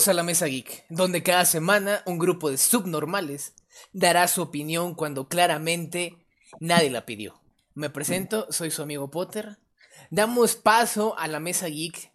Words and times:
Bienvenidos 0.00 0.16
a 0.16 0.22
la 0.22 0.26
Mesa 0.26 0.46
Geek, 0.46 0.86
donde 0.88 1.22
cada 1.22 1.44
semana 1.44 2.02
un 2.06 2.18
grupo 2.18 2.50
de 2.50 2.56
subnormales 2.56 3.52
dará 3.92 4.28
su 4.28 4.40
opinión 4.40 4.94
cuando 4.94 5.28
claramente 5.28 6.16
nadie 6.58 6.88
la 6.88 7.04
pidió. 7.04 7.38
Me 7.74 7.90
presento, 7.90 8.50
soy 8.50 8.70
su 8.70 8.80
amigo 8.80 9.10
Potter. 9.10 9.58
Damos 10.08 10.56
paso 10.56 11.18
a 11.18 11.28
la 11.28 11.38
Mesa 11.38 11.66
Geek. 11.66 12.10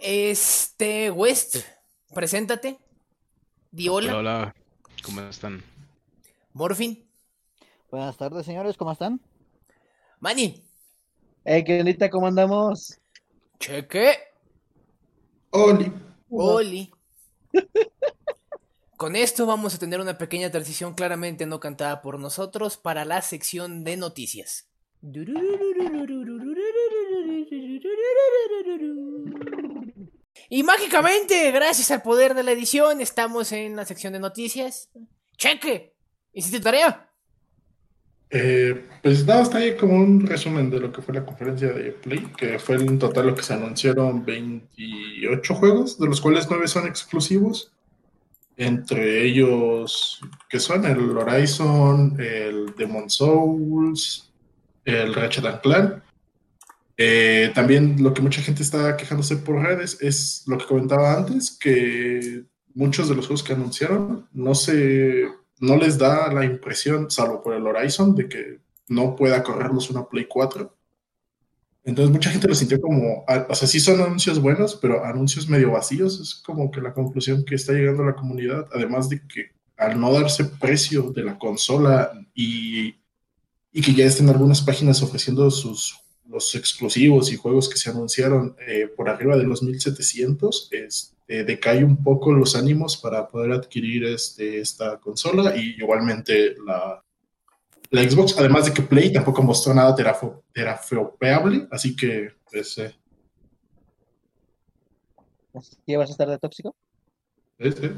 Este, 0.00 1.10
West, 1.10 1.56
preséntate. 2.14 2.78
Di 3.72 3.88
hola. 3.88 4.16
Hola, 4.16 4.36
hola. 4.36 4.54
¿Cómo 5.02 5.22
están? 5.22 5.64
Morfin. 6.52 7.04
Buenas 7.90 8.16
tardes, 8.16 8.46
señores, 8.46 8.76
¿cómo 8.76 8.92
están? 8.92 9.20
Manny. 10.20 10.62
Hey, 11.44 11.64
¿qué 11.64 11.78
bonita, 11.78 12.08
¿cómo 12.08 12.28
andamos? 12.28 12.96
Cheque. 13.58 14.16
Oli. 15.50 16.09
Oli. 16.30 16.92
Con 18.96 19.16
esto 19.16 19.46
vamos 19.46 19.74
a 19.74 19.78
tener 19.78 20.00
una 20.00 20.18
pequeña 20.18 20.50
transición 20.50 20.94
claramente 20.94 21.46
no 21.46 21.58
cantada 21.58 22.02
por 22.02 22.18
nosotros 22.18 22.76
para 22.76 23.04
la 23.04 23.22
sección 23.22 23.82
de 23.82 23.96
noticias. 23.96 24.68
Y 30.48 30.62
mágicamente, 30.62 31.50
gracias 31.50 31.90
al 31.90 32.02
poder 32.02 32.34
de 32.34 32.42
la 32.42 32.52
edición, 32.52 33.00
estamos 33.00 33.52
en 33.52 33.76
la 33.76 33.86
sección 33.86 34.12
de 34.12 34.18
noticias. 34.18 34.90
Cheque. 35.36 35.94
¿Hiciste 36.32 36.60
tarea? 36.60 37.09
Eh, 38.30 38.86
pues 39.02 39.26
nada, 39.26 39.42
está 39.42 39.58
ahí 39.58 39.76
como 39.76 39.94
un 39.94 40.24
resumen 40.24 40.70
de 40.70 40.78
lo 40.78 40.92
que 40.92 41.02
fue 41.02 41.14
la 41.14 41.26
conferencia 41.26 41.72
de 41.72 41.90
Play, 41.90 42.28
que 42.36 42.58
fue 42.58 42.76
en 42.76 42.98
total 42.98 43.26
lo 43.26 43.34
que 43.34 43.42
se 43.42 43.54
anunciaron 43.54 44.24
28 44.24 45.54
juegos, 45.54 45.98
de 45.98 46.06
los 46.06 46.20
cuales 46.20 46.46
9 46.48 46.68
son 46.68 46.86
exclusivos. 46.86 47.72
Entre 48.56 49.24
ellos, 49.24 50.20
que 50.48 50.60
son 50.60 50.84
el 50.84 51.16
Horizon, 51.16 52.16
el 52.20 52.74
Demon 52.76 53.08
Souls, 53.08 54.30
el 54.84 55.14
Ratchet 55.14 55.46
and 55.46 55.60
Clank. 55.62 56.02
Eh, 56.98 57.50
también 57.54 58.02
lo 58.02 58.12
que 58.12 58.20
mucha 58.20 58.42
gente 58.42 58.62
está 58.62 58.96
quejándose 58.96 59.38
por 59.38 59.62
redes 59.62 59.96
es 60.02 60.44
lo 60.46 60.58
que 60.58 60.66
comentaba 60.66 61.16
antes, 61.16 61.56
que 61.58 62.44
muchos 62.74 63.08
de 63.08 63.14
los 63.14 63.26
juegos 63.26 63.42
que 63.42 63.54
anunciaron 63.54 64.28
no 64.32 64.54
se 64.54 65.26
no 65.60 65.76
les 65.76 65.98
da 65.98 66.32
la 66.32 66.44
impresión, 66.44 67.10
salvo 67.10 67.42
por 67.42 67.54
el 67.54 67.66
Horizon, 67.66 68.14
de 68.14 68.28
que 68.28 68.58
no 68.88 69.14
pueda 69.14 69.42
correrlos 69.42 69.90
una 69.90 70.08
Play 70.08 70.26
4. 70.26 70.76
Entonces 71.84 72.12
mucha 72.12 72.30
gente 72.30 72.48
lo 72.48 72.54
sintió 72.54 72.80
como, 72.80 73.24
o 73.48 73.54
sea, 73.54 73.68
sí 73.68 73.80
son 73.80 74.00
anuncios 74.00 74.40
buenos, 74.40 74.76
pero 74.76 75.04
anuncios 75.04 75.48
medio 75.48 75.70
vacíos, 75.70 76.20
es 76.20 76.34
como 76.34 76.70
que 76.70 76.80
la 76.80 76.92
conclusión 76.92 77.44
que 77.44 77.54
está 77.54 77.72
llegando 77.72 78.02
a 78.02 78.06
la 78.06 78.16
comunidad, 78.16 78.66
además 78.72 79.08
de 79.08 79.20
que 79.26 79.52
al 79.76 79.98
no 79.98 80.12
darse 80.12 80.44
precio 80.44 81.10
de 81.10 81.22
la 81.22 81.38
consola 81.38 82.12
y, 82.34 82.96
y 83.72 83.80
que 83.80 83.94
ya 83.94 84.04
estén 84.04 84.28
algunas 84.28 84.60
páginas 84.60 85.02
ofreciendo 85.02 85.50
sus 85.50 86.00
los 86.30 86.54
exclusivos 86.54 87.32
y 87.32 87.36
juegos 87.36 87.68
que 87.68 87.76
se 87.76 87.90
anunciaron 87.90 88.56
eh, 88.66 88.88
por 88.96 89.08
arriba 89.08 89.36
de 89.36 89.44
los 89.44 89.62
1700, 89.62 90.68
este, 91.30 91.44
decae 91.44 91.84
un 91.84 92.02
poco 92.02 92.32
los 92.32 92.56
ánimos 92.56 92.96
para 92.96 93.28
poder 93.28 93.52
adquirir 93.52 94.04
este, 94.04 94.60
esta 94.60 94.98
consola 94.98 95.56
y 95.56 95.76
igualmente 95.78 96.56
la, 96.66 97.02
la 97.90 98.02
Xbox, 98.02 98.36
además 98.36 98.66
de 98.66 98.72
que 98.72 98.82
Play 98.82 99.12
tampoco 99.12 99.42
mostró 99.42 99.72
nada 99.72 99.94
terafo, 99.94 100.42
terafeopeable, 100.52 101.68
así 101.70 101.94
que 101.94 102.32
pues... 102.50 102.78
Eh. 102.78 102.94
¿Qué 105.86 105.96
vas 105.96 106.08
a 106.08 106.12
estar 106.12 106.28
de 106.28 106.38
tóxico? 106.38 106.74
Sí, 107.60 107.72
sí. 107.72 107.90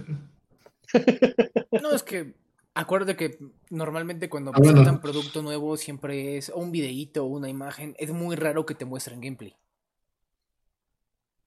No, 1.83 1.91
es 1.95 2.03
que 2.03 2.35
Acuérdate 2.75 3.17
que 3.17 3.39
normalmente 3.69 4.31
cuando 4.31 4.51
ah, 4.51 4.55
presentan 4.55 5.03
producto 5.03 5.43
nuevo 5.43 5.77
siempre 5.77 6.39
es 6.39 6.49
un 6.49 6.73
videíto 6.73 7.23
o 7.25 7.27
una 7.27 7.51
imagen. 7.51 7.95
Es 7.99 8.11
muy 8.13 8.35
raro 8.35 8.65
que 8.65 8.75
te 8.75 8.87
muestren 8.87 9.21
gameplay. 9.21 9.55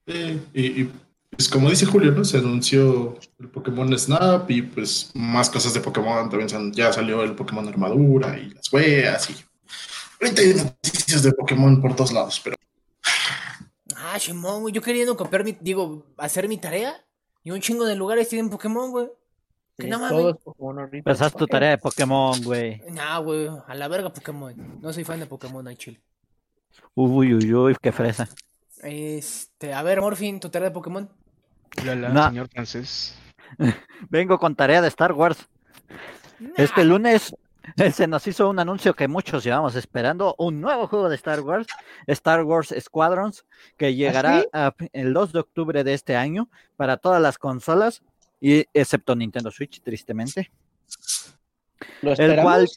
Sí, 0.06 0.40
y, 0.54 0.88
pues 1.36 1.48
como 1.48 1.68
dice 1.68 1.84
Julio, 1.86 2.12
¿no? 2.12 2.24
Se 2.24 2.38
anunció 2.38 3.18
el 3.38 3.48
Pokémon 3.48 3.96
Snap 3.98 4.50
y 4.50 4.62
pues 4.62 5.10
más 5.14 5.50
cosas 5.50 5.74
de 5.74 5.80
Pokémon. 5.80 6.30
También 6.30 6.72
ya 6.72 6.92
salió 6.92 7.22
el 7.22 7.34
Pokémon 7.34 7.68
Armadura 7.68 8.38
y 8.38 8.50
las 8.50 8.72
weas 8.72 9.30
y... 9.30 9.36
Ahorita 10.20 10.40
hay 10.40 10.54
noticias 10.54 11.22
de 11.22 11.32
Pokémon 11.32 11.80
por 11.82 11.94
todos 11.94 12.10
lados, 12.10 12.40
pero... 12.42 12.56
Ah, 13.96 14.16
Shimon, 14.18 14.72
yo 14.72 14.80
queriendo 14.80 15.14
copiar 15.16 15.44
mi... 15.44 15.56
Digo, 15.60 16.06
hacer 16.16 16.48
mi 16.48 16.56
tarea 16.56 17.04
y 17.44 17.50
un 17.50 17.60
chingo 17.60 17.84
de 17.84 17.96
lugares 17.96 18.28
tienen 18.28 18.48
Pokémon, 18.48 18.90
güey. 18.90 19.08
Que 19.76 19.88
no 19.88 19.98
mames. 19.98 20.36
Pues 21.04 21.20
haz 21.20 21.34
tu 21.34 21.46
tarea 21.46 21.70
de 21.70 21.78
Pokémon, 21.78 22.42
güey. 22.42 22.80
Nah, 22.90 23.18
güey, 23.18 23.50
a 23.66 23.74
la 23.74 23.88
verga 23.88 24.10
Pokémon. 24.10 24.80
No 24.80 24.90
soy 24.90 25.04
fan 25.04 25.20
de 25.20 25.26
Pokémon, 25.26 25.68
ay 25.68 25.76
chill. 25.76 26.00
Uy, 26.94 27.34
uy, 27.34 27.52
uy, 27.52 27.76
qué 27.80 27.92
fresa. 27.92 28.26
Este, 28.82 29.74
a 29.74 29.82
ver, 29.82 30.00
Morfin, 30.00 30.40
tu 30.40 30.48
tarea 30.48 30.70
de 30.70 30.74
Pokémon. 30.74 31.10
Señor 32.28 32.48
francés. 32.48 33.18
Vengo 34.10 34.38
con 34.38 34.54
tarea 34.54 34.80
de 34.80 34.88
Star 34.88 35.12
Wars. 35.12 35.48
Este 36.56 36.84
lunes 36.84 37.34
se 37.92 38.06
nos 38.06 38.26
hizo 38.26 38.48
un 38.48 38.58
anuncio 38.58 38.94
que 38.94 39.08
muchos 39.08 39.44
llevamos 39.44 39.74
esperando, 39.74 40.34
un 40.38 40.60
nuevo 40.60 40.86
juego 40.86 41.08
de 41.08 41.16
Star 41.16 41.40
Wars, 41.40 41.66
Star 42.06 42.44
Wars 42.44 42.74
Squadrons, 42.78 43.44
que 43.76 43.94
llegará 43.94 44.44
¿Ah, 44.52 44.74
el 44.92 45.12
2 45.12 45.32
de 45.32 45.40
octubre 45.40 45.84
de 45.84 45.94
este 45.94 46.16
año 46.16 46.48
para 46.76 46.96
todas 46.96 47.20
las 47.20 47.38
consolas 47.38 48.02
y 48.40 48.66
excepto 48.72 49.16
Nintendo 49.16 49.50
Switch, 49.50 49.80
tristemente. 49.82 50.50
el 52.02 52.42
cual, 52.42 52.68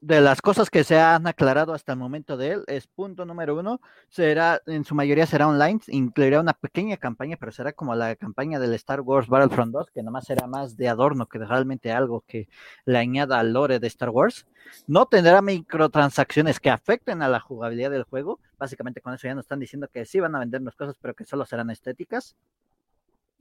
de 0.00 0.20
las 0.20 0.40
cosas 0.40 0.70
que 0.70 0.84
se 0.84 0.98
han 0.98 1.26
aclarado 1.26 1.72
hasta 1.72 1.92
el 1.92 1.98
momento 1.98 2.36
de 2.36 2.52
él, 2.52 2.64
es 2.66 2.86
punto 2.86 3.24
número 3.24 3.58
uno, 3.58 3.80
será, 4.08 4.60
en 4.66 4.84
su 4.84 4.94
mayoría 4.94 5.26
será 5.26 5.48
online, 5.48 5.80
incluirá 5.88 6.40
una 6.40 6.52
pequeña 6.52 6.96
campaña, 6.96 7.36
pero 7.38 7.52
será 7.52 7.72
como 7.72 7.94
la 7.94 8.16
campaña 8.16 8.58
del 8.58 8.74
Star 8.74 9.00
Wars 9.00 9.28
Battlefront 9.28 9.72
2, 9.72 9.90
que 9.92 10.02
nomás 10.02 10.24
será 10.24 10.46
más 10.46 10.76
de 10.76 10.88
adorno 10.88 11.26
que 11.26 11.38
realmente 11.38 11.92
algo 11.92 12.24
que 12.26 12.48
le 12.84 12.98
añada 12.98 13.38
al 13.38 13.52
lore 13.52 13.78
de 13.78 13.86
Star 13.86 14.10
Wars. 14.10 14.46
No 14.86 15.06
tendrá 15.06 15.42
microtransacciones 15.42 16.60
que 16.60 16.70
afecten 16.70 17.22
a 17.22 17.28
la 17.28 17.40
jugabilidad 17.40 17.90
del 17.90 18.04
juego. 18.04 18.40
Básicamente 18.58 19.00
con 19.00 19.14
eso 19.14 19.26
ya 19.26 19.34
nos 19.34 19.44
están 19.44 19.60
diciendo 19.60 19.88
que 19.92 20.04
sí 20.04 20.20
van 20.20 20.34
a 20.34 20.40
vendernos 20.40 20.74
cosas, 20.74 20.96
pero 21.00 21.14
que 21.14 21.24
solo 21.24 21.46
serán 21.46 21.70
estéticas. 21.70 22.36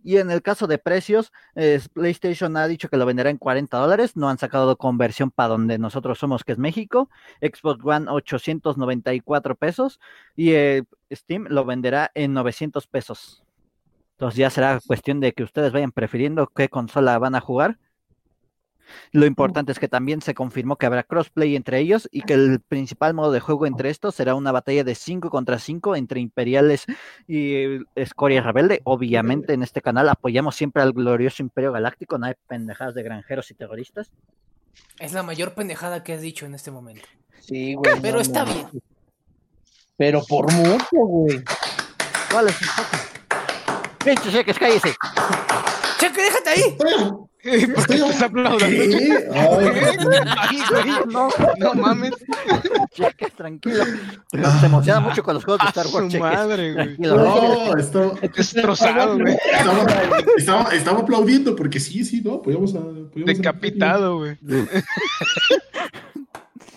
Y 0.03 0.17
en 0.17 0.31
el 0.31 0.41
caso 0.41 0.67
de 0.67 0.77
precios, 0.77 1.33
PlayStation 1.93 2.55
ha 2.55 2.67
dicho 2.67 2.89
que 2.89 2.97
lo 2.97 3.05
venderá 3.05 3.29
en 3.29 3.37
40 3.37 3.77
dólares. 3.77 4.15
No 4.15 4.29
han 4.29 4.37
sacado 4.37 4.77
conversión 4.77 5.31
para 5.31 5.49
donde 5.49 5.77
nosotros 5.77 6.19
somos, 6.19 6.43
que 6.43 6.53
es 6.53 6.57
México. 6.57 7.09
Xbox 7.41 7.83
One 7.83 8.05
894 8.09 9.55
pesos. 9.55 9.99
Y 10.35 10.51
eh, 10.51 10.83
Steam 11.11 11.47
lo 11.49 11.65
venderá 11.65 12.11
en 12.13 12.33
900 12.33 12.87
pesos. 12.87 13.43
Entonces 14.11 14.37
ya 14.37 14.49
será 14.49 14.79
cuestión 14.85 15.19
de 15.19 15.33
que 15.33 15.43
ustedes 15.43 15.71
vayan 15.71 15.91
prefiriendo 15.91 16.47
qué 16.47 16.69
consola 16.69 17.19
van 17.19 17.35
a 17.35 17.41
jugar. 17.41 17.77
Lo 19.11 19.25
importante 19.25 19.71
es 19.71 19.79
que 19.79 19.87
también 19.87 20.21
se 20.21 20.33
confirmó 20.33 20.77
que 20.77 20.85
habrá 20.85 21.03
crossplay 21.03 21.55
entre 21.55 21.79
ellos 21.79 22.07
y 22.11 22.21
que 22.21 22.33
el 22.33 22.59
principal 22.59 23.13
modo 23.13 23.31
de 23.31 23.39
juego 23.39 23.65
entre 23.65 23.89
estos 23.89 24.15
será 24.15 24.35
una 24.35 24.51
batalla 24.51 24.83
de 24.83 24.95
5 24.95 25.29
contra 25.29 25.59
5 25.59 25.95
entre 25.95 26.19
Imperiales 26.19 26.85
y 27.27 27.79
Escoria 27.95 28.41
Rebelde. 28.41 28.81
Obviamente 28.83 29.53
en 29.53 29.63
este 29.63 29.81
canal 29.81 30.09
apoyamos 30.09 30.55
siempre 30.55 30.81
al 30.81 30.93
glorioso 30.93 31.43
Imperio 31.43 31.71
Galáctico, 31.71 32.17
no 32.17 32.27
hay 32.27 32.33
pendejadas 32.47 32.95
de 32.95 33.03
granjeros 33.03 33.51
y 33.51 33.53
terroristas. 33.53 34.11
Es 34.99 35.13
la 35.13 35.23
mayor 35.23 35.53
pendejada 35.53 36.03
que 36.03 36.13
has 36.13 36.21
dicho 36.21 36.45
en 36.45 36.55
este 36.55 36.71
momento. 36.71 37.07
Sí, 37.39 37.75
güey. 37.75 37.99
Pero 38.01 38.19
está 38.19 38.43
bien. 38.43 38.67
Pero 39.95 40.23
por 40.27 40.51
mucho, 40.53 40.87
güey. 40.91 41.43
¿Cuál 42.31 42.49
es 42.49 42.61
el 42.61 42.67
Pinche 44.03 44.31
cheques, 44.31 44.57
cállese. 44.57 44.95
Cheque, 45.99 46.21
déjate 46.21 46.49
ahí. 46.49 46.77
¿Por 47.75 47.87
qué 47.87 47.95
estás 47.95 48.21
aplaudiendo? 48.23 48.97
No, 51.07 51.29
no 51.57 51.73
mames. 51.75 52.13
Cheques, 52.93 53.33
tranquilo. 53.33 53.83
Se 54.59 54.65
emociona 54.65 54.99
mucho 54.99 55.23
con 55.23 55.35
los 55.35 55.45
juegos 55.45 55.61
de 55.61 55.67
Star 55.69 55.87
Wars. 55.87 56.11
Su 56.11 56.19
madre, 56.19 56.73
güey. 56.73 56.97
No, 56.97 57.77
esto... 57.77 58.15
Destrozado, 58.35 59.17
güey. 59.17 59.37
Estamos, 59.53 59.85
estamos, 60.37 60.73
estamos, 60.73 61.03
aplaudiendo 61.03 61.55
porque 61.55 61.79
sí, 61.79 62.03
sí, 62.03 62.21
¿no? 62.21 62.41
Podíamos... 62.41 62.75
Decapitado, 63.15 64.17
güey. 64.17 64.37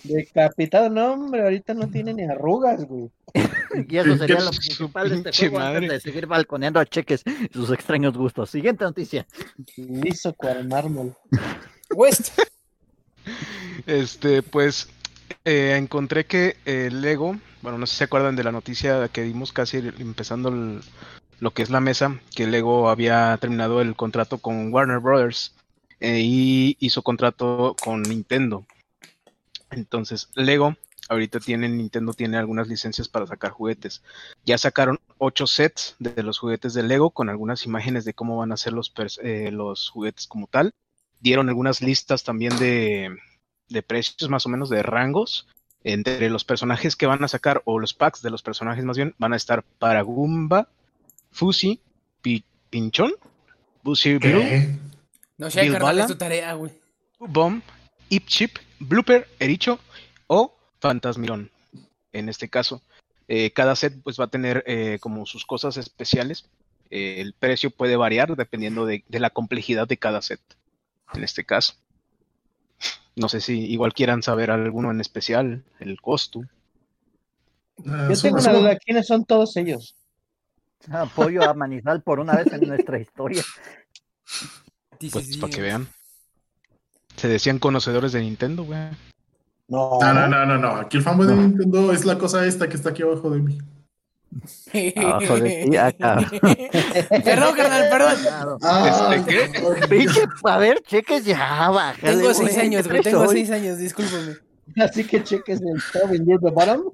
Decapitado, 0.05 0.91
no, 0.91 1.13
hombre, 1.13 1.43
ahorita 1.43 1.75
no 1.75 1.89
tiene 1.89 2.15
ni 2.15 2.25
arrugas, 2.25 2.85
güey. 2.85 3.11
Y 3.89 3.97
eso 3.97 4.17
sería 4.17 4.41
lo 4.41 4.51
principal 4.51 5.09
de 5.09 5.31
este 5.31 5.49
juego 5.49 5.59
antes 5.61 5.91
de 5.91 6.01
seguir 6.01 6.27
balconeando 6.27 6.81
a 6.81 6.87
cheques 6.87 7.23
sus 7.53 7.71
extraños 7.71 8.17
gustos. 8.17 8.51
Siguiente 8.51 8.85
noticia. 8.85 9.27
Liso 9.77 10.33
cual 10.35 10.67
mármol. 10.67 11.15
West. 11.95 12.39
Este, 13.87 14.43
pues 14.43 14.89
eh, 15.45 15.77
encontré 15.77 16.27
que 16.27 16.57
el 16.65 17.01
Lego, 17.01 17.39
bueno, 17.63 17.79
no 17.79 17.87
sé 17.87 17.93
si 17.93 17.99
se 17.99 18.05
acuerdan 18.05 18.37
de 18.37 18.45
la 18.45 18.53
noticia 18.53 19.09
que 19.09 19.23
dimos 19.23 19.53
casi 19.53 19.79
empezando 19.79 20.49
el, 20.49 20.81
lo 21.39 21.53
que 21.53 21.63
es 21.63 21.71
la 21.71 21.81
mesa, 21.81 22.21
que 22.35 22.47
Lego 22.47 22.89
había 22.91 23.37
terminado 23.41 23.81
el 23.81 23.97
contrato 23.97 24.39
con 24.39 24.73
Warner 24.73 24.99
Brothers 24.99 25.55
eh, 26.01 26.21
y 26.23 26.77
hizo 26.81 27.03
contrato 27.03 27.77
con 27.83 28.03
Nintendo. 28.03 28.65
Entonces, 29.71 30.29
Lego 30.35 30.77
ahorita 31.09 31.41
tiene, 31.41 31.69
Nintendo 31.69 32.13
tiene 32.13 32.37
algunas 32.39 32.69
licencias 32.69 33.09
para 33.09 33.27
sacar 33.27 33.51
juguetes. 33.51 34.03
Ya 34.45 34.59
sacaron 34.59 34.99
ocho 35.19 35.47
sets 35.47 35.97
de 35.99 36.23
los 36.23 36.39
juguetes 36.39 36.73
de 36.75 36.83
Lego 36.85 37.11
con 37.11 37.29
algunas 37.29 37.67
imágenes 37.67 38.05
de 38.05 38.15
cómo 38.15 38.37
van 38.37 38.53
a 38.53 38.57
ser 38.57 38.73
los, 38.73 38.95
pers- 38.95 39.19
eh, 39.23 39.51
los 39.51 39.89
juguetes 39.89 40.27
como 40.27 40.47
tal. 40.47 40.73
Dieron 41.21 41.49
algunas 41.49 41.83
listas 41.83 42.23
también 42.25 42.57
de, 42.59 43.17
de 43.69 43.83
precios, 43.83 44.31
más 44.31 44.47
o 44.47 44.49
menos 44.49 44.71
de 44.71 44.83
rangos. 44.83 45.49
Entre 45.83 46.29
los 46.31 46.45
personajes 46.45 46.95
que 46.95 47.07
van 47.07 47.25
a 47.25 47.29
sacar, 47.29 47.63
o 47.65 47.79
los 47.79 47.95
packs 47.95 48.21
de 48.23 48.31
los 48.31 48.43
personajes 48.43 48.85
más 48.85 48.97
bien, 48.99 49.15
van 49.19 49.33
a 49.33 49.37
estar 49.37 49.63
para 49.79 50.03
Goomba, 50.03 50.69
Fusi, 51.33 51.81
Pi- 52.21 52.45
Pinchón, 52.69 53.13
Busy 53.83 54.19
Blue. 54.19 54.45
No 55.39 55.51
sé, 55.51 55.63
Bill 55.63 55.73
carnal, 55.73 55.91
es 55.97 56.03
Bala. 56.03 56.07
tu 56.07 56.15
tarea, 56.17 56.53
güey. 56.53 56.73
Bomb, 57.19 57.63
Ip 58.11 58.27
Chip, 58.27 58.59
Blooper, 58.81 59.29
Ericho 59.39 59.79
o 60.27 60.57
Fantasmirón. 60.81 61.51
En 62.13 62.29
este 62.29 62.49
caso, 62.49 62.83
Eh, 63.33 63.53
cada 63.53 63.77
set 63.77 63.95
pues 64.03 64.19
va 64.19 64.25
a 64.25 64.31
tener 64.31 64.65
eh, 64.67 64.99
como 65.01 65.25
sus 65.25 65.47
cosas 65.47 65.77
especiales. 65.77 66.47
Eh, 66.91 67.21
el 67.21 67.33
precio 67.33 67.71
puede 67.71 67.95
variar 67.95 68.35
dependiendo 68.35 68.87
de, 68.87 69.05
de 69.07 69.21
la 69.21 69.31
complejidad 69.31 69.87
de 69.87 69.99
cada 69.99 70.21
set. 70.21 70.41
En 71.15 71.23
este 71.23 71.45
caso. 71.45 71.75
No 73.15 73.29
sé 73.29 73.41
si 73.41 73.71
igual 73.71 73.93
quieran 73.93 74.25
saber 74.25 74.51
alguno 74.51 74.91
en 74.91 75.01
especial, 75.01 75.63
el 75.79 76.01
costo. 76.01 76.43
Ah, 77.87 78.09
Yo 78.11 78.17
suma, 78.17 78.23
tengo 78.23 78.39
una 78.41 78.53
duda, 78.53 78.77
¿quiénes 78.85 79.07
son 79.07 79.25
todos 79.25 79.57
ellos? 79.57 79.95
Apoyo 80.91 81.49
a 81.49 81.55
Manizal 81.55 82.03
por 82.03 82.19
una 82.19 82.35
vez 82.35 82.53
en 82.53 82.67
nuestra 82.67 82.99
historia. 82.99 83.45
Pues 84.99 85.37
para 85.37 85.53
que 85.53 85.61
vean. 85.63 85.87
Se 87.21 87.29
decían 87.29 87.59
conocedores 87.59 88.13
de 88.13 88.23
Nintendo, 88.23 88.65
güey. 88.65 88.81
No. 89.69 89.99
No, 90.01 90.15
no, 90.15 90.27
no, 90.27 90.47
no, 90.47 90.57
no. 90.57 90.69
Aquí 90.77 90.97
el 90.97 91.03
fanboy 91.03 91.27
de 91.27 91.35
Nintendo 91.35 91.93
es 91.93 92.07
la 92.07 92.17
cosa 92.17 92.47
esta 92.47 92.67
que 92.67 92.77
está 92.77 92.89
aquí 92.91 93.03
abajo 93.03 93.29
de 93.29 93.41
mí. 93.41 93.59
Abajo 94.97 95.37
de 95.39 95.67
ti, 95.69 95.77
acá. 95.77 96.27
perdón, 97.23 97.57
carnal, 97.57 97.91
perdón. 97.91 98.17
Ah, 98.63 99.15
¿Este 99.15 99.51
qué? 99.51 99.87
Pinche, 99.87 100.23
a 100.45 100.57
ver, 100.57 100.81
cheques 100.83 101.27
ya, 101.27 101.69
bájale, 101.69 102.17
Tengo 102.17 102.33
seis 102.33 102.55
güey, 102.55 102.67
años, 102.67 102.83
¿qué 102.85 102.89
güey. 102.89 103.03
Tengo 103.03 103.29
seis 103.29 103.51
años, 103.51 103.77
discúlpame. 103.77 104.37
Así 104.79 105.05
que 105.05 105.23
cheques 105.23 105.61
el 105.61 105.83
top 105.93 106.11
and 106.13 106.27
the 106.27 106.51
bottom. 106.51 106.85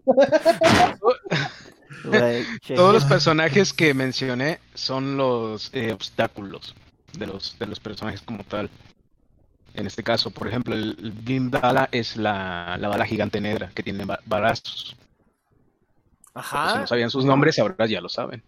Todos 2.75 2.95
los 2.95 3.05
personajes 3.05 3.73
que 3.73 3.95
mencioné 3.95 4.59
son 4.75 5.17
los 5.17 5.71
eh, 5.73 5.93
obstáculos 5.93 6.75
de 7.17 7.29
los, 7.29 7.57
de 7.61 7.67
los 7.67 7.79
personajes 7.79 8.23
como 8.23 8.43
tal. 8.43 8.69
En 9.77 9.87
este 9.87 10.03
caso, 10.03 10.31
por 10.31 10.49
ejemplo, 10.49 10.75
el, 10.75 11.13
Bala 11.51 11.89
es 11.93 12.17
la, 12.17 12.77
la 12.81 12.89
bala 12.89 13.05
gigante 13.05 13.41
negra 13.41 13.71
que 13.75 13.83
tiene 13.83 14.05
ba- 14.07 14.21
balazos. 14.25 14.97
Si 14.97 16.33
Ajá. 16.35 16.81
no 16.81 16.87
sabían 16.87 17.11
sus 17.11 17.25
nombres, 17.25 17.59
ahora 17.59 17.87
ya 17.87 18.01
lo 18.01 18.09
saben. 18.09 18.43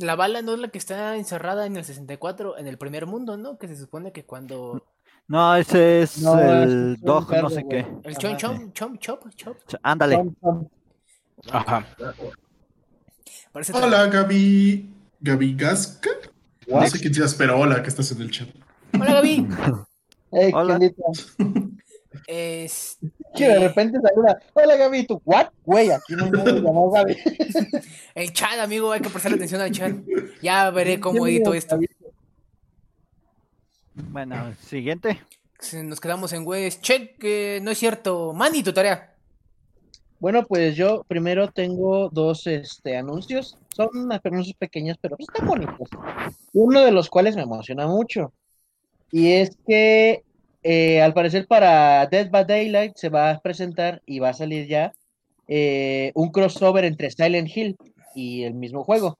La 0.00 0.16
bala 0.16 0.42
no 0.42 0.54
es 0.54 0.60
la 0.60 0.68
que 0.68 0.78
está 0.78 1.16
encerrada 1.16 1.66
en 1.66 1.76
el 1.76 1.84
64, 1.84 2.58
en 2.58 2.66
el 2.66 2.78
primer 2.78 3.06
mundo, 3.06 3.36
¿no? 3.36 3.58
Que 3.58 3.68
se 3.68 3.76
supone 3.76 4.12
que 4.12 4.24
cuando. 4.24 4.82
No, 5.28 5.54
ese 5.56 6.02
es 6.02 6.18
No, 6.18 6.38
ese 6.38 6.46
es 6.46 6.62
el 6.72 6.96
dog, 7.00 7.30
no 7.30 7.50
sé 7.50 7.64
qué. 7.68 7.86
El 8.02 8.16
chom 8.16 8.36
chom 8.36 8.72
chom 8.72 8.98
chop 8.98 9.28
chop. 9.36 9.56
Ch- 9.68 9.78
Ándale. 9.82 10.24
Ajá. 11.50 11.86
Parece 13.52 13.72
Hola, 13.72 14.06
Gaby. 14.06 14.90
Gaby 15.20 15.54
Gasca. 15.54 16.10
No 16.66 16.86
sé 16.86 16.98
quién 16.98 17.14
seas, 17.14 17.34
pero 17.34 17.58
hola, 17.58 17.82
que 17.82 17.88
estás 17.88 18.10
en 18.12 18.22
el 18.22 18.30
chat. 18.30 18.48
Hola, 18.94 19.14
Gaby. 19.14 19.48
Ey, 20.32 20.52
Hola. 20.52 20.78
Es. 22.26 22.98
Que 23.34 23.48
de 23.48 23.58
repente 23.68 23.98
saluda. 24.00 24.40
Hola 24.54 24.76
Gaby, 24.76 24.98
¿y 24.98 25.06
tú, 25.06 25.20
¿what? 25.24 25.48
Güey, 25.64 25.90
aquí 25.90 26.14
no 26.14 26.30
nadie 26.30 26.60
llamado 26.60 26.90
Gaby. 26.90 27.16
El 28.14 28.32
chat, 28.32 28.58
amigo, 28.60 28.92
hay 28.92 29.00
que 29.00 29.10
prestarle 29.10 29.36
atención 29.36 29.60
al 29.60 29.72
chat. 29.72 29.92
Ya 30.40 30.70
veré 30.70 31.00
cómo 31.00 31.26
edito 31.26 31.54
esto. 31.54 31.78
Bueno, 33.94 34.54
siguiente. 34.60 35.20
Si 35.58 35.82
Nos 35.82 36.00
quedamos 36.00 36.32
en 36.32 36.46
West. 36.46 36.82
Check, 36.82 37.18
que 37.18 37.60
no 37.62 37.70
es 37.70 37.78
cierto. 37.78 38.32
Manny, 38.32 38.62
tu 38.62 38.72
tarea. 38.72 39.14
Bueno, 40.20 40.44
pues 40.46 40.76
yo 40.76 41.04
primero 41.06 41.50
tengo 41.50 42.08
dos 42.10 42.46
este, 42.46 42.96
anuncios. 42.96 43.58
Son 43.74 43.88
unas 43.94 44.24
anuncios 44.24 44.56
pequeños, 44.56 44.96
pero 45.00 45.16
pues 45.16 45.28
están 45.28 45.46
bonitos. 45.46 45.88
Uno 46.52 46.80
de 46.80 46.92
los 46.92 47.10
cuales 47.10 47.36
me 47.36 47.42
emociona 47.42 47.86
mucho. 47.86 48.32
Y 49.16 49.30
es 49.30 49.56
que 49.64 50.24
eh, 50.64 51.00
al 51.00 51.14
parecer 51.14 51.46
para 51.46 52.04
Dead 52.08 52.28
by 52.30 52.46
Daylight 52.46 52.96
se 52.96 53.10
va 53.10 53.30
a 53.30 53.38
presentar 53.38 54.02
y 54.06 54.18
va 54.18 54.30
a 54.30 54.34
salir 54.34 54.66
ya 54.66 54.92
eh, 55.46 56.10
un 56.16 56.32
crossover 56.32 56.84
entre 56.84 57.12
Silent 57.12 57.48
Hill 57.56 57.76
y 58.16 58.42
el 58.42 58.54
mismo 58.54 58.82
juego, 58.82 59.16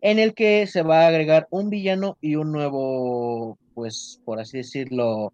en 0.00 0.20
el 0.20 0.32
que 0.34 0.68
se 0.68 0.82
va 0.82 1.00
a 1.00 1.08
agregar 1.08 1.48
un 1.50 1.70
villano 1.70 2.16
y 2.20 2.36
un 2.36 2.52
nuevo, 2.52 3.58
pues 3.74 4.20
por 4.24 4.38
así 4.38 4.58
decirlo, 4.58 5.32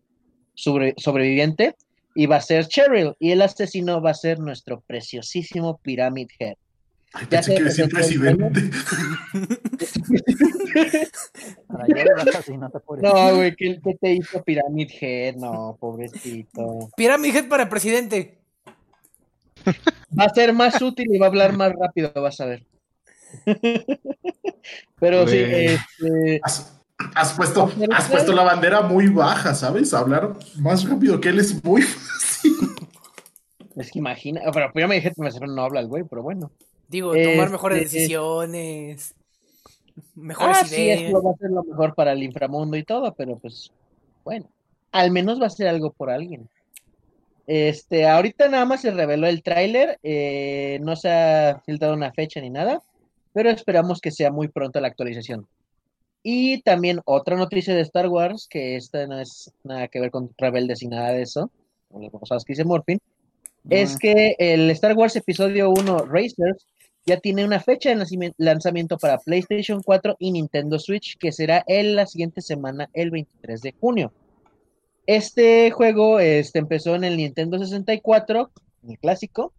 sobre- 0.54 0.94
sobreviviente 0.96 1.74
y 2.14 2.24
va 2.24 2.36
a 2.36 2.40
ser 2.40 2.66
Cheryl, 2.66 3.12
y 3.18 3.32
el 3.32 3.42
asesino 3.42 4.00
va 4.00 4.12
a 4.12 4.14
ser 4.14 4.38
nuestro 4.38 4.80
preciosísimo 4.86 5.80
Pyramid 5.82 6.28
Head. 6.38 6.56
Ay, 7.14 7.24
Ya 7.24 7.28
pensé 7.30 7.52
sé, 7.52 7.56
que 7.58 7.64
decir 7.64 7.84
el- 7.84 7.90
presidente. 7.90 8.70
No 13.02 13.36
güey, 13.36 13.54
¿qué, 13.56 13.80
qué 13.82 13.94
te 14.00 14.12
hizo 14.14 14.42
Pyramid 14.42 14.90
Head? 15.00 15.36
No, 15.36 15.76
pobrecito. 15.78 16.90
Pyramid 16.96 17.34
Head 17.36 17.48
para 17.48 17.68
presidente. 17.68 18.38
Va 20.18 20.24
a 20.24 20.34
ser 20.34 20.52
más 20.52 20.80
útil 20.80 21.06
y 21.14 21.18
va 21.18 21.26
a 21.26 21.28
hablar 21.28 21.56
más 21.56 21.72
rápido, 21.78 22.12
vas 22.14 22.40
a 22.40 22.46
ver. 22.46 22.66
Pero 25.00 25.26
sí, 25.28 25.36
este, 25.38 26.40
Has, 26.42 26.74
has 27.14 27.32
puesto, 27.34 27.70
has 27.94 28.08
puesto 28.08 28.32
la 28.32 28.42
bandera 28.42 28.80
muy 28.82 29.08
baja, 29.08 29.54
¿sabes? 29.54 29.92
Hablar 29.94 30.34
más 30.58 30.88
rápido 30.88 31.20
que 31.20 31.28
él 31.28 31.38
es 31.38 31.62
muy 31.62 31.82
fácil. 31.82 32.52
es 33.76 33.90
que 33.90 33.98
imagina, 33.98 34.40
pero 34.52 34.72
Pyramid 34.72 35.04
Head 35.04 35.12
me 35.16 35.30
no 35.30 35.62
habla 35.62 35.80
el 35.80 35.88
güey, 35.88 36.04
pero 36.08 36.22
bueno. 36.22 36.50
Digo, 36.88 37.12
tomar 37.12 37.26
Este- 37.28 37.48
mejores 37.50 37.92
decisiones. 37.92 39.14
Mejores 40.14 40.56
Ah, 40.60 40.64
sí, 40.64 40.82
ideas. 40.82 41.02
eso 41.02 41.22
va 41.22 41.30
a 41.32 41.36
ser 41.36 41.50
lo 41.50 41.62
mejor 41.64 41.94
para 41.94 42.12
el 42.12 42.22
inframundo 42.22 42.76
y 42.76 42.84
todo, 42.84 43.12
pero 43.14 43.36
pues, 43.38 43.70
bueno, 44.24 44.46
al 44.92 45.10
menos 45.10 45.40
va 45.40 45.46
a 45.46 45.50
ser 45.50 45.68
algo 45.68 45.90
por 45.92 46.10
alguien. 46.10 46.48
Este, 47.46 48.06
ahorita 48.06 48.48
nada 48.48 48.64
más 48.64 48.82
se 48.82 48.90
reveló 48.90 49.26
el 49.26 49.42
tráiler, 49.42 49.98
eh, 50.02 50.78
no 50.82 50.96
se 50.96 51.10
ha 51.10 51.62
filtrado 51.64 51.94
una 51.94 52.12
fecha 52.12 52.40
ni 52.40 52.50
nada, 52.50 52.82
pero 53.32 53.50
esperamos 53.50 54.00
que 54.00 54.10
sea 54.10 54.30
muy 54.30 54.48
pronto 54.48 54.80
la 54.80 54.88
actualización. 54.88 55.46
Y 56.22 56.60
también 56.62 57.00
otra 57.04 57.36
noticia 57.36 57.74
de 57.74 57.80
Star 57.82 58.08
Wars, 58.08 58.46
que 58.50 58.76
esta 58.76 59.06
no 59.06 59.18
es 59.18 59.52
nada 59.64 59.88
que 59.88 60.00
ver 60.00 60.10
con 60.10 60.30
rebeldes 60.36 60.82
y 60.82 60.88
nada 60.88 61.12
de 61.12 61.22
eso, 61.22 61.50
como 61.88 62.02
las 62.02 62.12
cosas 62.12 62.44
que 62.44 62.52
dice 62.52 62.64
Morphin, 62.64 62.98
es 63.70 63.96
que 63.98 64.34
el 64.38 64.70
Star 64.70 64.94
Wars 64.94 65.16
Episodio 65.16 65.70
1 65.70 65.98
Racers 66.06 66.66
ya 67.08 67.18
tiene 67.20 67.42
una 67.42 67.58
fecha 67.58 67.94
de 67.94 68.34
lanzamiento 68.36 68.98
para 68.98 69.16
PlayStation 69.16 69.82
4 69.82 70.16
y 70.18 70.30
Nintendo 70.30 70.78
Switch, 70.78 71.16
que 71.16 71.32
será 71.32 71.64
en 71.66 71.96
la 71.96 72.06
siguiente 72.06 72.42
semana, 72.42 72.90
el 72.92 73.10
23 73.10 73.62
de 73.62 73.72
junio. 73.80 74.12
Este 75.06 75.70
juego 75.70 76.20
este, 76.20 76.58
empezó 76.58 76.94
en 76.94 77.04
el 77.04 77.16
Nintendo 77.16 77.58
64, 77.58 78.50
el 78.86 78.98
clásico, 78.98 79.54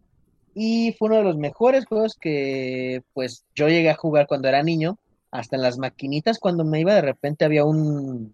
y 0.54 0.94
fue 1.00 1.08
uno 1.08 1.18
de 1.18 1.24
los 1.24 1.38
mejores 1.38 1.88
juegos 1.88 2.16
que 2.16 3.02
pues 3.14 3.46
yo 3.56 3.68
llegué 3.68 3.90
a 3.90 3.96
jugar 3.96 4.28
cuando 4.28 4.48
era 4.48 4.62
niño, 4.62 5.00
hasta 5.32 5.56
en 5.56 5.64
las 5.64 5.80
maquinitas 5.80 6.38
cuando 6.38 6.64
me 6.64 6.80
iba 6.80 6.94
de 6.94 7.02
repente 7.02 7.46
había 7.46 7.66
un 7.66 8.32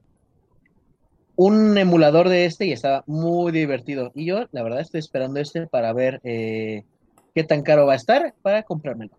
un 1.37 1.77
emulador 1.77 2.27
de 2.29 2.45
este 2.45 2.65
y 2.65 2.71
estaba 2.71 3.03
muy 3.07 3.51
divertido. 3.51 4.11
Y 4.15 4.25
yo, 4.25 4.47
la 4.51 4.63
verdad, 4.63 4.79
estoy 4.81 4.99
esperando 4.99 5.39
este 5.39 5.67
para 5.67 5.91
ver 5.93 6.21
eh, 6.23 6.85
qué 7.35 7.43
tan 7.43 7.61
caro 7.61 7.85
va 7.85 7.93
a 7.93 7.97
estar 7.97 8.33
para 8.41 8.63
comprármelo. 8.63 9.11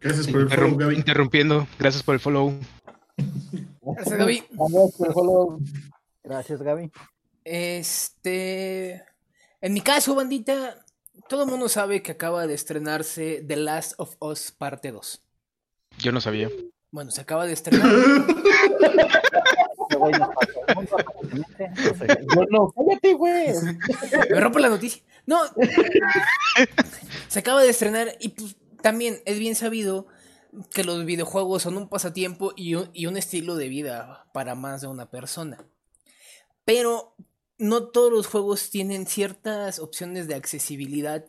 Gracias 0.00 0.26
por 0.28 0.40
el 0.40 0.48
follow, 0.48 0.68
Interrum- 0.70 0.76
Gaby. 0.78 0.96
interrumpiendo, 0.96 1.66
gracias 1.78 2.02
por 2.02 2.14
el 2.14 2.20
follow. 2.20 2.54
Gracias, 3.82 4.18
Gaby. 4.18 4.44
Vamos, 4.52 4.92
por 4.96 5.08
el 5.08 5.12
follow. 5.12 5.60
Gracias, 6.24 6.62
Gaby. 6.62 6.90
Este. 7.44 9.02
En 9.60 9.72
mi 9.72 9.80
caso, 9.80 10.14
bandita, 10.14 10.84
todo 11.28 11.42
el 11.44 11.50
mundo 11.50 11.68
sabe 11.68 12.00
que 12.02 12.12
acaba 12.12 12.46
de 12.46 12.54
estrenarse 12.54 13.44
The 13.46 13.56
Last 13.56 13.94
of 13.98 14.14
Us 14.20 14.52
Parte 14.52 14.90
2. 14.92 15.22
Yo 15.98 16.12
no 16.12 16.20
sabía. 16.20 16.48
Bueno, 16.90 17.10
se 17.10 17.20
acaba 17.20 17.44
de 17.46 17.52
estrenar. 17.54 17.86
No 22.34 22.44
no, 22.50 22.72
cállate, 22.72 23.14
güey. 23.14 23.48
Me 24.30 24.40
rompe 24.40 24.60
la 24.60 24.68
noticia. 24.68 25.02
No. 25.26 25.40
Se 27.28 27.40
acaba 27.40 27.62
de 27.62 27.70
estrenar 27.70 28.16
y 28.20 28.30
pues 28.30 28.56
también 28.82 29.20
es 29.26 29.38
bien 29.38 29.54
sabido. 29.54 30.06
que 30.72 30.82
los 30.82 31.04
videojuegos 31.04 31.62
son 31.62 31.76
un 31.76 31.88
pasatiempo 31.88 32.54
y 32.56 32.74
un, 32.74 32.90
y 32.94 33.04
un 33.04 33.18
estilo 33.18 33.54
de 33.54 33.68
vida 33.68 34.26
para 34.32 34.54
más 34.54 34.80
de 34.80 34.86
una 34.86 35.10
persona. 35.10 35.62
Pero 36.64 37.14
no 37.58 37.88
todos 37.88 38.10
los 38.10 38.26
juegos 38.26 38.70
tienen 38.70 39.06
ciertas 39.06 39.78
opciones 39.78 40.26
de 40.26 40.34
accesibilidad 40.34 41.26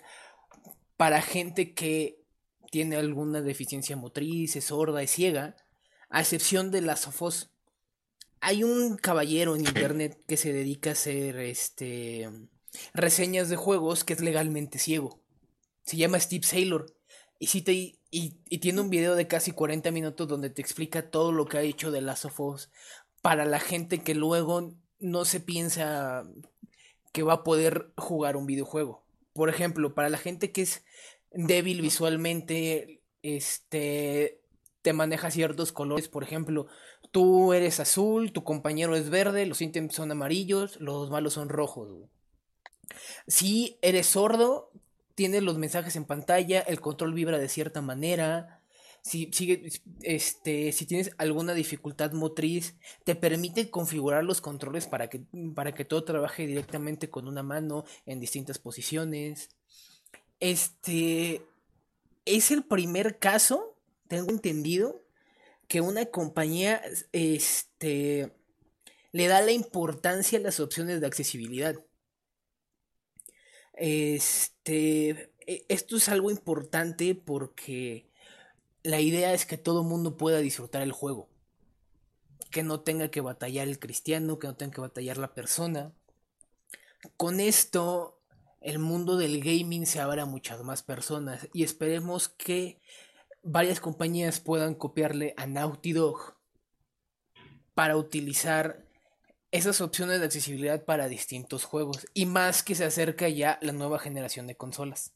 para 0.95 1.21
gente 1.21 1.73
que 1.73 2.23
tiene 2.71 2.95
alguna 2.95 3.41
deficiencia 3.41 3.97
motriz, 3.97 4.55
es 4.55 4.65
sorda, 4.65 5.01
es 5.01 5.11
ciega, 5.11 5.55
a 6.09 6.21
excepción 6.21 6.71
de 6.71 6.81
las 6.81 7.01
sofos. 7.01 7.51
Hay 8.41 8.63
un 8.63 8.95
caballero 8.95 9.55
en 9.55 9.65
internet 9.65 10.21
que 10.27 10.37
se 10.37 10.53
dedica 10.53 10.91
a 10.91 10.93
hacer 10.93 11.37
este 11.39 12.29
reseñas 12.93 13.49
de 13.49 13.55
juegos 13.57 14.03
que 14.03 14.13
es 14.13 14.21
legalmente 14.21 14.79
ciego. 14.79 15.19
Se 15.89 15.97
llama 15.97 16.19
Steve 16.19 16.45
Saylor. 16.45 16.85
Y, 17.39 17.47
y, 18.11 18.37
y, 18.47 18.57
tiene 18.59 18.79
un 18.79 18.91
video 18.91 19.15
de 19.15 19.27
casi 19.27 19.53
40 19.53 19.89
minutos 19.89 20.27
donde 20.27 20.51
te 20.51 20.61
explica 20.61 21.09
todo 21.09 21.31
lo 21.31 21.47
que 21.47 21.57
ha 21.57 21.63
hecho 21.63 21.89
de 21.89 22.01
Last 22.01 22.25
of 22.25 22.39
Us 22.39 22.69
para 23.23 23.43
la 23.43 23.59
gente 23.59 24.03
que 24.03 24.13
luego 24.13 24.75
no 24.99 25.25
se 25.25 25.39
piensa 25.39 26.25
que 27.11 27.23
va 27.23 27.33
a 27.33 27.43
poder 27.43 27.91
jugar 27.97 28.37
un 28.37 28.45
videojuego. 28.45 29.03
Por 29.33 29.49
ejemplo, 29.49 29.95
para 29.95 30.09
la 30.09 30.19
gente 30.19 30.51
que 30.51 30.61
es 30.61 30.85
débil 31.31 31.81
visualmente, 31.81 33.01
este 33.23 34.41
te 34.83 34.93
maneja 34.93 35.31
ciertos 35.31 35.71
colores, 35.71 36.07
por 36.07 36.21
ejemplo, 36.21 36.67
tú 37.09 37.53
eres 37.53 37.79
azul, 37.79 38.31
tu 38.31 38.43
compañero 38.43 38.95
es 38.95 39.09
verde, 39.09 39.47
los 39.47 39.59
ítems 39.59 39.95
son 39.95 40.11
amarillos, 40.11 40.79
los 40.79 41.09
malos 41.09 41.33
son 41.33 41.49
rojos. 41.49 41.89
Si 43.25 43.79
eres 43.81 44.05
sordo, 44.05 44.71
tienes 45.19 45.43
los 45.43 45.57
mensajes 45.57 45.97
en 45.97 46.05
pantalla, 46.05 46.61
el 46.61 46.79
control 46.79 47.13
vibra 47.13 47.37
de 47.37 47.49
cierta 47.49 47.81
manera, 47.81 48.61
si, 49.01 49.29
este, 50.01 50.71
si 50.71 50.85
tienes 50.85 51.11
alguna 51.17 51.53
dificultad 51.53 52.13
motriz, 52.13 52.77
te 53.03 53.15
permite 53.15 53.69
configurar 53.69 54.23
los 54.23 54.39
controles 54.39 54.87
para 54.87 55.09
que, 55.09 55.25
para 55.53 55.73
que 55.73 55.83
todo 55.83 56.05
trabaje 56.05 56.47
directamente 56.47 57.09
con 57.09 57.27
una 57.27 57.43
mano 57.43 57.83
en 58.05 58.21
distintas 58.21 58.59
posiciones. 58.59 59.49
Este 60.39 61.41
es 62.23 62.51
el 62.51 62.63
primer 62.63 63.19
caso, 63.19 63.75
tengo 64.07 64.29
entendido, 64.29 65.03
que 65.67 65.81
una 65.81 66.05
compañía 66.05 66.81
este, 67.11 68.31
le 69.11 69.27
da 69.27 69.41
la 69.41 69.51
importancia 69.51 70.39
a 70.39 70.41
las 70.41 70.61
opciones 70.61 71.01
de 71.01 71.07
accesibilidad. 71.07 71.75
Este, 73.79 75.31
e, 75.47 75.65
esto 75.69 75.95
es 75.95 76.09
algo 76.09 76.31
importante 76.31 77.15
porque 77.15 78.11
la 78.83 78.99
idea 78.99 79.33
es 79.33 79.45
que 79.45 79.57
todo 79.57 79.83
mundo 79.83 80.17
pueda 80.17 80.39
disfrutar 80.39 80.81
el 80.81 80.91
juego. 80.91 81.29
Que 82.51 82.61
no 82.61 82.81
tenga 82.81 83.09
que 83.09 83.21
batallar 83.21 83.67
el 83.67 83.79
cristiano, 83.79 84.37
que 84.37 84.47
no 84.47 84.55
tenga 84.55 84.73
que 84.73 84.81
batallar 84.81 85.17
la 85.17 85.33
persona. 85.33 85.93
Con 87.15 87.39
esto, 87.39 88.19
el 88.59 88.79
mundo 88.79 89.15
del 89.15 89.41
gaming 89.41 89.85
se 89.85 90.01
abra 90.01 90.23
a 90.23 90.25
muchas 90.25 90.61
más 90.63 90.83
personas 90.83 91.47
y 91.53 91.63
esperemos 91.63 92.27
que 92.27 92.81
varias 93.43 93.79
compañías 93.79 94.41
puedan 94.41 94.75
copiarle 94.75 95.33
a 95.37 95.47
Naughty 95.47 95.93
Dog 95.93 96.35
para 97.73 97.95
utilizar 97.95 98.88
esas 99.51 99.81
opciones 99.81 100.19
de 100.19 100.25
accesibilidad 100.25 100.83
para 100.83 101.07
distintos 101.07 101.63
juegos 101.63 102.07
y 102.13 102.25
más 102.25 102.63
que 102.63 102.75
se 102.75 102.85
acerca 102.85 103.27
ya 103.29 103.57
la 103.61 103.71
nueva 103.71 103.99
generación 103.99 104.47
de 104.47 104.55
consolas. 104.55 105.13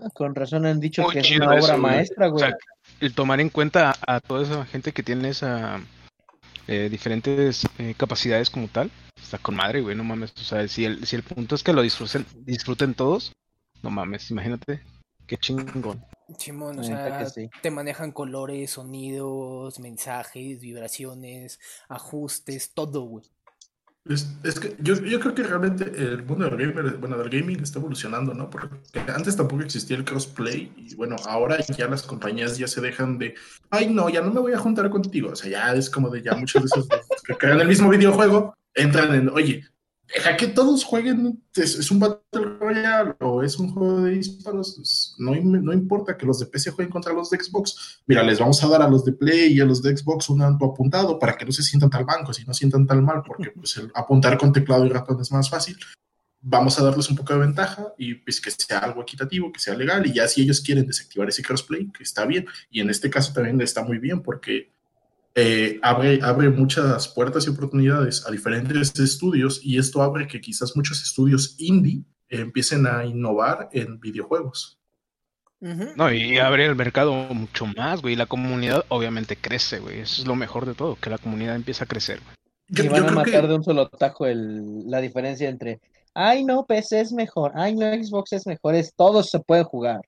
Ah, 0.00 0.10
con 0.12 0.34
razón 0.34 0.66
han 0.66 0.80
dicho 0.80 1.06
que 1.06 1.20
es 1.20 1.30
una 1.36 1.54
obra 1.54 1.76
maestra, 1.76 2.26
güey. 2.26 2.52
el 3.00 3.14
tomar 3.14 3.40
en 3.40 3.48
cuenta 3.48 3.94
a, 4.06 4.20
toda 4.20 4.42
esa 4.42 4.64
gente 4.66 4.92
que 4.92 5.04
tiene 5.04 5.28
esa 5.28 5.80
eh, 6.66 6.88
diferentes 6.90 7.64
eh, 7.78 7.94
capacidades 7.96 8.50
como 8.50 8.68
tal, 8.68 8.90
está 9.16 9.38
con 9.38 9.54
madre, 9.54 9.82
güey, 9.82 9.94
no 9.94 10.02
mames. 10.02 10.32
O 10.36 10.44
sea, 10.44 10.66
si 10.66 10.84
el, 10.84 11.06
si 11.06 11.14
el 11.14 11.22
punto 11.22 11.54
es 11.54 11.62
que 11.62 11.72
lo 11.72 11.82
disfruten, 11.82 12.26
disfruten 12.38 12.94
todos, 12.94 13.32
no 13.82 13.90
mames, 13.90 14.30
imagínate, 14.30 14.82
qué 15.26 15.36
chingón. 15.36 16.04
Chimón, 16.36 16.78
o 16.78 16.84
sea, 16.84 17.26
te 17.62 17.70
manejan 17.70 18.12
colores, 18.12 18.72
sonidos, 18.72 19.78
mensajes, 19.78 20.60
vibraciones, 20.60 21.60
ajustes, 21.88 22.72
todo, 22.72 23.02
güey. 23.02 23.24
Es, 24.06 24.60
que 24.60 24.76
yo, 24.80 24.96
yo, 24.96 25.18
creo 25.18 25.34
que 25.34 25.42
realmente 25.42 25.84
el 25.84 26.22
mundo 26.24 26.44
del, 26.50 26.58
gamer, 26.58 26.98
bueno, 26.98 27.16
del 27.16 27.30
gaming 27.30 27.62
está 27.62 27.78
evolucionando, 27.78 28.34
¿no? 28.34 28.50
Porque 28.50 28.68
antes 29.08 29.34
tampoco 29.34 29.62
existía 29.62 29.96
el 29.96 30.04
crossplay 30.04 30.70
y 30.76 30.94
bueno, 30.94 31.16
ahora 31.24 31.58
ya 31.60 31.88
las 31.88 32.02
compañías 32.02 32.58
ya 32.58 32.68
se 32.68 32.82
dejan 32.82 33.16
de, 33.16 33.34
ay 33.70 33.88
no, 33.88 34.10
ya 34.10 34.20
no 34.20 34.30
me 34.30 34.40
voy 34.40 34.52
a 34.52 34.58
juntar 34.58 34.90
contigo, 34.90 35.30
o 35.30 35.36
sea, 35.36 35.50
ya 35.50 35.74
es 35.74 35.88
como 35.88 36.10
de 36.10 36.20
ya 36.20 36.34
muchos 36.34 36.60
de 36.60 36.66
esos 36.66 36.86
que 37.26 37.34
crean 37.34 37.62
el 37.62 37.68
mismo 37.68 37.88
videojuego 37.88 38.54
entran 38.74 39.14
en, 39.14 39.30
oye, 39.30 39.64
deja 40.14 40.36
que 40.36 40.48
todos 40.48 40.84
jueguen, 40.84 41.42
es, 41.54 41.90
un 41.90 42.00
Battle 42.00 42.53
O 43.20 43.42
es 43.42 43.58
un 43.58 43.72
juego 43.72 44.02
de 44.02 44.12
disparos, 44.12 45.14
no, 45.18 45.34
no, 45.34 45.72
importa 45.72 46.16
que 46.16 46.26
los 46.26 46.38
de 46.38 46.46
PC 46.46 46.70
jueguen 46.70 46.90
contra 46.90 47.12
los 47.12 47.30
de 47.30 47.38
Xbox, 47.38 48.02
mira, 48.06 48.22
les 48.22 48.38
vamos 48.38 48.62
a 48.62 48.68
dar 48.68 48.82
a 48.82 48.88
los 48.88 49.04
de 49.04 49.12
Play 49.12 49.52
y 49.52 49.60
a 49.60 49.64
los 49.64 49.82
de 49.82 49.96
Xbox 49.96 50.28
un 50.28 50.42
alto 50.42 50.64
apuntado 50.64 51.18
para 51.18 51.36
que 51.36 51.44
no 51.44 51.52
se 51.52 51.62
sientan 51.62 51.90
tal 51.90 52.04
banco, 52.04 52.32
si 52.32 52.44
no 52.44 52.54
sientan 52.54 52.86
tal 52.86 53.02
mal, 53.02 53.22
porque 53.26 53.50
pues 53.50 53.80
apuntar 53.94 54.38
con 54.38 54.52
teclado 54.52 54.86
y 54.86 54.88
ratón 54.88 55.20
es 55.20 55.30
más 55.32 55.48
fácil, 55.48 55.76
vamos 56.40 56.78
a 56.78 56.84
darles 56.84 57.08
un 57.08 57.16
poco 57.16 57.32
de 57.32 57.40
ventaja 57.40 57.94
y 57.96 58.14
pues 58.14 58.40
que 58.40 58.50
sea 58.50 58.78
algo 58.78 59.02
equitativo, 59.02 59.52
que 59.52 59.60
sea 59.60 59.74
legal 59.74 60.06
y 60.06 60.12
ya 60.12 60.28
si 60.28 60.42
ellos 60.42 60.60
quieren 60.60 60.86
desactivar 60.86 61.28
ese 61.28 61.42
crossplay, 61.42 61.90
que 61.90 62.02
está 62.02 62.26
bien, 62.26 62.46
y 62.70 62.80
en 62.80 62.90
este 62.90 63.08
caso 63.10 63.32
también 63.32 63.60
está 63.60 63.82
muy 63.82 63.98
bien 63.98 64.22
porque 64.22 64.72
eh, 65.34 65.80
abre, 65.82 66.20
abre 66.22 66.50
muchas 66.50 67.08
puertas 67.08 67.46
y 67.46 67.50
oportunidades 67.50 68.24
a 68.26 68.30
diferentes 68.30 68.98
estudios 69.00 69.60
y 69.64 69.78
esto 69.78 70.02
abre 70.02 70.28
que 70.28 70.40
quizás 70.40 70.76
muchos 70.76 71.02
estudios 71.02 71.56
indie 71.58 72.04
empiecen 72.40 72.86
a 72.86 73.04
innovar 73.04 73.68
en 73.72 74.00
videojuegos. 74.00 74.78
No, 75.96 76.12
y 76.12 76.36
abre 76.36 76.66
el 76.66 76.76
mercado 76.76 77.14
mucho 77.14 77.64
más, 77.66 78.02
güey. 78.02 78.12
Y 78.12 78.16
la 78.16 78.26
comunidad 78.26 78.84
obviamente 78.88 79.36
crece, 79.36 79.78
güey. 79.78 80.00
Eso 80.00 80.20
es 80.20 80.28
lo 80.28 80.34
mejor 80.34 80.66
de 80.66 80.74
todo, 80.74 80.96
que 80.96 81.08
la 81.08 81.16
comunidad 81.16 81.56
empieza 81.56 81.84
a 81.84 81.88
crecer, 81.88 82.20
güey. 82.20 82.86
y 82.86 82.88
van 82.88 83.08
a 83.08 83.12
matar 83.12 83.48
de 83.48 83.54
un 83.54 83.64
solo 83.64 83.88
tajo 83.88 84.26
el, 84.26 84.90
la 84.90 85.00
diferencia 85.00 85.48
entre, 85.48 85.80
ay 86.12 86.44
no, 86.44 86.66
PC 86.66 87.00
es 87.00 87.12
mejor, 87.12 87.52
ay 87.54 87.74
no, 87.74 87.86
Xbox 87.86 88.34
es 88.34 88.46
mejor, 88.46 88.74
es 88.74 88.94
todos 88.94 89.30
se 89.30 89.40
pueden 89.40 89.64
jugar. 89.64 90.02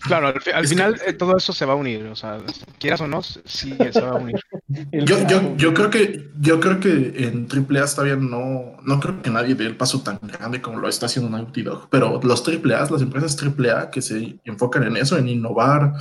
Claro, 0.00 0.32
al, 0.54 0.66
final 0.68 1.00
eh, 1.04 1.12
todo 1.12 1.36
eso 1.36 1.52
se 1.52 1.64
va 1.64 1.72
a 1.72 1.76
unir, 1.76 2.06
o 2.06 2.14
sea, 2.14 2.38
quieras 2.78 3.00
o 3.00 3.08
no, 3.08 3.20
sí 3.22 3.76
se 3.90 4.00
va 4.00 4.10
a 4.10 4.14
unir. 4.14 4.36
yo, 4.92 5.26
yo, 5.26 5.56
yo 5.56 5.74
creo 5.74 5.90
que 5.90 6.30
yo 6.38 6.60
creo 6.60 6.78
que 6.78 7.14
en 7.16 7.48
AAA 7.50 7.86
todavía 7.86 8.14
no, 8.14 8.76
no 8.84 9.00
creo 9.00 9.20
que 9.20 9.30
nadie 9.30 9.56
dé 9.56 9.66
el 9.66 9.76
paso 9.76 10.02
tan 10.02 10.20
grande 10.22 10.62
como 10.62 10.78
lo 10.78 10.88
está 10.88 11.06
haciendo 11.06 11.30
Naughty 11.30 11.62
Dog, 11.62 11.88
pero 11.90 12.20
los 12.22 12.46
AAA, 12.46 12.88
las 12.90 13.02
empresas 13.02 13.36
AAA 13.42 13.90
que 13.90 14.00
se 14.00 14.38
enfocan 14.44 14.84
en 14.84 14.96
eso, 14.96 15.18
en 15.18 15.28
innovar, 15.28 15.92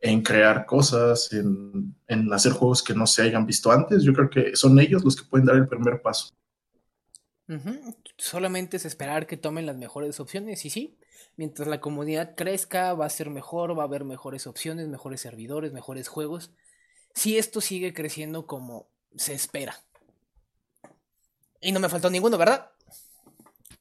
en 0.00 0.22
crear 0.22 0.66
cosas, 0.66 1.32
en, 1.32 1.94
en 2.08 2.32
hacer 2.32 2.52
juegos 2.52 2.82
que 2.82 2.94
no 2.94 3.06
se 3.06 3.22
hayan 3.22 3.46
visto 3.46 3.70
antes, 3.70 4.02
yo 4.02 4.12
creo 4.14 4.30
que 4.30 4.56
son 4.56 4.78
ellos 4.80 5.04
los 5.04 5.14
que 5.14 5.28
pueden 5.28 5.46
dar 5.46 5.56
el 5.56 5.68
primer 5.68 6.02
paso. 6.02 6.34
Solamente 8.18 8.76
es 8.76 8.84
esperar 8.84 9.26
que 9.26 9.38
tomen 9.38 9.64
las 9.64 9.76
mejores 9.76 10.20
opciones 10.20 10.64
y 10.66 10.70
sí, 10.70 10.98
mientras 11.38 11.68
la 11.68 11.80
comunidad 11.80 12.34
crezca 12.34 12.92
va 12.94 13.06
a 13.06 13.10
ser 13.10 13.30
mejor, 13.30 13.78
va 13.78 13.84
a 13.84 13.86
haber 13.86 14.04
mejores 14.04 14.46
opciones, 14.46 14.88
mejores 14.88 15.20
servidores, 15.20 15.72
mejores 15.72 16.08
juegos. 16.08 16.50
Si 17.14 17.38
esto 17.38 17.60
sigue 17.60 17.94
creciendo 17.94 18.46
como 18.46 18.88
se 19.16 19.34
espera. 19.34 19.76
Y 21.60 21.70
no 21.70 21.78
me 21.78 21.88
faltó 21.88 22.10
ninguno, 22.10 22.36
¿verdad? 22.38 22.72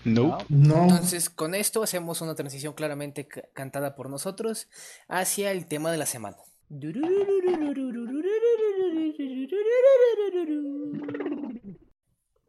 No. 0.04 0.38
no. 0.50 0.84
Entonces, 0.84 1.32
con 1.32 1.56
esto 1.56 1.82
hacemos 1.82 2.22
una 2.22 2.36
transición 2.36 2.74
claramente 2.74 3.28
cantada 3.28 3.96
por 3.96 4.10
nosotros 4.12 4.70
hacia 5.08 5.52
el 5.52 5.68
tema 5.68 5.92
de 5.92 5.98
la 5.98 6.06
semana. 6.06 6.38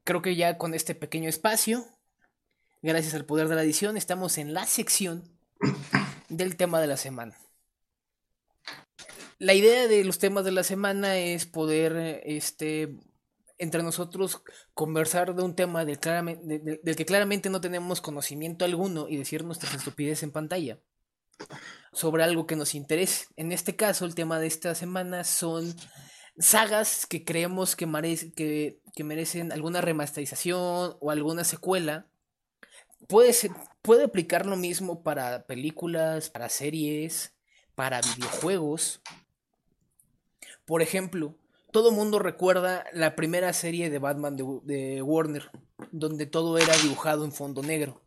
Creo 0.05 0.23
que 0.23 0.37
ya 0.37 0.59
con 0.59 0.75
este 0.75 0.95
pequeño 0.95 1.31
espacio, 1.31 1.87
gracias 2.83 3.15
al 3.15 3.25
poder 3.25 3.49
de 3.49 3.55
la 3.55 3.63
edición, 3.63 3.97
estamos 3.97 4.39
en 4.39 4.55
la 4.55 4.67
sección 4.67 5.25
del 6.29 6.57
tema 6.57 6.81
de 6.81 6.87
la 6.87 6.97
semana. 6.97 7.37
La 9.39 9.55
idea 9.55 9.87
de 9.87 10.05
los 10.05 10.19
temas 10.19 10.45
de 10.45 10.51
la 10.51 10.65
semana 10.65 11.17
es 11.17 11.47
poder, 11.47 12.23
este, 12.25 12.99
entre 13.57 13.83
nosotros, 13.83 14.43
conversar 14.75 15.35
de 15.35 15.43
un 15.43 15.55
tema 15.55 15.85
del, 15.85 15.99
que 16.01 17.07
claramente 17.07 17.49
no 17.49 17.61
tenemos 17.61 18.01
conocimiento 18.01 18.65
alguno 18.65 19.09
y 19.09 19.17
decir 19.17 19.45
nuestras 19.45 19.75
estupideces 19.75 20.25
en 20.25 20.33
pantalla 20.33 20.81
sobre 21.93 22.25
algo 22.25 22.47
que 22.47 22.57
nos 22.57 22.75
interese. 22.75 23.27
En 23.37 23.53
este 23.53 23.77
caso, 23.77 24.05
el 24.05 24.17
tema 24.17 24.41
de 24.41 24.49
esta 24.49 24.75
semana 24.75 25.23
son 25.23 25.75
sagas 26.39 27.07
que 27.07 27.25
creemos 27.25 27.77
que, 27.77 27.87
merecen 29.05 29.53
alguna 29.53 29.81
remasterización 29.81 30.97
o 31.01 31.11
alguna 31.11 31.45
secuela. 31.45 32.09
Puede, 33.07 33.33
puede 33.83 34.05
aplicar 34.05 34.45
lo 34.47 34.57
mismo 34.57 35.03
para 35.03 35.47
películas, 35.47 36.29
para 36.31 36.49
series, 36.49 37.33
para 37.75 38.01
videojuegos. 38.01 39.01
Por 40.67 40.83
ejemplo, 40.83 41.35
todo 41.71 41.93
mundo 41.93 42.19
recuerda 42.19 42.85
la 42.93 43.15
primera 43.17 43.53
serie 43.53 43.89
de 43.89 43.99
Batman 43.99 44.37
de, 44.37 44.45
de 44.65 45.03
Warner, 45.03 45.51
donde 45.93 46.27
todo 46.27 46.59
era 46.59 46.77
dibujado 46.83 47.25
en 47.25 47.33
fondo 47.33 47.63
negro. 47.63 48.01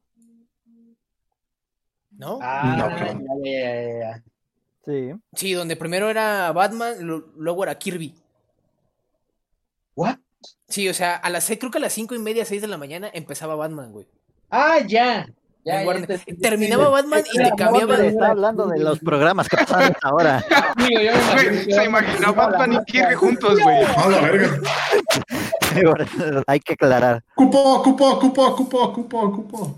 ¿No? 2.12 2.38
Ah, 2.42 2.76
No, 2.78 2.90
ya, 2.90 2.96
claro. 2.98 3.20
ya, 3.44 3.52
ya, 3.52 4.00
ya. 4.00 4.24
Sí. 4.86 5.12
Sí, 5.36 5.54
donde 5.54 5.76
primero 5.76 6.10
era 6.10 6.52
Batman, 6.52 6.96
lo- 7.08 7.32
luego 7.38 7.64
era 7.64 7.78
Kirby. 7.80 8.14
¿What? 9.96 10.18
Sí, 10.68 10.88
o 10.90 10.94
sea, 10.94 11.16
a 11.16 11.30
las 11.30 11.44
seis- 11.46 11.60
creo 11.60 11.72
que 11.72 11.78
a 11.78 11.82
las 11.82 11.94
cinco 11.94 12.14
y 12.16 12.20
media, 12.20 12.46
seis 12.46 12.62
de 12.62 12.68
la 12.68 12.78
mañana 12.78 13.10
empezaba 13.14 13.56
Batman, 13.56 13.92
güey. 13.92 14.08
Ah, 14.52 14.80
ya. 14.80 15.28
Ya, 15.64 15.76
En 15.76 15.82
ya 15.82 15.88
Warner. 15.88 16.20
te- 16.20 16.34
Terminaba 16.36 16.90
Batman 16.90 17.24
y 17.32 17.38
te 17.38 17.52
cambiaba 17.56 17.96
de... 17.98 18.08
está 18.08 18.30
hablando 18.32 18.66
de 18.68 18.80
los 18.80 18.98
programas 19.00 19.48
que 19.48 19.58
pasan 19.58 19.96
ahora. 20.02 20.44
Yo 20.80 20.86
me 20.88 21.04
imagino 21.04 21.76
Se 21.76 21.84
imagina 21.86 22.32
Batman 22.32 22.74
y 22.74 22.86
Kirby 22.92 23.14
juntos, 23.16 23.60
güey. 23.62 23.84
A 23.96 24.10
la 24.10 24.22
verga. 24.22 24.60
Hay 26.48 26.60
que 26.60 26.74
aclarar. 26.74 27.24
Cupo, 27.36 27.82
cupo, 27.84 28.20
cupo, 28.20 28.56
cupo, 28.56 28.94
cupo, 28.94 29.32
cupo. 29.32 29.76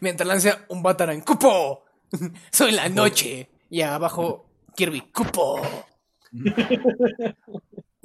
Mientras 0.00 0.26
lanza 0.26 0.58
un 0.68 0.82
Batarang, 0.82 1.20
¡Cupo! 1.22 1.84
Soy 2.50 2.72
la 2.72 2.88
noche. 2.88 3.48
Y 3.70 3.82
abajo, 3.82 4.46
Kirby, 4.74 5.00
¡Cupo! 5.12 5.60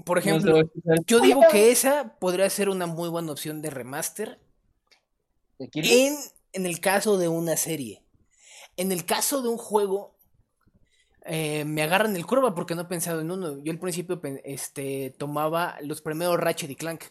Por 0.05 0.17
ejemplo, 0.19 0.61
yo 1.05 1.19
digo 1.19 1.41
que 1.51 1.71
esa 1.71 2.13
podría 2.19 2.49
ser 2.49 2.69
una 2.69 2.85
muy 2.85 3.09
buena 3.09 3.31
opción 3.31 3.61
de 3.61 3.69
remaster 3.69 4.39
¿De 5.59 5.69
Kirby? 5.69 5.91
en, 5.91 6.15
en 6.53 6.65
el 6.65 6.79
caso 6.79 7.17
de 7.17 7.27
una 7.27 7.57
serie. 7.57 8.03
En 8.77 8.91
el 8.91 9.05
caso 9.05 9.41
de 9.41 9.49
un 9.49 9.57
juego, 9.57 10.15
eh, 11.25 11.65
me 11.65 11.81
agarran 11.83 12.15
el 12.15 12.25
curva 12.25 12.53
porque 12.55 12.75
no 12.75 12.81
he 12.83 12.85
pensado 12.85 13.21
en 13.21 13.31
uno. 13.31 13.57
Yo 13.63 13.71
al 13.71 13.79
principio 13.79 14.21
este, 14.43 15.13
tomaba 15.17 15.77
los 15.81 16.01
primeros 16.01 16.37
Ratchet 16.39 16.69
y 16.69 16.75
Clank, 16.75 17.03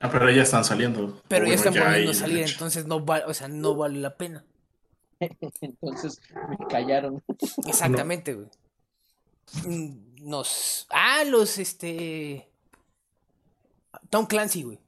Ah, 0.00 0.08
pero 0.12 0.30
ya 0.30 0.42
están 0.42 0.64
saliendo. 0.64 1.20
pero 1.26 1.44
ya 1.46 1.54
están 1.54 1.74
volviendo 1.74 2.12
a 2.12 2.14
salir, 2.14 2.44
entonces 2.48 2.86
no, 2.86 3.04
va- 3.04 3.24
o 3.26 3.34
sea, 3.34 3.48
no 3.48 3.74
vale 3.74 3.98
la 3.98 4.16
pena. 4.16 4.44
Entonces 5.60 6.20
me 6.48 6.56
callaron. 6.68 7.20
Exactamente, 7.66 8.34
güey. 8.34 8.46
Mm, 9.66 10.28
Nos. 10.28 10.86
Ah, 10.90 11.24
los 11.24 11.58
este. 11.58 12.48
Tom 14.10 14.26
Clancy, 14.26 14.62
güey. 14.62 14.78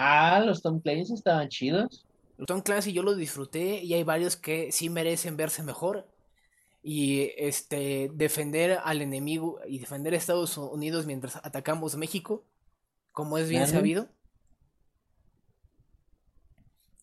Ah, 0.00 0.40
los 0.46 0.62
Tom 0.62 0.78
Clancy 0.78 1.14
estaban 1.14 1.48
chidos. 1.48 2.06
Los 2.36 2.46
Tom 2.46 2.60
Clancy 2.60 2.92
yo 2.92 3.02
los 3.02 3.16
disfruté 3.16 3.82
y 3.82 3.94
hay 3.94 4.04
varios 4.04 4.36
que 4.36 4.70
sí 4.70 4.90
merecen 4.90 5.36
verse 5.36 5.64
mejor. 5.64 6.06
Y 6.84 7.32
este. 7.36 8.08
defender 8.14 8.78
al 8.84 9.02
enemigo 9.02 9.58
y 9.66 9.80
defender 9.80 10.14
a 10.14 10.16
Estados 10.16 10.56
Unidos 10.56 11.04
mientras 11.04 11.34
atacamos 11.34 11.96
México. 11.96 12.44
Como 13.10 13.38
es 13.38 13.48
bien 13.48 13.66
sabido. 13.66 14.08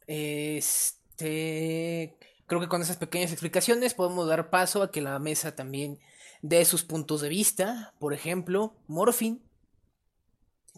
Este. 0.08 2.16
Creo 2.48 2.62
que 2.62 2.70
con 2.70 2.82
esas 2.82 2.96
pequeñas 2.96 3.34
explicaciones 3.34 3.94
podemos 3.94 4.26
dar 4.30 4.50
paso 4.50 4.82
a 4.82 4.92
que 4.92 5.02
la 5.02 5.20
mesa 5.20 5.54
también 5.54 6.00
dé 6.42 6.64
sus 6.64 6.86
puntos 6.86 7.20
de 7.20 7.28
vista. 7.28 7.94
Por 8.00 8.14
ejemplo, 8.14 8.74
Morphin. 8.88 9.44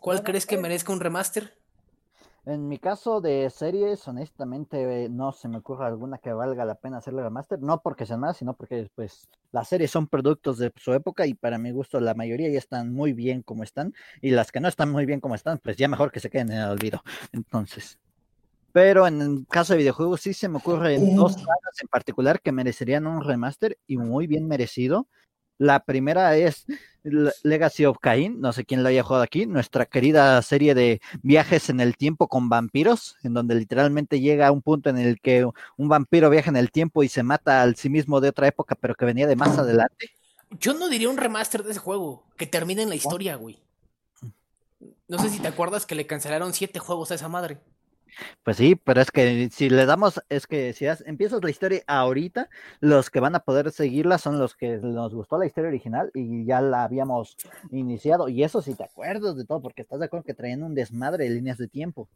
¿Cuál 0.02 0.24
crees 0.24 0.48
que 0.48 0.58
merezca 0.58 0.94
un 0.94 1.00
remaster? 1.00 1.57
En 2.48 2.70
mi 2.70 2.80
caso 2.80 3.20
de 3.20 3.50
series, 3.50 4.08
honestamente, 4.08 5.04
eh, 5.04 5.10
no 5.10 5.34
se 5.34 5.50
me 5.50 5.58
ocurre 5.58 5.86
alguna 5.86 6.18
que 6.18 6.32
valga 6.32 6.64
la 6.64 6.76
pena 6.76 7.00
hacerle 7.00 7.22
remaster. 7.22 7.62
No 7.62 7.82
porque 7.82 8.06
sean 8.06 8.22
más, 8.22 8.38
sino 8.38 8.54
porque 8.54 8.90
pues 8.96 9.28
las 9.52 9.68
series 9.68 9.92
son 9.92 10.08
productos 10.08 10.58
de 10.58 10.72
su 10.78 10.94
época 10.94 11.28
y 11.28 11.34
para 11.34 11.58
mi 11.58 11.72
gusto 11.72 12.00
la 12.00 12.14
mayoría 12.14 12.50
ya 12.50 12.58
están 12.58 12.94
muy 12.94 13.12
bien 13.12 13.42
como 13.42 13.64
están. 13.64 13.94
Y 14.22 14.32
las 14.32 14.54
que 14.54 14.62
no 14.62 14.70
están 14.70 14.90
muy 14.90 15.06
bien 15.06 15.20
como 15.20 15.36
están, 15.36 15.58
pues 15.58 15.76
ya 15.76 15.90
mejor 15.90 16.10
que 16.10 16.22
se 16.22 16.30
queden 16.30 16.50
en 16.54 16.60
el 16.60 16.70
olvido. 16.70 17.04
Entonces. 17.34 18.00
Pero 18.72 19.08
en 19.08 19.22
el 19.22 19.46
caso 19.50 19.74
de 19.74 19.80
videojuegos 19.80 20.22
sí 20.22 20.34
se 20.34 20.48
me 20.48 20.60
ocurren 20.60 21.18
dos 21.18 21.34
sagas 21.34 21.82
en 21.82 21.90
particular 21.90 22.40
que 22.40 22.54
merecerían 22.54 23.08
un 23.08 23.26
remaster 23.26 23.78
y 23.88 23.98
muy 23.98 24.26
bien 24.26 24.48
merecido. 24.48 25.10
La 25.58 25.80
primera 25.84 26.36
es 26.38 26.66
Le- 27.04 27.32
Legacy 27.44 27.86
of 27.86 27.98
Kain, 28.00 28.40
no 28.42 28.54
sé 28.54 28.66
quién 28.66 28.84
lo 28.84 28.90
haya 28.90 29.02
jugado 29.04 29.24
aquí, 29.24 29.46
nuestra 29.46 29.86
querida 29.86 30.42
serie 30.42 30.76
de 30.76 31.02
viajes 31.24 31.70
en 31.70 31.80
el 31.80 31.96
tiempo 31.98 32.28
con 32.28 32.50
vampiros, 32.50 33.16
en 33.24 33.34
donde 33.34 33.56
literalmente 33.56 34.20
llega 34.20 34.48
a 34.48 34.52
un 34.52 34.62
punto 34.62 34.90
en 34.90 34.98
el 34.98 35.20
que 35.20 35.46
un 35.78 35.88
vampiro 35.90 36.30
viaja 36.30 36.50
en 36.50 36.58
el 36.58 36.72
tiempo 36.72 37.04
y 37.04 37.10
se 37.10 37.24
mata 37.24 37.62
al 37.62 37.76
sí 37.76 37.90
mismo 37.90 38.22
de 38.22 38.30
otra 38.30 38.48
época, 38.48 38.76
pero 38.76 38.94
que 38.96 39.06
venía 39.06 39.26
de 39.28 39.36
más 39.36 39.58
adelante. 39.58 40.12
Yo 40.60 40.74
no 40.74 40.90
diría 40.90 41.10
un 41.10 41.18
remaster 41.18 41.64
de 41.64 41.72
ese 41.72 41.80
juego. 41.80 42.24
Que 42.38 42.46
termine 42.48 42.84
en 42.84 42.90
la 42.90 42.96
historia, 42.96 43.36
güey. 43.36 43.60
No 45.08 45.20
sé 45.20 45.30
si 45.30 45.40
te 45.40 45.48
acuerdas 45.48 45.86
que 45.86 45.96
le 45.96 46.06
cancelaron 46.06 46.54
siete 46.54 46.80
juegos 46.80 47.12
a 47.12 47.16
esa 47.16 47.28
madre. 47.30 47.58
Pues 48.44 48.58
sí, 48.58 48.76
pero 48.76 49.02
es 49.02 49.12
que 49.12 49.50
si 49.52 49.70
le 49.70 49.86
damos, 49.86 50.22
es 50.30 50.48
que 50.48 50.74
si 50.74 50.86
empiezas 51.06 51.44
la 51.44 51.50
historia 51.50 51.82
ahorita, 51.88 52.50
los 52.80 53.10
que 53.10 53.20
van 53.20 53.36
a 53.36 53.42
poder 53.42 53.72
seguirla 53.72 54.18
son 54.18 54.40
los 54.40 54.56
que 54.56 54.78
nos 54.78 55.14
gustó 55.14 55.38
la 55.38 55.46
historia 55.46 55.70
original 55.70 56.12
y 56.14 56.46
ya 56.46 56.62
la 56.62 56.84
habíamos 56.84 57.36
iniciado. 57.72 58.30
Y 58.30 58.44
eso 58.44 58.62
si 58.62 58.76
te 58.76 58.84
acuerdas 58.84 59.36
de 59.38 59.46
todo, 59.46 59.62
porque 59.62 59.82
estás 59.82 60.00
de 60.00 60.06
acuerdo 60.06 60.26
que 60.26 60.34
traían 60.34 60.64
un 60.64 60.76
desmadre 60.76 61.26
de 61.26 61.32
líneas 61.32 61.58
de 61.58 61.68
tiempo. 61.68 62.10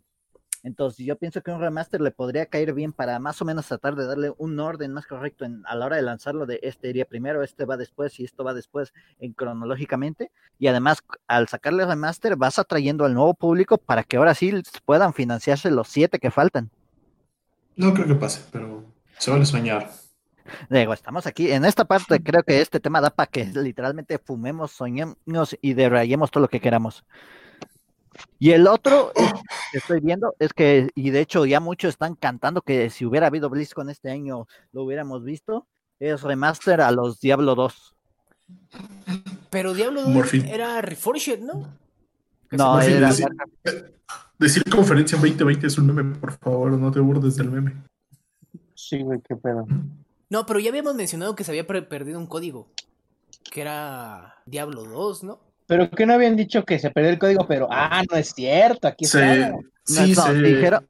Entonces 0.64 1.06
yo 1.06 1.18
pienso 1.18 1.42
que 1.42 1.52
un 1.52 1.60
remaster 1.60 2.02
le 2.02 2.12
podría 2.12 2.46
caer 2.46 2.74
bien 2.74 2.94
para 2.94 3.18
más 3.20 3.42
o 3.42 3.46
menos 3.46 3.68
tratar 3.68 3.96
de 3.96 4.06
darle 4.06 4.34
un 4.38 4.60
orden 4.60 4.94
más 4.94 5.08
correcto 5.08 5.44
en, 5.44 5.64
a 5.66 5.76
la 5.76 5.86
hora 5.88 5.96
de 5.96 6.04
lanzarlo 6.04 6.46
de 6.46 6.60
este 6.62 6.90
iría 6.90 7.06
primero, 7.06 7.42
este 7.42 7.66
va 7.66 7.78
después 7.78 8.20
y 8.20 8.26
esto 8.26 8.44
va 8.44 8.54
después 8.54 8.94
en 9.20 9.34
cronológicamente. 9.34 10.32
Y 10.60 10.68
además 10.68 11.04
al 11.28 11.48
sacarle 11.48 11.86
remaster 11.86 12.36
vas 12.36 12.60
atrayendo 12.60 13.06
al 13.06 13.14
nuevo 13.14 13.34
público 13.34 13.78
para 13.78 14.04
que 14.04 14.18
ahora 14.18 14.36
sí 14.36 14.54
puedan 14.86 15.14
financiarse 15.14 15.72
los 15.72 15.88
siete 15.88 16.20
que 16.20 16.30
faltan. 16.30 16.70
No 17.76 17.94
creo 17.94 18.08
que 18.08 18.16
pase, 18.16 18.42
pero 18.52 18.84
se 19.18 19.32
vale 19.32 19.46
soñar. 19.46 19.90
Digo, 20.70 20.94
estamos 20.94 21.26
aquí. 21.28 21.52
En 21.52 21.66
esta 21.66 21.86
parte 21.86 22.22
creo 22.24 22.44
que 22.44 22.62
este 22.62 22.80
tema 22.80 23.02
da 23.02 23.10
para 23.10 23.28
que 23.28 23.46
literalmente 23.46 24.20
fumemos, 24.20 24.72
soñemos 24.72 25.58
y 25.62 25.74
derrayemos 25.74 26.32
todo 26.32 26.42
lo 26.42 26.50
que 26.50 26.60
queramos. 26.60 27.04
Y 28.40 28.52
el 28.52 28.68
otro 28.68 29.12
es- 29.16 29.34
que 29.72 29.78
estoy 29.78 30.00
viendo 30.02 30.34
es 30.40 30.54
que, 30.54 30.90
y 30.96 31.10
de 31.12 31.22
hecho 31.22 31.46
ya 31.46 31.60
muchos 31.60 31.90
están 31.90 32.16
cantando 32.16 32.62
que 32.62 32.90
si 32.90 33.06
hubiera 33.06 33.28
habido 33.28 33.50
BlizzCon 33.50 33.90
este 33.90 34.10
año 34.12 34.48
lo 34.72 34.84
hubiéramos 34.84 35.24
visto, 35.24 35.68
es 36.00 36.22
remaster 36.22 36.82
a 36.82 36.92
los 36.92 37.20
Diablo 37.20 37.56
2. 37.56 37.96
Pero 39.50 39.74
Diablo 39.74 40.02
2 40.04 40.10
Morphin. 40.12 40.46
era 40.46 40.82
Reforged, 40.82 41.40
¿no? 41.42 41.68
No, 42.52 42.74
Morphin, 42.74 42.94
era- 42.98 43.08
decir, 43.10 43.28
decir 44.38 44.64
conferencia 44.70 45.16
en 45.16 45.22
2020 45.22 45.68
es 45.68 45.78
un 45.78 45.94
meme, 45.94 46.16
por 46.16 46.34
favor, 46.38 46.72
no 46.74 46.92
te 46.92 47.00
burdes 47.00 47.36
del 47.38 47.50
meme. 47.52 47.76
Sí, 48.74 49.02
güey, 49.04 49.22
qué 49.28 49.36
pedo. 49.36 49.66
No, 50.30 50.46
pero 50.46 50.60
ya 50.60 50.70
habíamos 50.70 50.96
mencionado 50.96 51.36
que 51.36 51.44
se 51.44 51.52
había 51.52 51.66
per- 51.68 51.88
perdido 51.88 52.18
un 52.20 52.28
código. 52.28 52.68
Que 53.52 53.62
era 53.62 54.36
Diablo 54.46 54.84
2, 54.84 55.24
¿no? 55.24 55.40
Pero 55.72 55.90
que 55.90 56.06
no 56.06 56.16
habían 56.16 56.36
dicho 56.36 56.66
que 56.66 56.80
se 56.80 56.92
perdió 56.92 57.12
el 57.12 57.18
código, 57.18 57.48
pero 57.48 57.70
ah, 57.72 58.04
no 58.12 58.18
es 58.18 58.34
cierto, 58.34 58.90
aquí 58.90 59.06
Se, 59.06 59.40
está. 59.40 59.58
sí, 59.86 60.14
no, 60.18 60.24
se, 60.24 60.34
dijeron- 60.34 60.86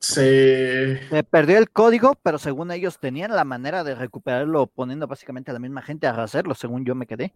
se, 0.00 1.08
Se 1.08 1.22
perdió 1.22 1.56
el 1.56 1.70
código, 1.70 2.18
pero 2.20 2.40
según 2.40 2.72
ellos 2.72 2.98
tenían 2.98 3.30
la 3.30 3.44
manera 3.44 3.84
de 3.84 3.94
recuperarlo 3.94 4.66
poniendo 4.66 5.06
básicamente 5.06 5.52
a 5.52 5.54
la 5.54 5.60
misma 5.60 5.82
gente 5.82 6.08
a 6.08 6.20
hacerlo, 6.20 6.56
según 6.56 6.84
yo 6.84 6.96
me 6.96 7.06
quedé. 7.06 7.32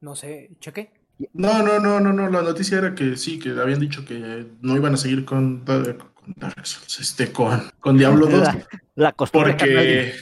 No 0.00 0.16
sé, 0.16 0.50
cheque. 0.58 0.90
No, 1.34 1.62
no, 1.62 1.78
no, 1.78 2.00
no, 2.00 2.12
no. 2.12 2.28
La 2.28 2.42
noticia 2.42 2.78
era 2.78 2.96
que 2.96 3.16
sí, 3.16 3.38
que 3.38 3.50
habían 3.50 3.78
dicho 3.78 4.04
que 4.04 4.44
no 4.60 4.74
iban 4.74 4.94
a 4.94 4.96
seguir 4.96 5.24
con, 5.24 5.60
con 5.64 6.04
Souls, 6.64 6.98
este, 6.98 7.30
con, 7.30 7.62
con 7.78 7.96
Diablo 7.96 8.26
2, 8.26 8.40
La, 8.40 8.66
la 8.96 9.12
costumbre 9.12 9.52
porque, 9.56 10.14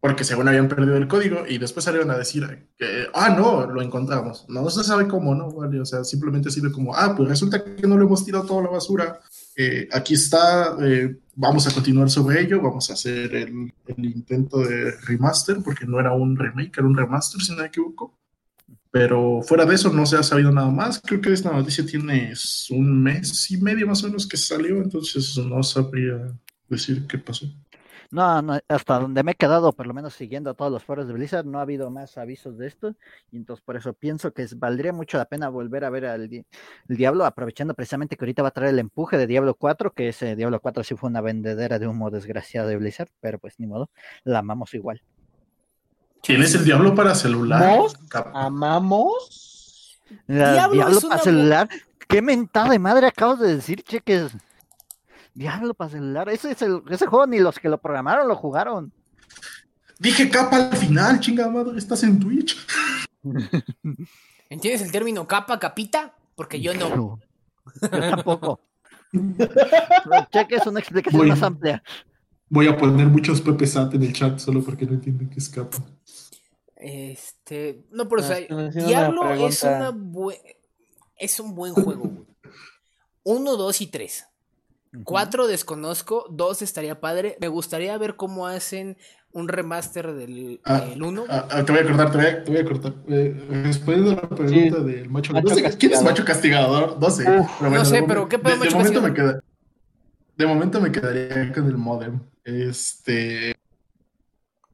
porque 0.00 0.24
según 0.24 0.46
habían 0.48 0.68
perdido 0.68 0.96
el 0.96 1.08
código 1.08 1.44
y 1.48 1.58
después 1.58 1.84
salieron 1.84 2.10
a 2.10 2.18
decir 2.18 2.68
que, 2.76 3.08
ah, 3.14 3.30
no, 3.30 3.66
lo 3.66 3.82
encontramos. 3.82 4.46
No 4.48 4.68
se 4.70 4.84
sabe 4.84 5.08
cómo, 5.08 5.34
¿no? 5.34 5.50
Vale, 5.50 5.80
o 5.80 5.84
sea, 5.84 6.04
simplemente 6.04 6.50
sirve 6.50 6.70
como, 6.70 6.94
ah, 6.94 7.14
pues 7.16 7.28
resulta 7.28 7.64
que 7.64 7.86
no 7.86 7.96
lo 7.96 8.06
hemos 8.06 8.24
tirado 8.24 8.44
toda 8.44 8.62
la 8.62 8.70
basura. 8.70 9.20
Eh, 9.56 9.88
aquí 9.92 10.14
está, 10.14 10.76
eh, 10.80 11.16
vamos 11.34 11.66
a 11.66 11.72
continuar 11.72 12.10
sobre 12.10 12.40
ello, 12.40 12.62
vamos 12.62 12.90
a 12.90 12.92
hacer 12.92 13.34
el, 13.34 13.72
el 13.86 14.04
intento 14.04 14.58
de 14.58 14.92
remaster, 15.00 15.58
porque 15.64 15.84
no 15.84 15.98
era 15.98 16.12
un 16.12 16.36
remake, 16.36 16.78
era 16.78 16.86
un 16.86 16.96
remaster, 16.96 17.40
si 17.40 17.52
no 17.52 17.58
me 17.58 17.66
equivoco. 17.66 18.14
Pero 18.92 19.42
fuera 19.42 19.66
de 19.66 19.74
eso 19.74 19.92
no 19.92 20.06
se 20.06 20.16
ha 20.16 20.22
sabido 20.22 20.52
nada 20.52 20.70
más. 20.70 21.00
Creo 21.04 21.20
que 21.20 21.32
esta 21.32 21.50
noticia 21.50 21.84
tiene 21.84 22.32
un 22.70 23.02
mes 23.02 23.50
y 23.50 23.58
medio 23.58 23.86
más 23.86 24.02
o 24.04 24.06
menos 24.06 24.28
que 24.28 24.36
salió, 24.36 24.76
entonces 24.76 25.36
no 25.38 25.62
sabría 25.62 26.32
decir 26.68 27.06
qué 27.08 27.18
pasó. 27.18 27.46
No, 28.10 28.40
no, 28.40 28.58
hasta 28.68 28.98
donde 28.98 29.22
me 29.22 29.32
he 29.32 29.34
quedado, 29.34 29.70
por 29.72 29.86
lo 29.86 29.92
menos 29.92 30.14
siguiendo 30.14 30.54
todos 30.54 30.72
los 30.72 30.82
foros 30.82 31.06
de 31.06 31.12
Blizzard, 31.12 31.44
no 31.44 31.58
ha 31.58 31.62
habido 31.62 31.90
más 31.90 32.16
avisos 32.16 32.56
de 32.56 32.66
esto. 32.66 32.94
Y 33.30 33.36
entonces 33.36 33.62
por 33.62 33.76
eso 33.76 33.92
pienso 33.92 34.32
que 34.32 34.42
es- 34.44 34.58
valdría 34.58 34.94
mucho 34.94 35.18
la 35.18 35.26
pena 35.26 35.50
volver 35.50 35.84
a 35.84 35.90
ver 35.90 36.06
al 36.06 36.26
di- 36.28 36.46
el 36.88 36.96
Diablo, 36.96 37.26
aprovechando 37.26 37.74
precisamente 37.74 38.16
que 38.16 38.24
ahorita 38.24 38.40
va 38.42 38.48
a 38.48 38.52
traer 38.52 38.72
el 38.72 38.78
empuje 38.78 39.18
de 39.18 39.26
Diablo 39.26 39.54
4, 39.54 39.92
que 39.92 40.08
ese 40.08 40.36
Diablo 40.36 40.58
4 40.60 40.82
sí 40.84 40.94
fue 40.96 41.10
una 41.10 41.20
vendedera 41.20 41.78
de 41.78 41.86
humo 41.86 42.10
desgraciada 42.10 42.66
de 42.66 42.78
Blizzard, 42.78 43.10
pero 43.20 43.38
pues 43.38 43.60
ni 43.60 43.66
modo, 43.66 43.90
la 44.24 44.38
amamos 44.38 44.72
igual. 44.72 45.02
¿Tienes 46.22 46.54
el 46.54 46.64
Diablo 46.64 46.94
para 46.94 47.14
celular? 47.14 47.60
¿Amamos? 48.34 50.00
Diablo 50.26 50.72
Diablo, 50.74 50.96
es 50.98 51.04
para 51.04 51.22
celular. 51.22 51.68
¿Qué 52.08 52.22
mentada 52.22 52.70
de 52.70 52.78
madre 52.78 53.06
acabas 53.06 53.38
de 53.38 53.54
decir, 53.56 53.82
cheques? 53.82 54.32
Diablo 55.38 55.72
para 55.74 55.90
celular. 55.90 56.28
Ese, 56.28 56.50
es 56.50 56.62
el- 56.62 56.82
ese 56.90 57.06
juego 57.06 57.26
ni 57.28 57.38
los 57.38 57.58
que 57.60 57.68
lo 57.68 57.78
programaron 57.80 58.26
lo 58.26 58.34
jugaron. 58.34 58.92
Dije 60.00 60.28
capa 60.28 60.56
al 60.56 60.76
final, 60.76 61.20
chingada 61.20 61.48
madre, 61.50 61.78
estás 61.78 62.02
en 62.02 62.18
Twitch. 62.18 62.56
¿Entiendes 64.50 64.82
el 64.82 64.90
término 64.92 65.26
capa, 65.28 65.58
capita? 65.58 66.14
Porque 66.34 66.60
yo 66.60 66.74
no. 66.74 67.20
Yo 67.80 67.88
tampoco. 67.90 68.60
Pero 69.12 70.26
cheques 70.32 70.66
una 70.66 70.80
explicación 70.80 71.20
Muy- 71.20 71.28
más 71.30 71.42
amplia. 71.42 71.82
Voy 72.50 72.66
a 72.66 72.76
poner 72.76 73.06
muchos 73.06 73.40
Pepe 73.42 73.66
Sat 73.66 73.92
en 73.94 74.02
el 74.02 74.12
chat 74.12 74.38
solo 74.38 74.62
porque 74.62 74.86
no 74.86 74.94
entienden 74.94 75.28
qué 75.28 75.38
es 75.38 75.48
capa. 75.50 75.78
Este, 76.74 77.84
no, 77.90 78.08
pero 78.08 78.22
o 78.22 78.24
sea, 78.24 78.38
Diablo 78.38 79.20
una 79.22 79.34
es 79.46 79.62
una 79.62 79.90
bue- 79.92 80.40
es 81.16 81.38
un 81.40 81.54
buen 81.54 81.74
juego, 81.74 82.04
güey. 82.08 82.26
Uno, 83.24 83.56
dos 83.56 83.80
y 83.82 83.88
tres. 83.88 84.24
Cuatro 85.04 85.46
desconozco, 85.46 86.26
dos 86.30 86.62
estaría 86.62 87.00
padre. 87.00 87.36
Me 87.40 87.48
gustaría 87.48 87.96
ver 87.98 88.16
cómo 88.16 88.46
hacen 88.46 88.96
un 89.32 89.46
remaster 89.48 90.14
del 90.14 90.60
Ah, 90.64 90.80
del 90.80 91.02
uno. 91.02 91.24
Ah, 91.28 91.46
ah, 91.50 91.64
te 91.64 91.72
voy 91.72 91.82
a 91.82 91.84
cortar, 91.86 92.10
te 92.10 92.16
voy 92.16 92.26
a, 92.26 92.44
te 92.44 92.50
voy 92.50 92.60
a 92.60 92.64
cortar. 92.64 92.94
Eh, 93.08 93.46
respondiendo 93.64 94.12
a 94.12 94.14
la 94.14 94.28
pregunta 94.28 94.78
del 94.80 95.10
macho, 95.10 95.32
Macho 95.34 95.48
no 95.48 95.54
sé, 95.54 95.62
¿Quién 95.62 95.92
es 95.92 96.00
castigador. 96.00 96.04
macho 96.04 96.24
castigador? 96.24 96.98
No 97.00 97.10
sé. 97.10 97.22
Uf, 97.30 97.50
pero 97.58 97.70
no 97.70 97.78
de 97.80 97.84
sé, 97.84 98.02
pero 98.06 98.28
¿qué 98.28 98.38
pedo 98.38 98.56
de, 98.56 98.64
de 98.64 98.70
momento 98.70 99.02
me 99.02 99.08
castigador? 99.08 99.14
queda, 99.14 99.44
De 100.36 100.46
momento 100.46 100.80
me 100.80 100.92
quedaría 100.92 101.52
con 101.52 101.66
el 101.66 101.76
modem. 101.76 102.20
Este. 102.44 103.54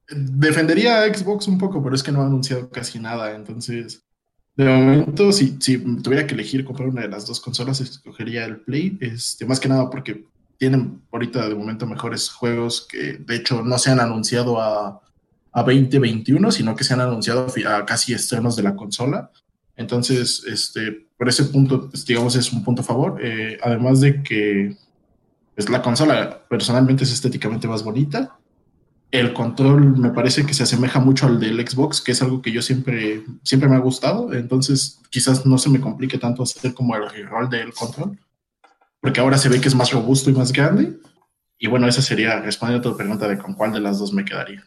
Defendería 0.08 1.02
a 1.02 1.12
Xbox 1.14 1.48
un 1.48 1.58
poco, 1.58 1.82
pero 1.82 1.94
es 1.94 2.02
que 2.02 2.12
no 2.12 2.20
ha 2.22 2.26
anunciado 2.26 2.68
casi 2.70 2.98
nada. 3.00 3.34
Entonces, 3.34 4.03
de 4.56 4.64
momento, 4.66 5.32
si, 5.32 5.56
si 5.60 5.78
tuviera 6.02 6.26
que 6.26 6.34
elegir 6.34 6.64
comprar 6.64 6.88
una 6.88 7.02
de 7.02 7.08
las 7.08 7.26
dos 7.26 7.40
consolas, 7.40 7.80
escogería 7.80 8.44
el 8.44 8.60
Play. 8.60 8.96
Este, 9.00 9.46
más 9.46 9.58
que 9.58 9.68
nada 9.68 9.90
porque 9.90 10.24
tienen 10.58 11.02
ahorita 11.10 11.48
de 11.48 11.54
momento 11.54 11.86
mejores 11.86 12.30
juegos 12.30 12.86
que 12.88 13.14
de 13.14 13.36
hecho 13.36 13.62
no 13.62 13.78
se 13.78 13.90
han 13.90 14.00
anunciado 14.00 14.60
a, 14.60 15.00
a 15.52 15.62
2021, 15.62 16.52
sino 16.52 16.76
que 16.76 16.84
se 16.84 16.94
han 16.94 17.00
anunciado 17.00 17.46
a 17.68 17.84
casi 17.84 18.12
estrenos 18.12 18.56
de 18.56 18.62
la 18.62 18.76
consola. 18.76 19.30
Entonces, 19.76 20.44
este, 20.46 21.06
por 21.16 21.28
ese 21.28 21.44
punto, 21.44 21.88
pues, 21.88 22.04
digamos, 22.06 22.36
es 22.36 22.52
un 22.52 22.62
punto 22.62 22.82
a 22.82 22.84
favor. 22.84 23.18
Eh, 23.22 23.58
además 23.62 24.00
de 24.00 24.22
que 24.22 24.76
pues, 25.54 25.68
la 25.68 25.82
consola 25.82 26.44
personalmente 26.48 27.04
es 27.04 27.12
estéticamente 27.12 27.68
más 27.68 27.82
bonita. 27.82 28.38
El 29.14 29.32
control 29.32 29.96
me 29.96 30.10
parece 30.10 30.44
que 30.44 30.54
se 30.54 30.64
asemeja 30.64 30.98
mucho 30.98 31.26
al 31.26 31.38
del 31.38 31.64
Xbox, 31.64 32.00
que 32.00 32.10
es 32.10 32.20
algo 32.20 32.42
que 32.42 32.50
yo 32.50 32.60
siempre, 32.60 33.22
siempre 33.44 33.68
me 33.68 33.76
ha 33.76 33.78
gustado. 33.78 34.34
Entonces, 34.34 35.00
quizás 35.08 35.46
no 35.46 35.56
se 35.56 35.70
me 35.70 35.80
complique 35.80 36.18
tanto 36.18 36.42
hacer 36.42 36.74
como 36.74 36.96
el 36.96 37.28
rol 37.28 37.48
del 37.48 37.72
control, 37.72 38.18
porque 39.00 39.20
ahora 39.20 39.38
se 39.38 39.48
ve 39.48 39.60
que 39.60 39.68
es 39.68 39.76
más 39.76 39.92
robusto 39.92 40.30
y 40.30 40.32
más 40.32 40.52
grande. 40.52 40.98
Y 41.58 41.68
bueno, 41.68 41.86
esa 41.86 42.02
sería 42.02 42.40
respondiendo 42.40 42.88
a 42.88 42.90
tu 42.90 42.96
pregunta 42.96 43.28
de 43.28 43.38
con 43.38 43.54
cuál 43.54 43.72
de 43.72 43.78
las 43.78 44.00
dos 44.00 44.12
me 44.12 44.24
quedaría. 44.24 44.64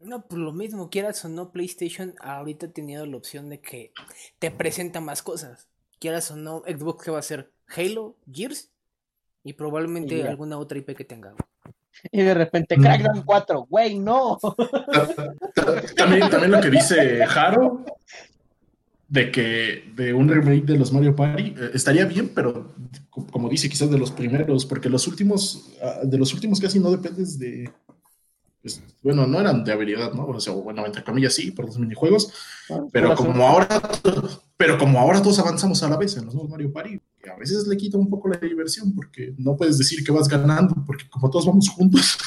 No, 0.00 0.26
pues 0.26 0.40
lo 0.40 0.52
mismo, 0.52 0.90
quieras 0.90 1.24
o 1.24 1.28
no, 1.28 1.52
PlayStation 1.52 2.16
ahorita 2.18 2.66
ha 2.66 2.70
tenido 2.72 3.06
la 3.06 3.16
opción 3.16 3.48
de 3.48 3.60
que 3.60 3.92
te 4.40 4.50
presenta 4.50 5.00
más 5.00 5.22
cosas. 5.22 5.68
Quieras 6.00 6.32
o 6.32 6.36
no, 6.36 6.64
Xbox 6.66 7.04
que 7.04 7.12
va 7.12 7.20
a 7.20 7.22
ser 7.22 7.52
Halo, 7.68 8.16
Gears 8.28 8.72
y 9.44 9.52
probablemente 9.52 10.16
Y 10.16 10.22
alguna 10.22 10.58
otra 10.58 10.78
IP 10.78 10.96
que 10.96 11.04
tenga. 11.04 11.36
Y 12.10 12.22
de 12.22 12.34
repente, 12.34 12.76
Mm. 12.76 12.82
Crackdown 12.82 13.22
4, 13.22 13.66
güey, 13.70 13.98
no. 13.98 14.38
También, 15.96 16.28
también 16.30 16.50
lo 16.50 16.60
que 16.60 16.70
dice 16.70 17.24
Jaro 17.26 17.84
de 19.08 19.30
que 19.30 19.92
de 19.94 20.14
un 20.14 20.28
remake 20.28 20.64
de 20.64 20.78
los 20.78 20.90
Mario 20.92 21.14
Party 21.14 21.54
eh, 21.58 21.70
estaría 21.74 22.06
bien, 22.06 22.30
pero 22.34 22.72
co- 23.10 23.26
como 23.26 23.48
dice, 23.50 23.68
quizás 23.68 23.90
de 23.90 23.98
los 23.98 24.10
primeros, 24.10 24.64
porque 24.64 24.88
los 24.88 25.06
últimos, 25.06 25.70
ah, 25.82 26.00
de 26.02 26.16
los 26.16 26.32
últimos 26.32 26.58
casi 26.60 26.78
no 26.80 26.90
dependes 26.90 27.38
de. 27.38 27.70
pues, 28.62 28.82
bueno, 29.02 29.26
no 29.26 29.38
eran 29.38 29.64
de 29.64 29.72
habilidad, 29.72 30.12
¿no? 30.14 30.24
O 30.26 30.40
sea, 30.40 30.54
bueno, 30.54 30.86
entre 30.86 31.04
comillas 31.04 31.34
sí, 31.34 31.50
por 31.50 31.66
los 31.66 31.78
minijuegos, 31.78 32.32
pero 32.90 33.14
como 33.14 33.46
ahora, 33.46 33.68
pero 34.56 34.78
como 34.78 34.98
ahora 34.98 35.20
todos 35.20 35.38
avanzamos 35.40 35.82
a 35.82 35.90
la 35.90 35.98
vez 35.98 36.16
en 36.16 36.24
los 36.24 36.34
nuevos 36.34 36.50
Mario 36.50 36.72
Party, 36.72 36.98
que 37.22 37.30
a 37.30 37.36
veces 37.36 37.66
le 37.66 37.76
quita 37.76 37.96
un 37.96 38.10
poco 38.10 38.28
la 38.28 38.38
diversión, 38.38 38.94
porque 38.94 39.34
no 39.38 39.56
puedes 39.56 39.78
decir 39.78 40.04
que 40.04 40.12
vas 40.12 40.28
ganando, 40.28 40.74
porque 40.86 41.08
como 41.08 41.30
todos 41.30 41.46
vamos 41.46 41.68
juntos. 41.68 42.18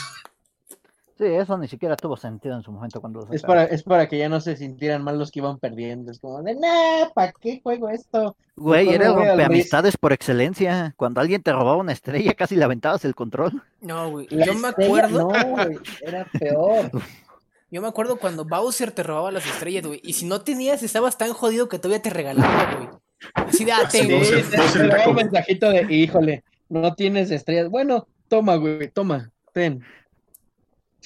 Sí, 1.18 1.24
eso 1.24 1.58
ni 1.58 1.70
siquiera 1.70 1.96
tuvo 1.96 2.18
sentido 2.18 2.56
en 2.56 2.62
su 2.62 2.74
momento 2.74 3.00
cuando 3.00 3.22
lo 3.22 3.32
Es 3.32 3.42
para, 3.42 3.64
es 3.64 3.84
para 3.84 4.10
que 4.10 4.18
ya 4.18 4.28
no 4.28 4.42
se 4.42 4.58
sintieran 4.58 5.02
mal 5.02 5.18
los 5.18 5.32
que 5.32 5.40
iban 5.40 5.60
perdiendo. 5.60 6.12
Es 6.12 6.20
como 6.20 6.44
de, 6.44 6.56
nah, 6.56 7.10
¿para 7.14 7.32
qué 7.32 7.62
juego 7.64 7.88
esto? 7.90 8.36
Güey, 8.58 8.90
era 8.90 9.14
rompeamistades 9.14 9.96
por 9.96 10.12
excelencia. 10.12 10.94
Cuando 10.98 11.22
alguien 11.22 11.42
te 11.42 11.54
robaba 11.54 11.78
una 11.78 11.94
estrella, 11.94 12.34
casi 12.34 12.58
le 12.58 12.66
aventabas 12.66 13.06
el 13.06 13.16
control. 13.16 13.64
No, 13.80 14.12
güey. 14.12 14.28
Yo 14.30 14.54
me 14.56 14.70
estrella, 14.70 15.06
acuerdo. 15.06 15.32
No, 15.32 15.50
güey, 15.52 15.78
era 16.02 16.26
peor. 16.38 16.92
Yo 17.72 17.82
me 17.82 17.88
acuerdo 17.88 18.18
cuando 18.18 18.46
Bowser 18.46 18.92
te 18.92 19.04
robaba 19.04 19.32
las 19.32 19.46
estrellas, 19.46 19.86
güey. 19.86 20.02
Y 20.04 20.14
si 20.14 20.26
no 20.26 20.42
tenías, 20.42 20.84
estabas 20.84 21.18
tan 21.18 21.34
jodido 21.34 21.70
que 21.70 21.80
todavía 21.80 22.02
te 22.02 22.10
regalaba, 22.10 22.76
güey. 22.76 22.90
Así 23.34 23.66
de, 23.66 23.74
un 25.08 25.16
mensajito 25.16 25.70
de, 25.70 25.94
híjole, 25.94 26.44
no 26.70 26.94
tienes 26.94 27.32
estrellas. 27.32 27.70
Bueno, 27.70 28.08
toma, 28.28 28.56
güey, 28.56 28.90
toma, 28.90 29.32
ten. 29.54 29.84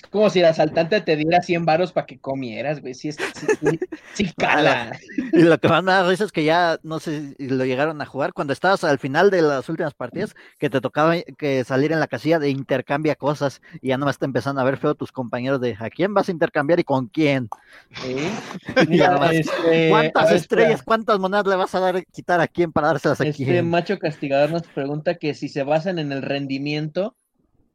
Es 0.02 0.10
como 0.10 0.30
si 0.30 0.40
el 0.40 0.46
asaltante 0.46 1.02
te 1.02 1.18
diera 1.18 1.42
100 1.42 1.66
varos 1.66 1.92
para 1.92 2.06
que 2.08 2.20
comieras, 2.20 2.80
güey. 2.80 2.94
Sí, 2.94 3.12
sí, 3.12 3.22
sí, 3.34 3.80
sí 4.14 4.32
cala. 4.38 4.98
Y 5.34 5.42
lo 5.42 5.58
que 5.60 5.68
más 5.68 5.84
me 5.84 5.92
da 5.92 6.08
risa 6.08 6.24
es 6.24 6.32
que 6.32 6.46
ya, 6.46 6.80
no 6.84 7.00
sé 7.00 7.36
si 7.38 7.48
lo 7.50 7.66
llegaron 7.66 8.02
a 8.02 8.06
jugar, 8.06 8.32
cuando 8.32 8.54
estabas 8.54 8.86
al 8.86 8.98
final 8.98 9.30
de 9.30 9.42
las 9.42 9.68
últimas 9.68 9.94
partidas, 9.94 10.36
que 10.58 10.70
te 10.70 10.80
tocaba 10.80 11.16
que 11.38 11.66
salir 11.66 11.92
en 11.92 12.00
la 12.00 12.08
casilla 12.08 12.40
de 12.40 12.50
intercambia 12.50 13.16
cosas 13.16 13.62
y 13.82 13.90
ya 13.90 13.98
nomás 13.98 14.18
te 14.18 14.26
empezaron 14.26 14.58
a 14.58 14.64
ver 14.64 14.78
feo 14.78 14.96
tus 14.96 15.12
compañeros 15.12 15.60
de 15.60 15.76
a 15.78 15.90
quién 15.90 16.14
vas 16.14 16.30
a 16.30 16.32
intercambiar 16.32 16.80
y 16.80 16.86
con 16.86 17.08
quién. 17.08 17.50
Mira, 18.88 19.12
nomás, 19.12 19.34
este, 19.34 19.88
a 19.88 19.90
¿Cuántas 19.90 20.26
ver, 20.28 20.36
estrellas, 20.38 20.72
espera. 20.72 20.86
cuántas 20.86 21.20
monedas 21.20 21.46
le 21.46 21.56
vas 21.58 21.76
a 21.76 21.80
dar 21.82 22.06
quitar 22.06 22.40
a 22.40 22.48
quién 22.48 22.72
para 22.72 22.88
dárselas 22.88 23.20
a 23.20 23.26
Este 23.26 23.44
quién? 23.46 23.70
macho 23.70 24.00
castigador 24.00 24.50
nos 24.52 24.64
pregunta 24.64 25.16
que 25.16 25.34
si 25.34 25.50
se 25.50 25.64
basan 25.64 26.00
en 26.00 26.12
el 26.14 26.22
rendimiento, 26.22 27.18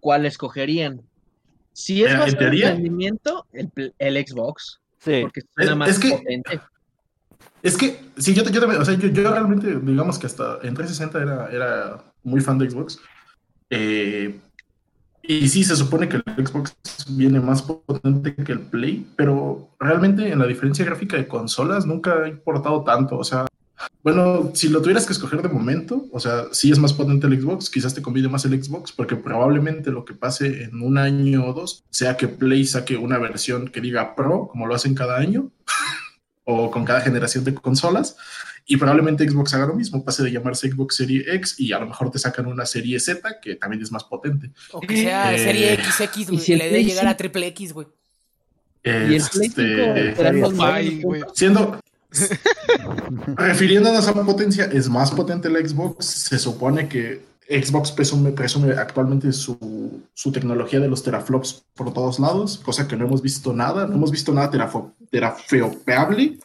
¿cuál 0.00 0.26
escogerían? 0.26 1.02
Si 1.74 2.02
es 2.02 2.36
teoría- 2.38 2.70
rendimiento, 2.70 3.46
el, 3.52 3.68
pl- 3.68 3.92
el 3.98 4.26
Xbox, 4.26 4.80
Sí, 5.00 5.18
porque 5.20 5.42
suena 5.54 5.72
Es- 5.72 5.76
más 5.76 5.88
es 5.90 5.98
que- 5.98 6.10
potente. 6.12 6.60
Es 7.62 7.76
que, 7.76 8.00
sí, 8.16 8.32
yo, 8.34 8.42
yo 8.44 8.60
también, 8.60 8.80
o 8.80 8.84
sea, 8.84 8.94
yo, 8.94 9.08
yo 9.08 9.30
realmente, 9.30 9.78
digamos 9.82 10.18
que 10.18 10.26
hasta 10.26 10.58
en 10.62 10.74
360 10.74 11.20
era, 11.22 11.48
era 11.50 12.04
muy 12.22 12.40
fan 12.40 12.56
de 12.58 12.70
Xbox. 12.70 12.98
Eh, 13.70 14.38
y 15.22 15.48
sí, 15.48 15.64
se 15.64 15.74
supone 15.76 16.08
que 16.08 16.16
el 16.16 16.46
Xbox 16.46 16.74
viene 17.08 17.40
más 17.40 17.62
potente 17.62 18.34
que 18.34 18.52
el 18.52 18.60
Play, 18.60 19.06
pero 19.16 19.70
realmente 19.80 20.30
en 20.30 20.38
la 20.38 20.46
diferencia 20.46 20.84
gráfica 20.84 21.16
de 21.16 21.26
consolas 21.26 21.86
nunca 21.86 22.22
ha 22.24 22.28
importado 22.28 22.84
tanto. 22.84 23.18
O 23.18 23.24
sea, 23.24 23.46
bueno, 24.02 24.50
si 24.54 24.68
lo 24.68 24.80
tuvieras 24.82 25.06
que 25.06 25.12
escoger 25.12 25.40
de 25.42 25.48
momento, 25.48 26.06
o 26.12 26.20
sea, 26.20 26.44
sí 26.52 26.70
es 26.70 26.78
más 26.78 26.92
potente 26.92 27.26
el 27.26 27.40
Xbox, 27.40 27.70
quizás 27.70 27.94
te 27.94 28.02
conviene 28.02 28.28
más 28.28 28.44
el 28.44 28.62
Xbox, 28.62 28.92
porque 28.92 29.16
probablemente 29.16 29.90
lo 29.90 30.04
que 30.04 30.14
pase 30.14 30.64
en 30.64 30.82
un 30.82 30.98
año 30.98 31.46
o 31.46 31.52
dos 31.54 31.84
sea 31.90 32.16
que 32.16 32.28
Play 32.28 32.66
saque 32.66 32.96
una 32.96 33.18
versión 33.18 33.68
que 33.68 33.80
diga 33.80 34.14
Pro, 34.14 34.48
como 34.50 34.66
lo 34.66 34.74
hacen 34.74 34.94
cada 34.94 35.16
año, 35.18 35.50
o 36.44 36.70
con 36.70 36.84
cada 36.84 37.00
generación 37.00 37.44
de 37.44 37.54
consolas. 37.54 38.16
Y 38.66 38.78
probablemente 38.78 39.28
Xbox 39.28 39.52
haga 39.54 39.66
lo 39.66 39.74
mismo, 39.74 40.02
pase 40.04 40.22
de 40.22 40.32
llamarse 40.32 40.70
Xbox 40.70 40.96
Serie 40.96 41.22
X 41.34 41.56
y 41.58 41.72
a 41.72 41.78
lo 41.78 41.86
mejor 41.86 42.10
te 42.10 42.18
sacan 42.18 42.46
una 42.46 42.64
Serie 42.64 42.98
Z 42.98 43.40
que 43.42 43.56
también 43.56 43.82
es 43.82 43.92
más 43.92 44.04
potente. 44.04 44.50
O 44.72 44.80
que 44.80 44.96
sea 44.96 45.34
Eh, 45.34 45.38
serie 45.38 45.76
XX, 45.76 46.28
güey. 46.30 46.40
si 46.40 46.52
y 46.52 46.54
el 46.54 46.58
le 46.60 46.70
dé 46.70 46.82
llegar 46.84 47.06
a 47.06 47.16
triple 47.16 47.46
X, 47.48 47.72
güey. 47.74 47.86
Y 48.82 48.88
el 48.88 49.22
Play 49.32 49.46
Este, 49.48 50.12
5 50.12 50.16
serán 50.16 50.40
los 50.40 50.52
Ay, 50.60 50.84
nuevos 50.96 51.02
güey. 51.02 51.22
siendo, 51.34 51.80
refiriéndonos 53.36 54.06
a 54.08 54.14
potencia, 54.24 54.64
es 54.66 54.88
más 54.88 55.10
potente 55.10 55.48
el 55.48 55.68
Xbox. 55.68 56.04
Se 56.04 56.38
supone 56.38 56.88
que 56.88 57.22
Xbox 57.48 57.92
presume, 57.92 58.32
presume 58.32 58.72
actualmente 58.72 59.32
su, 59.32 60.02
su 60.14 60.32
tecnología 60.32 60.80
de 60.80 60.88
los 60.88 61.02
teraflops 61.02 61.64
por 61.74 61.92
todos 61.92 62.18
lados, 62.18 62.58
cosa 62.58 62.88
que 62.88 62.96
no 62.96 63.06
hemos 63.06 63.22
visto 63.22 63.52
nada, 63.52 63.86
no 63.86 63.94
hemos 63.94 64.10
visto 64.10 64.32
nada 64.32 64.50
teraflopeable. 65.10 66.38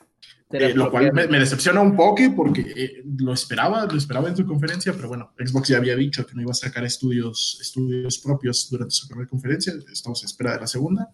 Eh, 0.51 0.73
lo 0.73 0.89
cual 0.89 1.13
me, 1.13 1.27
me 1.27 1.38
decepciona 1.38 1.79
un 1.79 1.95
poco 1.95 2.23
porque 2.36 2.62
eh, 2.75 3.03
lo 3.19 3.34
esperaba, 3.34 3.86
lo 3.86 3.95
esperaba 3.95 4.29
en 4.29 4.36
su 4.36 4.47
conferencia, 4.47 4.93
pero 4.93 5.08
bueno, 5.08 5.32
Xbox 5.38 5.67
ya 5.67 5.77
había 5.77 5.95
dicho 5.95 6.25
que 6.25 6.34
no 6.34 6.41
iba 6.41 6.51
a 6.51 6.55
sacar 6.55 6.84
estudios, 6.84 7.60
estudios 7.62 8.17
propios 8.17 8.67
durante 8.67 8.95
su 8.95 9.08
primera 9.08 9.29
conferencia, 9.29 9.73
estamos 9.93 10.23
a 10.23 10.25
espera 10.25 10.53
de 10.53 10.62
la 10.62 10.67
segunda. 10.67 11.08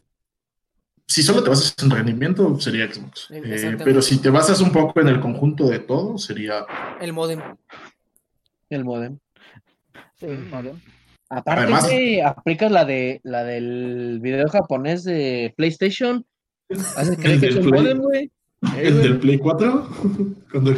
Si 1.08 1.22
solo 1.22 1.44
te 1.44 1.50
basas 1.50 1.76
en 1.84 1.90
rendimiento, 1.92 2.60
sería 2.60 2.92
Xbox. 2.92 3.28
Eh, 3.32 3.78
pero 3.84 4.02
si 4.02 4.18
te 4.18 4.30
basas 4.30 4.60
un 4.62 4.72
poco 4.72 5.00
en 5.02 5.08
el 5.08 5.20
conjunto 5.20 5.68
de 5.68 5.80
todo, 5.80 6.18
sería... 6.18 6.66
El 7.00 7.14
modem. 7.14 7.40
El 8.70 8.84
modem. 8.84 9.20
sí, 10.20 10.26
modem. 10.28 10.80
Aparte, 11.30 11.62
Además- 11.64 11.90
aplicas 12.38 12.72
la 12.72 12.86
de 12.86 13.20
la 13.24 13.44
del 13.44 14.20
video 14.22 14.48
japonés 14.48 15.04
de 15.04 15.54
PlayStation 15.58 16.26
Hace 16.96 17.16
creer 17.18 17.34
El 17.36 17.40
que 17.42 17.48
es 17.50 17.56
un 17.58 17.70
modem, 17.70 17.98
güey. 18.00 18.32
¿El 18.78 19.02
del 19.04 19.20
Play 19.20 19.38
4? 19.38 19.90
Cuando... 20.52 20.72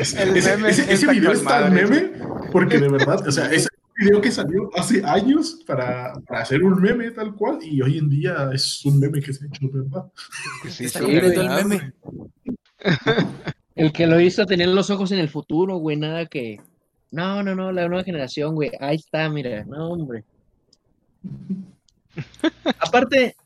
ese, 0.00 0.22
El 0.22 0.36
ese- 0.36 0.56
meme 0.56 0.70
ese- 0.70 0.82
ese 0.84 0.92
está 0.94 1.12
video 1.12 1.30
con 1.30 1.38
está 1.38 1.60
madre. 1.60 1.70
meme 1.86 2.10
porque 2.52 2.78
de 2.78 2.88
verdad, 2.88 3.26
o 3.26 3.32
sea, 3.32 3.50
ese 3.52 3.68
video 3.96 4.20
que 4.20 4.30
salió 4.30 4.70
hace 4.74 5.04
años 5.04 5.62
para, 5.66 6.14
para 6.26 6.42
hacer 6.42 6.62
un 6.62 6.80
meme 6.80 7.10
tal 7.10 7.34
cual 7.34 7.58
y 7.62 7.80
hoy 7.82 7.98
en 7.98 8.08
día 8.08 8.50
es 8.52 8.84
un 8.84 8.98
meme 8.98 9.20
que 9.20 9.32
se 9.32 9.44
ha 9.44 9.48
hecho 9.48 9.68
verdad. 9.70 10.10
Sí, 10.68 10.84
Está 10.84 10.98
sí, 11.00 11.04
cumpliendo 11.04 11.40
¿verdad, 11.42 11.58
el 11.60 11.66
meme. 11.66 11.92
güey? 12.02 12.30
El 13.74 13.92
que 13.92 14.06
lo 14.06 14.20
hizo 14.20 14.44
tenía 14.46 14.66
los 14.66 14.90
ojos 14.90 15.12
en 15.12 15.18
el 15.18 15.28
futuro, 15.28 15.76
güey, 15.76 15.96
nada 15.96 16.26
que... 16.26 16.60
No, 17.10 17.42
no, 17.42 17.54
no, 17.54 17.72
la 17.72 17.88
nueva 17.88 18.04
generación, 18.04 18.54
güey. 18.54 18.70
Ahí 18.80 18.96
está, 18.96 19.28
mira, 19.28 19.64
no, 19.64 19.90
hombre. 19.90 20.24
Aparte, 22.80 23.36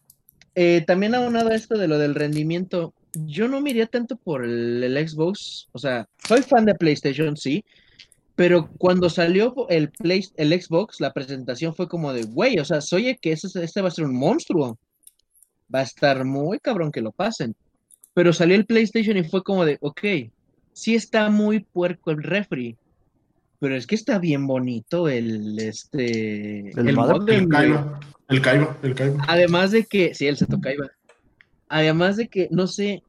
eh, 0.54 0.84
también 0.86 1.14
aunado 1.14 1.50
a 1.50 1.54
esto 1.54 1.76
de 1.76 1.88
lo 1.88 1.98
del 1.98 2.14
rendimiento, 2.14 2.94
yo 3.12 3.48
no 3.48 3.60
me 3.60 3.70
iría 3.70 3.86
tanto 3.86 4.16
por 4.16 4.44
el, 4.44 4.82
el 4.82 5.08
Xbox. 5.08 5.68
O 5.72 5.78
sea, 5.78 6.08
soy 6.26 6.42
fan 6.42 6.64
de 6.64 6.74
PlayStation, 6.74 7.36
sí. 7.36 7.64
Pero 8.36 8.68
cuando 8.78 9.08
salió 9.08 9.66
el, 9.70 9.90
Play, 9.90 10.26
el 10.36 10.60
Xbox, 10.60 11.00
la 11.00 11.12
presentación 11.12 11.74
fue 11.74 11.88
como 11.88 12.12
de, 12.12 12.22
güey, 12.24 12.58
o 12.58 12.64
sea, 12.64 12.80
soy 12.80 13.16
que 13.16 13.32
ese, 13.32 13.48
este 13.64 13.80
va 13.80 13.88
a 13.88 13.90
ser 13.90 14.04
un 14.04 14.14
monstruo. 14.14 14.78
Va 15.74 15.80
a 15.80 15.84
estar 15.84 16.24
muy 16.24 16.60
cabrón 16.60 16.92
que 16.92 17.00
lo 17.00 17.12
pasen. 17.12 17.56
Pero 18.14 18.32
salió 18.32 18.54
el 18.54 18.66
PlayStation 18.66 19.16
y 19.16 19.24
fue 19.24 19.42
como 19.42 19.64
de, 19.64 19.78
ok, 19.80 20.00
sí 20.72 20.94
está 20.94 21.30
muy 21.30 21.60
puerco 21.60 22.10
el 22.10 22.22
refri, 22.22 22.76
pero 23.58 23.74
es 23.74 23.86
que 23.86 23.94
está 23.94 24.18
bien 24.18 24.46
bonito 24.46 25.08
el, 25.08 25.58
este, 25.58 26.70
¿El 26.78 26.88
el 26.88 26.94
modem? 26.94 27.44
El. 27.44 27.48
Kaiba, 27.48 28.00
el 28.28 28.42
Kaiba, 28.42 28.78
el 28.82 28.94
Kaiba. 28.94 29.24
Además 29.28 29.70
de 29.70 29.84
que, 29.84 30.14
sí, 30.14 30.26
el 30.26 30.36
Seto 30.36 30.60
Kaiba. 30.60 30.90
Además 31.68 32.16
de 32.16 32.28
que, 32.28 32.48
no 32.50 32.66
sé, 32.66 33.02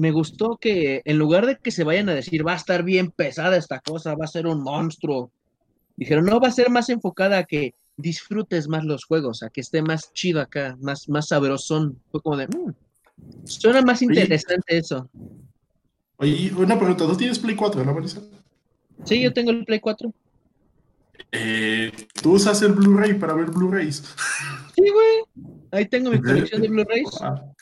me 0.00 0.10
gustó 0.12 0.56
que 0.58 1.02
en 1.04 1.18
lugar 1.18 1.44
de 1.44 1.56
que 1.62 1.70
se 1.70 1.84
vayan 1.84 2.08
a 2.08 2.14
decir, 2.14 2.46
va 2.46 2.54
a 2.54 2.56
estar 2.56 2.82
bien 2.82 3.10
pesada 3.10 3.56
esta 3.58 3.80
cosa, 3.80 4.14
va 4.14 4.24
a 4.24 4.28
ser 4.28 4.46
un 4.46 4.62
monstruo, 4.62 5.30
dijeron, 5.94 6.24
no, 6.24 6.40
va 6.40 6.48
a 6.48 6.52
ser 6.52 6.70
más 6.70 6.88
enfocada 6.88 7.36
a 7.38 7.44
que 7.44 7.74
disfrutes 7.98 8.66
más 8.66 8.84
los 8.84 9.04
juegos, 9.04 9.42
a 9.42 9.50
que 9.50 9.60
esté 9.60 9.82
más 9.82 10.10
chido 10.14 10.40
acá, 10.40 10.74
más, 10.80 11.06
más 11.10 11.28
sabrosón. 11.28 12.00
Fue 12.10 12.22
como 12.22 12.38
de, 12.38 12.46
"Mm, 12.48 12.72
suena 13.44 13.82
más 13.82 14.00
Oye. 14.00 14.06
interesante 14.06 14.78
eso. 14.78 15.10
Oye, 16.16 16.50
una 16.56 16.78
pregunta, 16.78 17.06
¿tú 17.06 17.14
tienes 17.16 17.38
Play 17.38 17.54
4, 17.54 17.84
no, 17.84 17.92
Marisa? 17.92 18.20
Sí, 19.04 19.20
yo 19.20 19.32
tengo 19.34 19.50
el 19.50 19.66
Play 19.66 19.80
4. 19.80 20.12
Eh, 21.32 21.92
¿Tú 22.22 22.32
usas 22.32 22.62
el 22.62 22.72
Blu-ray 22.72 23.14
para 23.14 23.34
ver 23.34 23.50
Blu-rays? 23.50 24.02
Sí, 24.74 24.82
güey. 24.90 25.54
Ahí 25.70 25.86
tengo 25.86 26.10
mi 26.10 26.20
colección 26.52 26.62
de 26.62 26.68
Blu-rays. 26.68 27.10
Wow. 27.20 27.54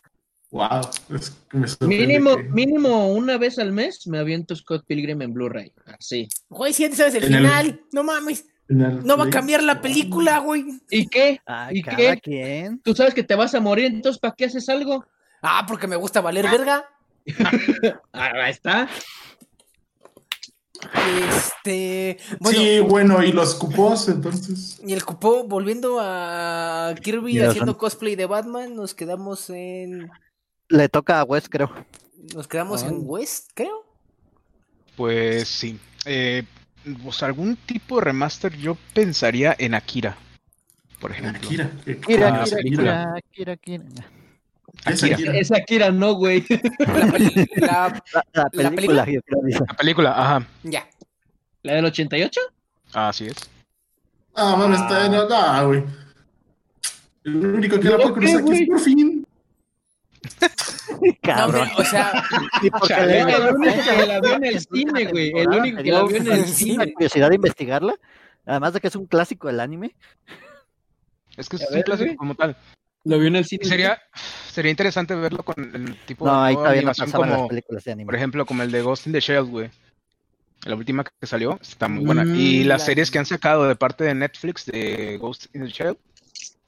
Wow, 0.50 0.80
es 1.14 1.30
que 1.50 1.58
me 1.58 1.68
sorprende 1.68 2.06
Mínimo, 2.06 2.36
que- 2.36 2.42
mínimo 2.44 3.08
una 3.12 3.36
vez 3.36 3.58
al 3.58 3.72
mes 3.72 4.06
me 4.06 4.18
aviento 4.18 4.56
Scott 4.56 4.84
Pilgrim 4.86 5.20
en 5.22 5.34
Blu-ray. 5.34 5.72
Así. 5.98 6.28
Güey, 6.48 6.72
si 6.72 6.90
sabes 6.94 7.14
el 7.16 7.24
En 7.24 7.34
el- 7.34 7.38
final, 7.46 7.80
no 7.92 8.02
mames. 8.04 8.46
No 8.68 9.16
va 9.16 9.24
a 9.24 9.30
cambiar 9.30 9.62
la 9.62 9.80
película, 9.80 10.38
güey. 10.40 10.64
¿Y 10.90 11.06
qué? 11.08 11.40
Ah, 11.46 11.70
¿Y 11.72 11.82
cada 11.82 11.96
qué? 11.96 12.20
quien. 12.22 12.80
Tú 12.80 12.94
sabes 12.94 13.14
que 13.14 13.22
te 13.24 13.34
vas 13.34 13.54
a 13.54 13.60
morir, 13.60 13.86
entonces 13.86 14.20
¿para 14.20 14.34
qué 14.34 14.44
haces 14.46 14.68
algo? 14.68 15.06
Ah, 15.40 15.64
porque 15.66 15.86
me 15.86 15.96
gusta 15.96 16.20
valer 16.20 16.46
verga. 16.50 16.84
Ah, 18.12 18.30
Ahí 18.44 18.50
está. 18.50 18.88
Este. 21.36 22.18
Bueno, 22.40 22.58
Sí, 22.58 22.80
bueno, 22.80 23.22
y 23.24 23.32
los 23.32 23.54
cupos, 23.54 24.08
entonces. 24.08 24.80
y 24.86 24.92
el 24.92 25.04
cupo, 25.04 25.44
volviendo 25.44 25.98
a 26.00 26.94
Kirby 27.02 27.38
haciendo 27.40 27.72
son- 27.72 27.78
cosplay 27.78 28.16
de 28.16 28.26
Batman, 28.26 28.74
nos 28.76 28.94
quedamos 28.94 29.50
en. 29.50 30.10
Le 30.68 30.88
toca 30.88 31.20
a 31.20 31.24
Wes, 31.24 31.48
creo. 31.48 31.70
Nos 32.34 32.46
quedamos 32.46 32.82
Ah. 32.82 32.88
en 32.88 33.00
West, 33.04 33.50
creo. 33.54 33.84
Pues 34.96 35.48
sí. 35.48 35.78
Eh, 36.04 36.44
pues 37.02 37.22
algún 37.22 37.56
tipo 37.56 37.96
de 37.98 38.04
remaster 38.06 38.56
yo 38.56 38.76
pensaría 38.94 39.54
en 39.58 39.74
Akira, 39.74 40.16
por 41.00 41.10
ejemplo. 41.12 41.38
Akira. 41.38 41.70
ah, 41.74 41.82
Kira, 42.06 42.44
película. 42.44 43.22
Kira, 43.32 43.56
Kira, 43.56 43.56
Kira. 43.56 43.84
Es 44.86 45.02
Akira. 45.02 45.14
Akira. 45.16 45.36
Es 45.38 45.52
Akira, 45.52 45.90
no, 45.90 46.14
güey. 46.14 46.44
La, 47.56 47.66
la- 47.66 48.02
La, 48.12 48.24
la 48.32 48.50
¿La 48.52 48.70
película. 48.70 49.06
La 49.06 49.74
película, 49.76 50.10
ajá, 50.20 50.46
ya. 50.64 50.86
¿La 51.62 51.74
del 51.74 51.84
88? 51.86 52.40
así 52.92 53.26
es. 53.26 53.36
Ah, 54.34 54.54
mano, 54.56 54.74
está. 54.76 55.08
No, 55.08 55.28
no, 55.28 55.66
güey. 55.68 55.84
El 57.24 57.44
único 57.46 57.78
que 57.80 57.88
la 57.88 57.96
¿Pero 57.96 58.14
puede 58.14 58.14
cruzar 58.14 58.40
aquí 58.42 58.62
es 58.62 58.68
por 58.68 58.80
fin. 58.80 59.17
No, 61.22 61.34
Cabrón. 61.34 61.68
o 61.76 61.84
sea, 61.84 62.24
Sí, 62.62 62.70
porque 62.70 62.88
Chale. 62.94 63.20
el 63.20 63.54
único 63.54 63.74
que 63.96 64.06
la 64.06 64.20
vio 64.20 64.34
en 64.34 64.44
el 64.44 64.60
cine, 64.60 65.04
güey. 65.06 65.32
El 65.34 65.48
único 65.48 65.82
que 65.82 65.90
la 65.92 66.02
vio 66.04 66.16
en 66.16 66.26
el 66.32 66.44
cine. 66.46 66.86
La 66.86 66.92
curiosidad 66.92 67.28
de 67.28 67.34
investigarla. 67.36 67.94
Además 68.46 68.72
de 68.72 68.80
que 68.80 68.88
es 68.88 68.96
un 68.96 69.06
clásico 69.06 69.46
del 69.48 69.60
anime. 69.60 69.94
Es 71.36 71.48
que 71.48 71.56
es 71.56 71.70
un 71.70 71.82
clásico 71.82 72.06
güey. 72.06 72.16
como 72.16 72.34
tal. 72.34 72.56
Lo 73.04 73.18
vio 73.18 73.28
en 73.28 73.36
el 73.36 73.44
cine. 73.44 73.64
Sería, 73.64 74.00
sería 74.50 74.70
interesante 74.70 75.14
verlo 75.14 75.42
con 75.44 75.56
el 75.74 75.96
tipo 76.06 76.26
No, 76.26 76.42
ahí 76.42 76.54
nueva 76.54 76.70
todavía 76.70 76.82
no 76.82 76.90
animación 76.90 77.10
las 77.28 77.36
como, 77.36 77.48
películas 77.48 77.84
de 77.84 77.92
anime. 77.92 78.06
por 78.06 78.14
ejemplo, 78.16 78.46
como 78.46 78.62
el 78.62 78.70
de 78.72 78.82
Ghost 78.82 79.06
in 79.06 79.12
the 79.12 79.20
Shell, 79.20 79.44
güey. 79.44 79.70
La 80.64 80.74
última 80.74 81.04
que 81.04 81.26
salió 81.26 81.58
está 81.62 81.86
muy 81.88 82.04
buena. 82.04 82.24
Mm, 82.24 82.34
y 82.34 82.64
las 82.64 82.80
la- 82.80 82.86
series 82.86 83.10
que 83.10 83.18
han 83.18 83.26
sacado 83.26 83.68
de 83.68 83.76
parte 83.76 84.02
de 84.04 84.14
Netflix 84.14 84.66
de 84.66 85.16
Ghost 85.18 85.46
in 85.54 85.62
the 85.62 85.68
Shell, 85.68 85.96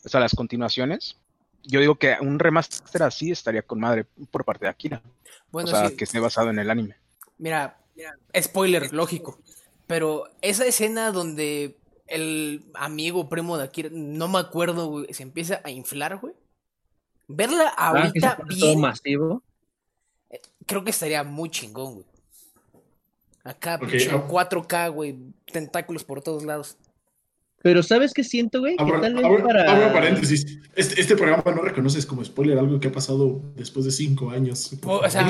o 0.04 0.08
sea, 0.08 0.20
las 0.20 0.34
continuaciones, 0.34 1.16
yo 1.64 1.80
digo 1.80 1.96
que 1.96 2.16
un 2.20 2.38
remaster 2.38 3.02
así 3.02 3.30
estaría 3.30 3.62
con 3.62 3.80
madre 3.80 4.06
por 4.30 4.44
parte 4.44 4.64
de 4.66 4.70
Akira. 4.70 5.02
bueno, 5.50 5.68
o 5.68 5.70
sea, 5.72 5.88
sí. 5.88 5.96
que 5.96 6.04
esté 6.04 6.20
basado 6.20 6.50
en 6.50 6.58
el 6.58 6.70
anime. 6.70 6.96
Mira, 7.38 7.78
spoiler, 8.38 8.92
lógico. 8.92 9.38
Pero 9.86 10.28
esa 10.40 10.64
escena 10.66 11.10
donde 11.12 11.76
el 12.06 12.64
amigo 12.74 13.28
primo 13.28 13.56
de 13.58 13.64
Akira, 13.64 13.88
no 13.92 14.28
me 14.28 14.38
acuerdo, 14.38 14.86
güey, 14.86 15.12
se 15.12 15.22
empieza 15.22 15.60
a 15.64 15.70
inflar, 15.70 16.18
güey. 16.18 16.34
Verla 17.28 17.72
Ah, 17.76 17.92
que 17.94 17.98
ahorita 18.26 18.38
bien, 18.48 18.80
masivo. 18.80 19.42
creo 20.66 20.82
que 20.84 20.90
estaría 20.90 21.22
muy 21.24 21.50
chingón, 21.50 21.94
güey. 21.94 22.06
Acá, 23.44 23.76
Ok, 23.76 23.88
pinche 23.88 24.10
ah. 24.12 24.26
4K, 24.28 24.92
güey, 24.92 25.16
tentáculos 25.50 26.04
por 26.04 26.22
todos 26.22 26.44
lados. 26.44 26.76
Pero 27.62 27.82
¿sabes 27.82 28.14
qué 28.14 28.24
siento, 28.24 28.60
güey? 28.60 28.74
Que 28.76 28.82
Abro, 28.82 29.00
tal 29.02 29.14
vez 29.14 29.24
abro- 29.24 29.44
para... 29.46 29.70
abro 29.70 29.92
paréntesis. 29.92 30.58
Este, 30.74 31.00
este 31.00 31.14
programa 31.16 31.42
no 31.54 31.60
reconoces 31.62 32.06
como 32.06 32.24
spoiler 32.24 32.58
algo 32.58 32.80
que 32.80 32.88
ha 32.88 32.92
pasado 32.92 33.42
después 33.54 33.84
de 33.84 33.90
cinco 33.90 34.30
años. 34.30 34.72
O, 34.84 34.96
o 34.98 35.10
sea, 35.10 35.28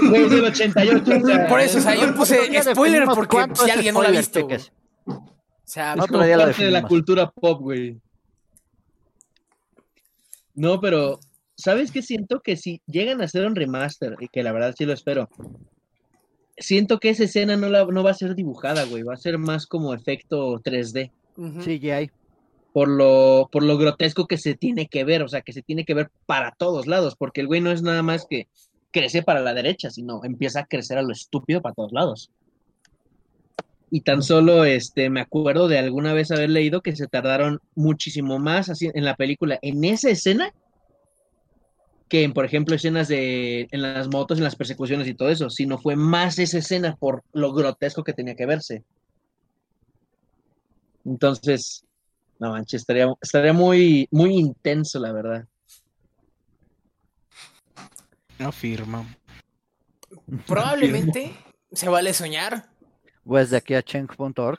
Güey, 0.00 0.24
es 0.24 0.30
del 0.30 0.44
88. 0.44 1.02
o 1.22 1.26
sea, 1.26 1.46
por 1.46 1.60
eso, 1.60 1.78
o 1.78 1.80
sea, 1.80 1.94
yo 1.94 2.14
puse 2.14 2.62
spoiler 2.62 3.04
porque 3.14 3.36
cuánto 3.36 3.62
si 3.64 3.70
es 3.70 3.76
alguien 3.76 3.94
no 3.94 4.02
la 4.02 4.08
ha 4.08 4.12
visto. 4.12 4.44
güey. 4.46 4.58
O 5.06 5.22
sea, 5.64 5.94
Es 5.94 6.00
Otro 6.00 6.18
como 6.18 6.28
parte 6.30 6.64
de 6.64 6.70
la 6.70 6.82
cultura 6.82 7.30
pop, 7.30 7.60
güey. 7.62 7.98
No, 10.54 10.80
pero 10.80 11.18
¿sabes 11.56 11.90
qué 11.90 12.02
siento? 12.02 12.40
Que 12.40 12.56
si 12.56 12.82
llegan 12.86 13.20
a 13.22 13.24
hacer 13.24 13.46
un 13.46 13.56
remaster, 13.56 14.16
y 14.20 14.28
que 14.28 14.42
la 14.42 14.52
verdad 14.52 14.74
sí 14.76 14.84
lo 14.84 14.92
espero, 14.92 15.30
siento 16.58 16.98
que 16.98 17.08
esa 17.10 17.24
escena 17.24 17.56
no, 17.56 17.68
la, 17.68 17.86
no 17.86 18.02
va 18.04 18.10
a 18.10 18.14
ser 18.14 18.34
dibujada, 18.34 18.84
güey, 18.84 19.02
va 19.02 19.14
a 19.14 19.18
ser 19.18 19.38
más 19.38 19.66
como 19.66 19.94
efecto 19.94 20.60
3D, 20.60 21.10
ujú. 21.36 21.60
CGI. 21.60 22.10
por 22.72 22.88
lo, 22.88 23.48
por 23.52 23.62
lo 23.62 23.76
grotesco 23.76 24.26
que 24.26 24.38
se 24.38 24.54
tiene 24.54 24.88
que 24.88 25.04
ver, 25.04 25.22
o 25.22 25.28
sea, 25.28 25.42
que 25.42 25.52
se 25.52 25.62
tiene 25.62 25.84
que 25.84 25.94
ver 25.94 26.10
para 26.26 26.52
todos 26.52 26.86
lados, 26.86 27.16
porque 27.16 27.42
el 27.42 27.46
güey 27.46 27.60
no 27.60 27.70
es 27.70 27.82
nada 27.82 28.02
más 28.02 28.26
que 28.28 28.48
crece 28.92 29.22
para 29.22 29.40
la 29.40 29.54
derecha, 29.54 29.90
sino 29.90 30.24
empieza 30.24 30.60
a 30.60 30.66
crecer 30.66 30.98
a 30.98 31.02
lo 31.02 31.12
estúpido 31.12 31.60
para 31.60 31.74
todos 31.74 31.92
lados. 31.92 32.30
Y 33.90 34.00
tan 34.00 34.22
solo 34.22 34.64
este 34.64 35.10
me 35.10 35.20
acuerdo 35.20 35.68
de 35.68 35.78
alguna 35.78 36.14
vez 36.14 36.30
haber 36.30 36.48
leído 36.48 36.80
que 36.80 36.96
se 36.96 37.08
tardaron 37.08 37.60
muchísimo 37.74 38.38
más 38.38 38.70
así 38.70 38.90
en 38.94 39.04
la 39.04 39.16
película 39.16 39.58
en 39.60 39.84
esa 39.84 40.08
escena 40.08 40.50
que 42.08 42.24
en, 42.24 42.34
por 42.34 42.44
ejemplo, 42.44 42.74
escenas 42.74 43.08
de 43.08 43.68
en 43.70 43.80
las 43.80 44.08
motos, 44.08 44.36
en 44.36 44.44
las 44.44 44.56
persecuciones 44.56 45.08
y 45.08 45.14
todo 45.14 45.30
eso, 45.30 45.48
sino 45.48 45.78
fue 45.78 45.96
más 45.96 46.38
esa 46.38 46.58
escena 46.58 46.94
por 46.96 47.22
lo 47.32 47.54
grotesco 47.54 48.04
que 48.04 48.12
tenía 48.12 48.34
que 48.34 48.44
verse. 48.44 48.82
Entonces, 51.04 51.84
no 52.38 52.50
manches, 52.50 52.82
estaría, 52.82 53.12
estaría 53.20 53.52
muy, 53.52 54.08
muy 54.10 54.34
intenso, 54.34 54.98
la 54.98 55.12
verdad. 55.12 55.46
Afirma. 58.38 59.04
Probablemente 60.46 61.34
se 61.72 61.88
vale 61.88 62.12
soñar. 62.12 62.68
Pues 63.24 63.50
de 63.50 63.56
aquí 63.58 63.74
a 63.74 63.82
cheng.org. 63.82 64.58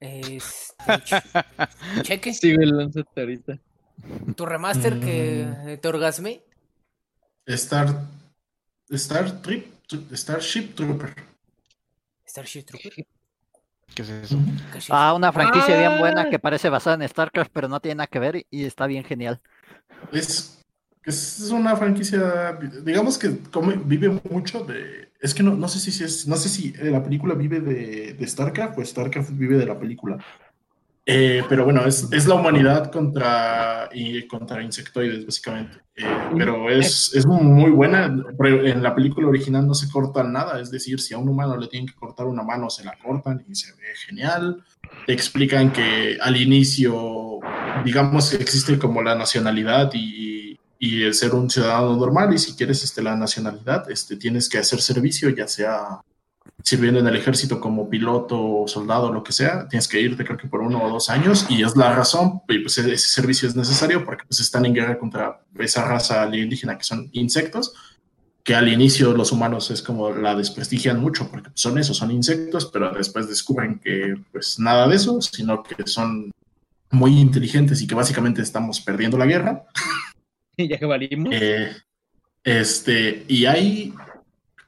Este, 0.00 0.74
ch- 0.84 2.02
cheque 2.02 2.32
Sí, 2.34 2.54
lánzate 2.56 3.20
ahorita. 3.20 3.58
tu 4.34 4.46
remaster 4.46 4.98
que 4.98 5.78
te 5.80 5.88
orgasme. 5.88 6.42
Star, 7.46 8.06
Star 8.88 9.42
Trip, 9.42 9.66
Starship 10.12 10.74
Trooper. 10.74 11.14
Starship 12.26 12.62
Trooper. 12.64 13.06
¿Qué 13.94 14.02
es 14.02 14.08
eso? 14.10 14.38
Ah, 14.88 15.14
una 15.14 15.32
franquicia 15.32 15.76
bien 15.76 15.92
Ah. 15.92 15.98
buena 15.98 16.30
que 16.30 16.38
parece 16.38 16.68
basada 16.68 16.96
en 17.02 17.08
StarCraft, 17.08 17.50
pero 17.52 17.68
no 17.68 17.80
tiene 17.80 17.96
nada 17.96 18.06
que 18.06 18.18
ver 18.18 18.46
y 18.50 18.64
está 18.64 18.86
bien 18.86 19.04
genial. 19.04 19.40
Es, 20.12 20.62
es 21.04 21.50
una 21.50 21.76
franquicia, 21.76 22.58
digamos 22.84 23.18
que 23.18 23.38
come- 23.50 23.80
vive 23.84 24.20
mucho 24.30 24.64
de. 24.64 25.12
Es 25.20 25.34
que 25.34 25.42
no, 25.42 25.54
no 25.54 25.68
sé 25.68 25.80
si, 25.80 25.90
si 25.92 26.04
es, 26.04 26.26
no 26.26 26.36
sé 26.36 26.48
si 26.48 26.72
la 26.72 27.02
película 27.02 27.34
vive 27.34 27.60
de, 27.60 28.14
de 28.14 28.26
StarCraft 28.26 28.78
o 28.78 28.84
StarCraft 28.84 29.30
vive 29.32 29.56
de 29.58 29.66
la 29.66 29.78
película. 29.78 30.18
Eh, 31.06 31.42
pero 31.48 31.64
bueno, 31.64 31.84
es, 31.86 32.06
es 32.12 32.26
la 32.26 32.34
humanidad 32.34 32.92
contra, 32.92 33.88
y 33.92 34.26
contra 34.28 34.62
insectoides, 34.62 35.24
básicamente. 35.24 35.78
Eh, 35.96 36.04
pero 36.36 36.70
es, 36.70 37.12
es 37.14 37.26
muy 37.26 37.70
buena. 37.70 38.04
En 38.38 38.82
la 38.82 38.94
película 38.94 39.28
original 39.28 39.66
no 39.66 39.74
se 39.74 39.90
corta 39.90 40.22
nada, 40.22 40.60
es 40.60 40.70
decir, 40.70 41.00
si 41.00 41.14
a 41.14 41.18
un 41.18 41.28
humano 41.28 41.56
le 41.56 41.68
tienen 41.68 41.88
que 41.88 41.94
cortar 41.94 42.26
una 42.26 42.42
mano, 42.42 42.70
se 42.70 42.84
la 42.84 42.96
cortan 43.02 43.44
y 43.48 43.54
se 43.54 43.72
ve 43.72 43.88
genial. 44.06 44.62
Te 45.06 45.12
explican 45.12 45.72
que 45.72 46.18
al 46.20 46.36
inicio, 46.36 47.40
digamos 47.84 48.32
existe 48.34 48.78
como 48.78 49.02
la 49.02 49.14
nacionalidad 49.14 49.90
y, 49.94 50.58
y 50.78 51.02
el 51.02 51.14
ser 51.14 51.34
un 51.34 51.50
ciudadano 51.50 51.96
normal, 51.96 52.32
y 52.34 52.38
si 52.38 52.54
quieres 52.54 52.84
este, 52.84 53.02
la 53.02 53.16
nacionalidad, 53.16 53.90
este, 53.90 54.16
tienes 54.16 54.48
que 54.48 54.58
hacer 54.58 54.80
servicio, 54.80 55.30
ya 55.30 55.48
sea 55.48 56.02
sirviendo 56.62 57.00
en 57.00 57.06
el 57.06 57.16
ejército 57.16 57.60
como 57.60 57.88
piloto, 57.88 58.64
soldado, 58.66 59.12
lo 59.12 59.22
que 59.22 59.32
sea, 59.32 59.68
tienes 59.68 59.88
que 59.88 60.00
irte 60.00 60.24
creo 60.24 60.36
que 60.36 60.48
por 60.48 60.60
uno 60.60 60.82
o 60.82 60.90
dos 60.90 61.10
años 61.10 61.46
y 61.48 61.62
es 61.62 61.76
la 61.76 61.94
razón, 61.94 62.42
y 62.48 62.58
pues 62.58 62.78
ese 62.78 62.96
servicio 62.96 63.48
es 63.48 63.56
necesario 63.56 64.04
porque 64.04 64.24
pues 64.26 64.40
están 64.40 64.66
en 64.66 64.74
guerra 64.74 64.98
contra 64.98 65.40
esa 65.58 65.84
raza 65.84 66.22
alienígena 66.22 66.76
que 66.76 66.84
son 66.84 67.08
insectos, 67.12 67.74
que 68.42 68.54
al 68.54 68.68
inicio 68.68 69.12
los 69.12 69.32
humanos 69.32 69.70
es 69.70 69.82
como 69.82 70.10
la 70.10 70.34
desprestigian 70.34 71.00
mucho 71.00 71.30
porque 71.30 71.50
son 71.54 71.78
eso, 71.78 71.94
son 71.94 72.10
insectos, 72.10 72.70
pero 72.72 72.92
después 72.92 73.28
descubren 73.28 73.78
que 73.78 74.14
pues 74.32 74.58
nada 74.58 74.88
de 74.88 74.96
eso, 74.96 75.20
sino 75.20 75.62
que 75.62 75.86
son 75.86 76.30
muy 76.90 77.18
inteligentes 77.18 77.80
y 77.82 77.86
que 77.86 77.94
básicamente 77.94 78.42
estamos 78.42 78.80
perdiendo 78.80 79.16
la 79.16 79.26
guerra. 79.26 79.64
ya 80.56 80.78
que 80.78 80.86
valimos. 80.86 81.32
Eh, 81.32 81.70
este, 82.42 83.24
y 83.28 83.44
hay, 83.44 83.94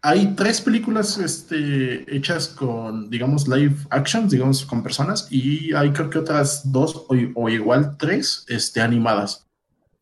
hay 0.04 0.34
tres 0.34 0.60
películas 0.60 1.16
este, 1.18 2.14
hechas 2.14 2.48
con, 2.48 3.08
digamos, 3.08 3.46
live 3.46 3.76
actions, 3.90 4.32
digamos, 4.32 4.66
con 4.66 4.82
personas, 4.82 5.28
y 5.30 5.72
hay 5.74 5.92
creo 5.92 6.10
que 6.10 6.18
otras 6.18 6.72
dos 6.72 7.06
o, 7.08 7.48
igual 7.48 7.96
tres 7.96 8.44
este, 8.48 8.80
animadas. 8.80 9.46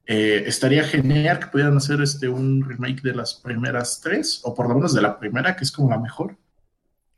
Eh, 0.06 0.44
estaría 0.46 0.84
genial 0.84 1.38
que 1.38 1.46
pudieran 1.48 1.76
hacer 1.76 2.00
este, 2.00 2.28
un 2.28 2.64
remake 2.64 3.02
de 3.02 3.14
las 3.14 3.34
primeras 3.34 4.00
tres, 4.00 4.40
o 4.42 4.54
por 4.54 4.68
lo 4.68 4.74
menos 4.74 4.94
de 4.94 5.02
la 5.02 5.18
primera, 5.18 5.54
que 5.54 5.64
es 5.64 5.70
como 5.70 5.90
la 5.90 5.98
mejor. 5.98 6.36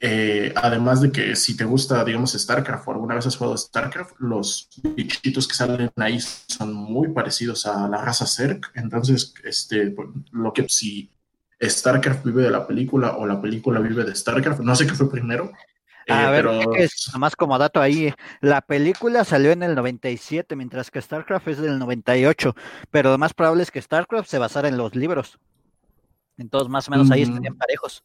Eh, 0.01 0.53
además 0.57 1.01
de 1.01 1.13
que 1.13 1.37
si 1.37 1.57
te 1.57 1.65
gusta, 1.65 2.05
digamos, 2.05 2.33
StarCraft 2.33 2.89
o 2.89 2.91
alguna 2.91 3.15
vez 3.15 3.25
has 3.29 3.37
jugado 3.37 3.57
StarCraft, 3.57 4.15
los 4.19 4.69
bichitos 4.97 5.47
que 5.47 5.55
salen 5.55 5.93
ahí 5.95 6.19
son 6.21 6.75
muy 6.75 7.13
parecidos 7.13 7.65
a 7.67 7.89
la 7.89 7.99
raza 7.99 8.27
Zerg. 8.27 8.61
Entonces, 8.75 9.33
este, 9.45 9.95
lo 10.33 10.53
que 10.53 10.69
si 10.69 11.09
StarCraft 11.69 12.25
vive 12.25 12.43
de 12.43 12.51
la 12.51 12.67
película 12.67 13.17
o 13.17 13.27
la 13.27 13.41
película 13.41 13.81
vive 13.81 14.05
de 14.05 14.15
StarCraft, 14.15 14.61
no 14.61 14.75
sé 14.77 14.87
qué 14.87 14.95
fue 14.95 15.11
primero. 15.11 15.51
eh, 16.07 16.13
A 16.13 16.31
ver, 16.31 16.45
pero 16.45 16.75
es, 16.75 17.11
nomás 17.13 17.37
como 17.37 17.57
dato 17.59 17.81
ahí, 17.81 18.13
la 18.41 18.61
película 18.61 19.25
salió 19.25 19.53
en 19.53 19.63
el 19.63 19.75
97, 19.75 20.57
mientras 20.57 20.91
que 20.91 21.01
StarCraft 21.01 21.49
es 21.49 21.59
del 21.59 21.79
98, 21.79 22.55
pero 22.91 23.11
lo 23.13 23.19
más 23.19 23.35
probable 23.35 23.63
es 23.63 23.71
que 23.71 23.81
StarCraft 23.81 24.29
se 24.29 24.39
basara 24.39 24.69
en 24.69 24.77
los 24.77 24.95
libros. 24.97 25.39
Entonces, 26.39 26.69
más 26.69 26.89
o 26.89 26.91
menos 26.91 27.11
ahí 27.11 27.25
Mm. 27.25 27.29
estarían 27.29 27.57
parejos. 27.57 28.03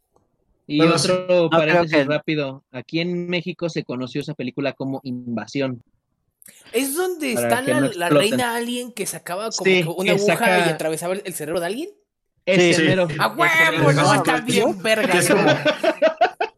Y 0.67 0.80
Bueno, 0.80 0.96
otro 0.96 1.26
creo 1.26 1.50
paréntesis 1.50 1.98
que- 1.98 2.04
rápido. 2.04 2.63
Aquí 2.72 3.00
en 3.00 3.28
México 3.30 3.70
se 3.70 3.84
conoció 3.86 4.22
esa 4.22 4.34
película 4.34 4.74
como 4.74 5.00
Invasión. 5.04 5.82
¿Es 6.74 6.96
donde 6.96 7.34
está 7.34 7.62
la, 7.62 7.80
no 7.82 7.89
la 7.93 8.10
reina 8.10 8.56
alien 8.56 8.91
que 8.91 9.06
sacaba 9.06 9.50
como 9.50 9.65
Sí, 9.65 9.84
una 9.98 10.12
aguja 10.12 10.34
saca- 10.38 10.67
y 10.67 10.70
atravesaba 10.70 11.13
el, 11.13 11.22
el 11.26 11.34
cerebro 11.34 11.60
de 11.62 11.65
alguien? 11.67 11.89
Ese 12.47 12.73
Sí. 12.73 12.83
mero. 12.88 13.07
¡A 13.19 13.27
huevo! 13.27 13.91
No, 13.91 14.03
no, 14.03 14.13
está 14.15 14.39
no, 14.39 14.45
bien 14.45 14.81
verga. 14.81 15.12
que 15.12 15.17
es 15.19 15.29
¿no? 15.29 15.36
como- 15.36 15.51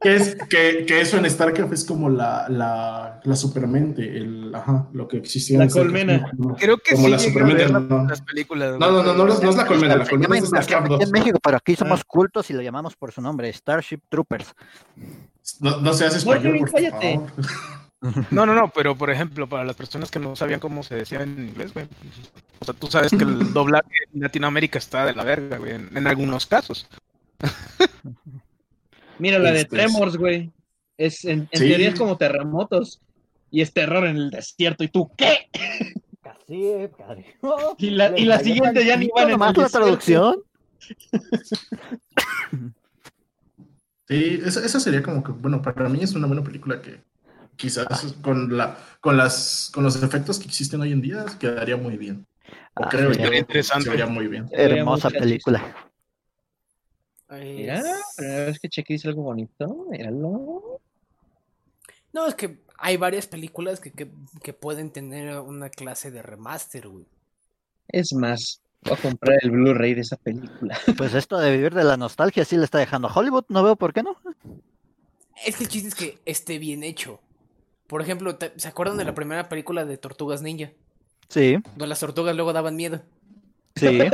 que, 0.01 0.15
es, 0.15 0.35
que, 0.49 0.85
que 0.87 1.01
eso 1.01 1.17
en 1.17 1.29
StarCraft 1.29 1.73
es 1.73 1.83
como 1.83 2.09
la, 2.09 2.45
la, 2.47 3.19
la 3.23 3.35
supermente, 3.35 4.01
el, 4.03 4.49
ajá, 4.55 4.87
lo 4.93 5.09
que 5.09 5.17
existía 5.17 5.57
La 5.57 5.65
en 5.65 5.69
StarCraft. 5.71 5.93
colmena. 5.93 6.31
Como- 6.37 6.55
Creo 6.55 6.77
que 6.77 6.95
Como 6.95 7.05
sí 7.17 7.31
la 7.33 7.45
de- 7.53 7.67
la- 7.69 7.79
no. 7.81 8.05
las 8.07 8.21
películas. 8.21 8.79
No, 8.79 8.91
no, 8.91 9.03
no, 9.03 9.13
no, 9.13 9.25
no 9.25 9.49
es 9.49 9.55
la 9.57 9.65
colmena, 9.65 9.97
la 9.97 10.05
colmena 10.07 10.37
es 10.37 10.45
StarCraft 10.45 10.69
Invasión 10.69 10.83
aquí 10.85 10.93
2. 10.93 11.03
en 11.03 11.11
México, 11.11 11.39
pero 11.43 11.57
aquí 11.57 11.75
somos 11.75 11.99
Ah. 11.99 12.05
cultos 12.07 12.49
y 12.49 12.53
lo 12.53 12.61
llamamos 12.61 12.95
por 12.95 13.11
su 13.11 13.21
nombre, 13.21 13.51
Starship 13.51 13.99
Troopers. 14.07 14.53
No, 15.59 15.81
no 15.81 15.93
seas 15.93 16.15
español, 16.15 16.53
Oye, 16.53 16.59
por 16.59 16.71
cállate. 16.71 17.15
favor. 17.15 17.31
No, 18.31 18.45
no, 18.45 18.55
no, 18.55 18.69
pero 18.69 18.95
por 18.97 19.09
ejemplo, 19.09 19.47
para 19.49 19.65
las 19.65 19.75
personas 19.75 20.09
que 20.09 20.19
no 20.19 20.35
sabían 20.35 20.59
cómo 20.61 20.83
se 20.83 20.95
decía 20.95 21.21
en 21.21 21.49
inglés, 21.49 21.73
güey. 21.73 21.85
O 22.59 22.65
sea, 22.65 22.73
tú 22.73 22.87
sabes 22.87 23.11
que 23.11 23.23
el 23.23 23.51
doblaje 23.53 23.89
en 24.13 24.21
Latinoamérica 24.21 24.77
está 24.79 25.05
de 25.05 25.13
la 25.13 25.23
verga, 25.23 25.57
güey, 25.57 25.73
en, 25.73 25.95
en 25.97 26.07
algunos 26.07 26.45
casos. 26.45 26.87
Mira 29.19 29.37
la 29.39 29.51
de 29.51 29.61
Este, 29.61 29.75
Tremors, 29.75 30.15
güey. 30.15 30.51
Es, 30.97 31.25
en, 31.25 31.49
en 31.51 31.59
Sí. 31.59 31.67
teoría 31.67 31.89
es 31.89 31.95
como 31.99 32.17
terremotos. 32.17 33.01
Y 33.51 33.61
es 33.61 33.73
terror 33.73 34.05
en 34.05 34.15
el 34.15 34.29
desierto. 34.29 34.83
¿Y 34.83 34.89
tú 34.89 35.11
qué? 35.17 35.49
Casi, 36.21 36.87
padre. 36.97 37.35
Y 37.77 37.89
la, 37.89 38.17
y 38.17 38.25
la 38.25 38.39
siguiente 38.39 38.85
ya 38.85 38.95
ni 38.95 39.09
van 39.13 39.29
en 39.29 39.41
el 39.41 39.53
la 39.57 39.69
traducción. 39.69 40.35
Sí, 44.07 44.41
esa, 44.43 44.65
esa 44.65 44.79
sería 44.79 45.03
como 45.03 45.23
que, 45.23 45.31
bueno, 45.31 45.61
para 45.61 45.89
mí 45.89 45.99
es 46.01 46.13
una 46.13 46.27
buena 46.27 46.43
película 46.43 46.81
que 46.81 47.01
quizás 47.59 48.15
con 48.21 48.55
la 48.57 48.77
con 49.01 49.17
las 49.17 49.69
con 49.73 49.83
los 49.83 50.01
efectos 50.01 50.39
que 50.39 50.45
existen 50.47 50.79
hoy 50.81 50.93
en 50.93 51.01
día 51.01 51.25
quedaría 51.39 51.75
muy 51.77 51.97
bien. 51.97 52.25
O 52.75 52.83
Ah, 52.85 52.89
creo 52.89 53.11
interesante. 53.37 53.83
se 53.83 53.89
vería 53.89 54.05
muy 54.07 54.27
bien. 54.27 54.47
Hermosa 54.51 55.09
película. 55.09 55.61
Mira, 57.29 57.79
Es- 57.79 58.15
primera 58.17 58.45
vez 58.45 58.59
que 58.59 58.69
Cheque 58.69 58.93
dice 58.93 59.07
algo 59.09 59.23
bonito. 59.23 59.85
Míralo. 59.91 60.79
No, 62.11 62.25
es 62.27 62.33
que 62.33 62.63
hay 62.77 62.97
varias 62.97 63.27
películas 63.27 63.79
que, 63.79 63.91
que, 63.91 64.09
que 64.41 64.53
pueden 64.53 64.91
tener 64.91 65.37
una 65.39 65.69
clase 65.69 66.09
de 66.09 66.23
remaster, 66.23 66.87
güey. 66.87 67.05
Es 67.87 68.13
más, 68.13 68.61
voy 68.81 68.93
a 68.93 68.97
comprar 69.01 69.37
el 69.43 69.51
Blu-ray 69.51 69.93
de 69.93 70.01
esa 70.01 70.15
película. 70.17 70.79
Pues 70.97 71.13
esto 71.13 71.37
de 71.37 71.51
vivir 71.51 71.73
de 71.75 71.83
la 71.83 71.97
nostalgia 71.97 72.45
sí 72.45 72.57
le 72.57 72.63
está 72.65 72.79
dejando 72.79 73.09
a 73.09 73.13
Hollywood, 73.13 73.45
no 73.49 73.61
veo 73.63 73.75
por 73.75 73.93
qué 73.93 74.01
no. 74.01 74.17
Es 75.45 75.55
que 75.57 75.63
el 75.65 75.69
chiste 75.69 75.87
es 75.89 75.95
que 75.95 76.17
esté 76.25 76.57
bien 76.57 76.83
hecho. 76.83 77.19
Por 77.89 78.01
ejemplo, 78.01 78.35
¿te- 78.35 78.53
¿se 78.55 78.67
acuerdan 78.69 78.95
de 78.97 79.03
la 79.03 79.13
primera 79.15 79.49
película 79.49 79.83
de 79.83 79.97
Tortugas 79.97 80.41
Ninja? 80.43 80.69
Sí, 81.27 81.57
Donde 81.75 81.87
las 81.87 81.99
tortugas 81.99 82.35
luego 82.35 82.53
daban 82.53 82.75
miedo. 82.77 83.01
sí. 83.75 83.99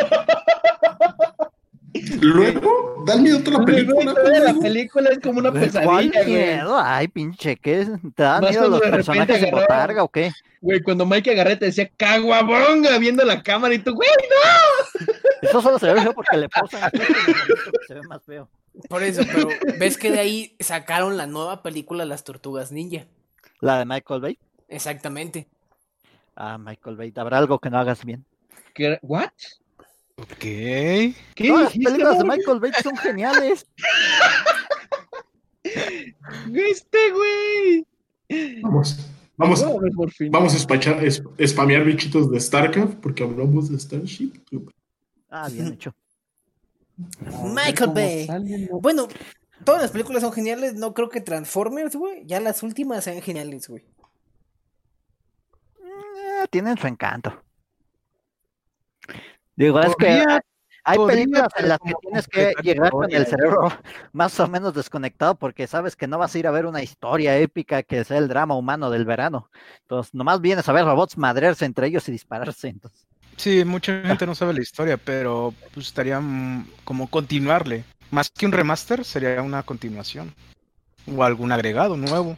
Luego, 2.22 3.04
dan 3.06 3.24
miedo 3.24 3.42
toda 3.42 3.60
la 3.60 3.66
película. 3.66 4.14
toda 4.14 4.40
la 4.40 4.54
película 4.54 5.10
es 5.12 5.20
como 5.20 5.40
una 5.40 5.52
¿Cuál 5.52 5.64
pesadilla, 5.64 6.24
güey. 6.24 6.34
miedo? 6.36 6.78
Ay, 6.78 7.08
pinche, 7.08 7.56
¿qué? 7.56 7.88
¿Te 8.16 8.24
dan 8.24 8.42
Más 8.42 8.52
miedo 8.52 8.68
los 8.68 8.82
personajes 8.82 9.42
de 9.42 9.50
botarga 9.52 10.04
o 10.04 10.10
qué? 10.10 10.32
Güey, 10.62 10.82
cuando 10.82 11.06
Mike 11.06 11.32
Agarrete 11.32 11.66
decía 11.66 11.90
caguabonga 11.96 12.98
viendo 12.98 13.24
la 13.24 13.42
cámara 13.42 13.74
y 13.74 13.80
tú, 13.80 13.94
güey, 13.94 14.10
Eso 15.42 15.62
solo 15.62 15.80
se 15.80 15.94
ve 15.94 16.02
feo 16.02 16.14
porque 16.14 16.36
le 16.38 16.50
posan 16.50 16.92
se 17.88 17.94
ve 17.94 18.02
más 18.10 18.22
feo. 18.26 18.50
Por 18.90 19.02
eso, 19.04 19.22
pero 19.34 19.48
ves 19.80 19.98
que 19.98 20.12
de 20.12 20.20
ahí 20.20 20.56
sacaron 20.60 21.16
la 21.16 21.28
nueva 21.28 21.64
película 21.64 22.04
Las 22.04 22.26
Tortugas 22.26 22.74
Ninja. 22.74 23.06
La 23.62 23.80
de 23.80 23.86
Michael 23.86 24.22
Bay. 24.22 24.38
Exactamente. 24.68 25.48
Ah, 26.36 26.58
Michael 26.58 26.96
Bay, 26.98 27.14
habrá 27.16 27.38
algo 27.38 27.60
que 27.60 27.70
no 27.70 27.78
hagas 27.78 28.04
bien. 28.04 28.26
¿qué? 28.74 29.00
¿What? 29.02 29.30
¿Qué 30.40 31.14
las 31.38 31.72
películas 31.72 32.18
de? 32.20 32.24
Michael 32.26 32.60
Bay 32.60 32.72
son 32.82 32.96
geniales. 32.98 33.66
Este, 36.54 36.98
güey. 37.12 37.86
Vamos, 38.62 38.98
vamos, 39.36 39.62
Vamos 39.62 39.64
a 39.64 39.80
ver 39.82 39.92
por 39.94 40.12
fin. 40.12 40.32
vamos 40.32 40.54
a 40.54 40.58
espachar, 40.58 41.04
es- 41.04 41.24
spamear 41.46 41.84
bichitos 41.84 42.30
de 42.32 42.40
StarCraft 42.40 42.96
porque 43.00 43.24
hablamos 43.24 43.70
de 43.70 43.80
Starship. 43.80 44.32
Ah, 45.30 45.50
bien 45.52 45.74
hecho. 45.74 45.94
Michael 47.54 47.92
Bay. 47.94 48.26
sale, 48.28 48.68
¿no? 48.72 48.80
Bueno, 48.80 49.08
todas 49.64 49.82
las 49.82 49.92
películas 49.92 50.22
son 50.22 50.34
geniales. 50.34 50.76
No 50.76 50.94
creo 50.94 51.10
que 51.10 51.22
Transformers, 51.22 51.96
güey. 51.96 52.26
Ya 52.26 52.40
las 52.40 52.64
últimas 52.64 53.04
sean 53.04 53.22
geniales, 53.22 53.68
güey. 53.68 53.84
Eh, 55.80 56.46
tienen 56.50 56.78
su 56.78 56.88
encanto. 56.88 57.42
Digo, 59.56 59.80
es 59.80 59.96
que 59.96 60.26
hay 60.84 60.98
películas 61.08 61.48
en 61.58 61.70
las 61.70 61.80
que 61.80 61.94
tienes 62.02 62.28
que 62.28 62.54
llegar 62.62 62.92
con 62.92 63.12
el 63.12 63.26
cerebro 63.26 63.70
más 64.12 64.40
o 64.40 64.48
menos 64.48 64.74
desconectado 64.74 65.36
porque 65.36 65.66
sabes 65.66 65.96
que 65.96 66.08
no 66.08 66.18
vas 66.18 66.36
a 66.36 66.40
ir 66.40 66.48
a 66.48 66.52
ver 66.52 66.66
una 66.66 66.84
historia 66.84 67.38
épica 67.38 67.82
que 67.82 68.04
sea 68.04 68.18
el 68.18 68.28
drama 68.28 68.56
humano 68.56 68.90
del 68.90 69.06
verano. 69.06 69.50
Entonces, 69.82 70.14
nomás 70.14 70.42
vienes 70.42 70.68
a 70.68 70.74
ver 70.74 70.86
robots 70.86 71.18
madrearse 71.18 71.66
entre 71.66 71.88
ellos 71.88 72.08
y 72.10 72.12
dispararse. 72.12 72.68
Entonces, 72.68 73.08
Sí, 73.38 73.66
mucha 73.66 74.02
gente 74.02 74.26
no 74.26 74.34
sabe 74.34 74.54
la 74.54 74.62
historia, 74.62 74.98
pero 74.98 75.54
pues 75.74 75.88
estaría 75.88 76.20
mm, 76.20 76.68
como 76.84 77.10
continuarle. 77.10 77.84
Más 78.12 78.30
que 78.30 78.46
un 78.46 78.52
remaster, 78.52 79.04
sería 79.04 79.42
una 79.42 79.64
continuación. 79.64 80.34
O 81.08 81.24
algún 81.24 81.52
agregado 81.52 81.98
nuevo. 81.98 82.38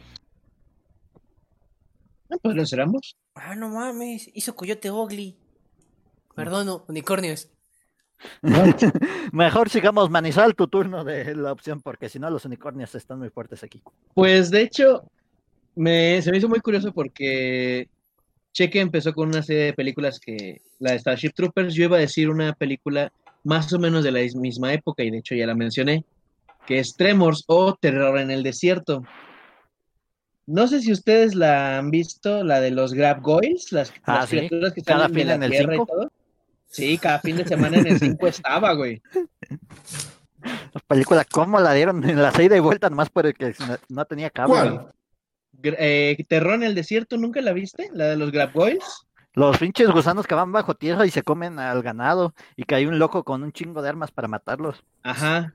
Ah, 2.30 2.36
Pues 2.42 2.56
lo 2.56 2.66
cerramos. 2.66 3.16
Ah, 3.34 3.54
no 3.54 3.68
mames. 3.68 4.30
Hizo 4.34 4.54
Coyote 4.54 4.90
Ugly. 4.90 5.36
Perdón, 6.34 6.66
no, 6.66 6.84
unicornios. 6.88 7.50
Mejor 9.32 9.70
sigamos 9.70 10.10
Manizal 10.10 10.54
tu 10.54 10.66
turno 10.68 11.04
de 11.04 11.34
la 11.34 11.52
opción, 11.52 11.80
porque 11.80 12.08
si 12.08 12.18
no 12.18 12.30
los 12.30 12.44
unicornios 12.44 12.94
están 12.94 13.18
muy 13.18 13.30
fuertes 13.30 13.62
aquí. 13.62 13.82
Pues 14.14 14.50
de 14.50 14.62
hecho, 14.62 15.04
me, 15.74 16.20
se 16.22 16.30
me 16.30 16.38
hizo 16.38 16.48
muy 16.48 16.60
curioso 16.60 16.92
porque 16.92 17.88
Cheque 18.52 18.80
empezó 18.80 19.12
con 19.12 19.28
una 19.28 19.42
serie 19.42 19.64
de 19.64 19.72
películas 19.72 20.18
que, 20.18 20.60
la 20.80 20.92
de 20.92 20.98
Starship 20.98 21.30
Troopers, 21.34 21.74
yo 21.74 21.84
iba 21.84 21.96
a 21.96 22.00
decir 22.00 22.28
una 22.30 22.52
película 22.52 23.12
más 23.48 23.72
o 23.72 23.78
menos 23.78 24.04
de 24.04 24.12
la 24.12 24.20
misma 24.34 24.74
época, 24.74 25.02
y 25.02 25.10
de 25.10 25.18
hecho 25.18 25.34
ya 25.34 25.46
la 25.46 25.54
mencioné, 25.54 26.04
que 26.66 26.80
es 26.80 26.94
Tremors 26.94 27.44
o 27.46 27.74
Terror 27.74 28.18
en 28.18 28.30
el 28.30 28.42
Desierto. 28.42 29.02
No 30.44 30.68
sé 30.68 30.82
si 30.82 30.92
ustedes 30.92 31.34
la 31.34 31.78
han 31.78 31.90
visto, 31.90 32.44
la 32.44 32.60
de 32.60 32.70
los 32.70 32.92
Grab 32.92 33.22
Goys, 33.22 33.72
las, 33.72 33.90
Ah, 34.04 34.16
las 34.16 34.28
sí. 34.28 34.36
criaturas 34.36 34.74
que 34.74 34.82
de 34.82 35.08
fin 35.08 35.26
la 35.26 35.34
en 35.34 35.42
el 35.42 35.50
tierra 35.50 35.76
y 35.76 35.78
todo. 35.78 36.12
Sí, 36.66 36.98
cada 36.98 37.20
fin 37.20 37.36
de 37.38 37.46
semana 37.46 37.78
en 37.78 37.86
el 37.86 37.98
5 37.98 38.26
estaba, 38.26 38.74
güey. 38.74 39.00
La 40.42 40.80
película, 40.86 41.24
¿cómo 41.24 41.58
la 41.58 41.72
dieron 41.72 42.04
en 42.04 42.20
la 42.20 42.30
ida 42.42 42.54
y 42.54 42.60
vuelta? 42.60 42.90
Nomás 42.90 43.08
por 43.08 43.24
el 43.24 43.32
que 43.32 43.54
no, 43.88 44.04
tenía 44.04 44.28
cable. 44.28 44.80
Eh, 45.62 46.22
Terror 46.28 46.54
en 46.54 46.64
el 46.64 46.74
Desierto, 46.74 47.16
¿nunca 47.16 47.40
la 47.40 47.54
viste? 47.54 47.88
La 47.94 48.08
de 48.08 48.16
los 48.18 48.30
Grab 48.30 48.52
Goys. 48.52 49.07
Los 49.38 49.58
pinches 49.58 49.88
gusanos 49.90 50.26
que 50.26 50.34
van 50.34 50.50
bajo 50.50 50.74
tierra 50.74 51.06
y 51.06 51.10
se 51.10 51.22
comen 51.22 51.60
al 51.60 51.80
ganado 51.82 52.34
y 52.56 52.64
que 52.64 52.74
hay 52.74 52.86
un 52.86 52.98
loco 52.98 53.22
con 53.22 53.42
un 53.44 53.52
chingo 53.52 53.82
de 53.82 53.88
armas 53.88 54.10
para 54.10 54.26
matarlos. 54.26 54.82
Ajá. 55.04 55.54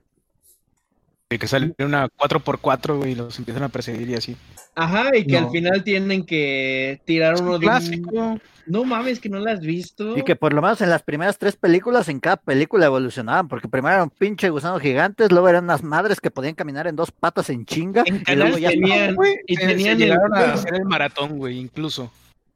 Y 1.28 1.36
que 1.38 1.46
sale 1.48 1.74
una 1.78 2.08
4x4, 2.08 2.96
güey, 2.96 3.12
y 3.12 3.14
los 3.14 3.38
empiezan 3.38 3.62
a 3.64 3.68
perseguir 3.68 4.08
y 4.08 4.14
así. 4.14 4.36
Ajá, 4.74 5.14
y 5.14 5.26
que 5.26 5.38
No. 5.40 5.46
al 5.46 5.52
final 5.52 5.84
tienen 5.84 6.24
que 6.24 7.00
tirar 7.04 7.40
uno 7.40 7.58
de 7.58 7.66
un-. 7.66 8.40
No 8.66 8.84
mames, 8.84 9.20
que 9.20 9.28
no 9.28 9.38
la 9.38 9.52
has 9.52 9.60
visto. 9.60 10.16
Y 10.16 10.22
que 10.22 10.34
por 10.36 10.54
lo 10.54 10.62
menos 10.62 10.80
en 10.80 10.88
las 10.88 11.02
primeras 11.02 11.36
tres 11.38 11.56
películas, 11.56 12.08
en 12.08 12.20
cada 12.20 12.36
película 12.36 12.86
evolucionaban, 12.86 13.48
porque 13.48 13.68
primero 13.68 13.94
eran 13.96 14.08
pinche 14.10 14.48
gusanos 14.48 14.80
gigantes, 14.80 15.30
luego 15.30 15.48
eran 15.50 15.64
unas 15.64 15.82
madres 15.82 16.20
que 16.22 16.30
podían 16.30 16.54
caminar 16.54 16.86
en 16.86 16.96
dos 16.96 17.10
patas 17.10 17.50
en 17.50 17.66
chinga, 17.66 18.02
En 18.06 18.22
y 18.26 18.34
luego 18.36 18.56
ya 18.56 18.70
tenían, 18.70 19.16
y 19.46 19.56
se 19.56 19.66
tenían 19.66 20.00
el- 20.00 20.12
a 20.12 20.52
hacer 20.54 20.74
el 20.74 20.84
maratón, 20.86 21.36
güey, 21.36 21.58
incluso. 21.58 22.10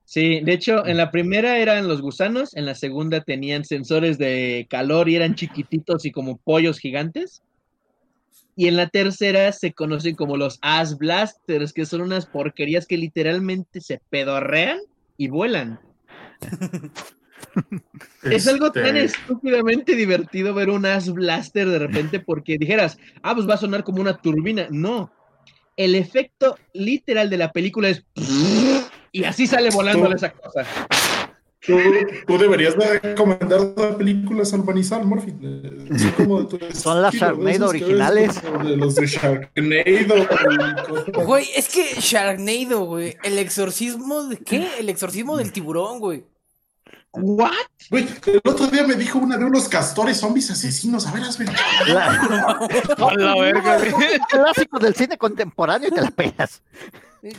Sí, 0.09 0.41
de 0.41 0.55
hecho, 0.55 0.87
en 0.87 0.97
la 0.97 1.11
primera 1.11 1.59
eran 1.59 1.87
los 1.87 2.01
gusanos, 2.01 2.57
en 2.57 2.65
la 2.65 2.75
segunda 2.75 3.21
tenían 3.21 3.67
sensores 3.67 4.17
de 4.17 4.67
calor 4.71 5.11
y 5.11 5.17
eran 5.17 5.35
chiquititos 5.35 6.07
y 6.07 6.13
como 6.13 6.39
pollos 6.39 6.79
gigantes. 6.79 7.43
Y 8.57 8.69
en 8.69 8.77
la 8.77 8.89
tercera 8.89 9.53
se 9.53 9.75
conocen 9.75 10.15
como 10.15 10.39
los 10.39 10.59
Ass 10.63 10.97
Blasters, 10.97 11.75
que 11.75 11.85
son 11.85 12.01
unas 12.01 12.25
porquerías 12.25 12.87
que 12.87 12.97
literalmente 12.97 13.83
se 13.83 14.01
pedorrean 14.09 14.79
y 15.19 15.29
vuelan. 15.29 15.79
Es 18.23 18.49
algo 18.49 18.73
tan 18.73 18.97
Este, 18.97 19.21
estúpidamente 19.21 19.95
divertido 19.95 20.55
ver 20.55 20.71
un 20.71 20.87
Ass 20.87 21.13
Blaster 21.13 21.69
de 21.69 21.81
repente 21.81 22.19
porque 22.19 22.57
dijeras, 22.59 22.97
ah, 23.23 23.35
pues 23.35 23.47
va 23.47 23.55
a 23.55 23.59
sonar 23.59 23.85
como 23.85 24.01
una 24.01 24.17
turbina. 24.17 24.69
No. 24.71 25.13
El 25.77 25.95
efecto 25.95 26.57
literal 26.73 27.29
de 27.29 27.37
la 27.37 27.53
película 27.53 27.91
es 27.91 28.07
y 29.13 29.25
así 29.25 29.47
sale 29.47 29.71
volando 29.71 30.13
esa 30.15 30.31
cosa. 30.33 30.67
Tú, 31.61 31.77
tú 32.27 32.39
deberías 32.39 32.79
de 32.79 32.99
recomendar 33.01 33.61
las 33.77 33.97
películas 33.97 34.55
al 34.55 34.65
Manizal, 34.65 35.05
Morphy. 35.05 35.35
Eh, 35.43 35.99
Son, 35.99 36.13
como 36.15 37.01
las 37.01 37.15
Sharknado 37.15 37.69
originales. 37.69 38.41
De 38.43 38.77
los 38.77 38.95
de 38.95 39.07
Sharknado. 39.07 40.25
Güey, 41.25 41.47
es 41.55 41.69
que 41.69 42.01
Sharknado, 42.01 42.85
güey. 42.85 43.17
El 43.23 43.39
exorcismo 43.39 44.25
de 44.25 44.39
qué? 44.39 44.69
El 44.79 44.89
exorcismo 44.89 45.37
del 45.37 45.53
tiburón, 45.53 45.99
güey. 45.99 46.25
¿What? 47.13 47.51
Güey, 47.91 48.07
el 48.27 48.41
otro 48.45 48.67
día 48.67 48.87
me 48.87 48.95
dijo 48.95 49.19
una 49.19 49.37
de 49.39 49.45
unos 49.45 49.69
castores 49.69 50.19
zombies 50.21 50.51
asesinos. 50.51 51.07
A 51.07 51.13
ver, 51.13 51.23
hazme. 51.23 51.47
La- 51.87 52.69
la 53.17 53.35
verga, 53.37 53.79
clásico 54.29 54.79
del 54.79 54.95
cine 54.95 55.17
contemporáneo 55.17 55.89
y 55.89 55.93
te 55.93 56.01
la 56.03 56.11
pegas. 56.11 56.63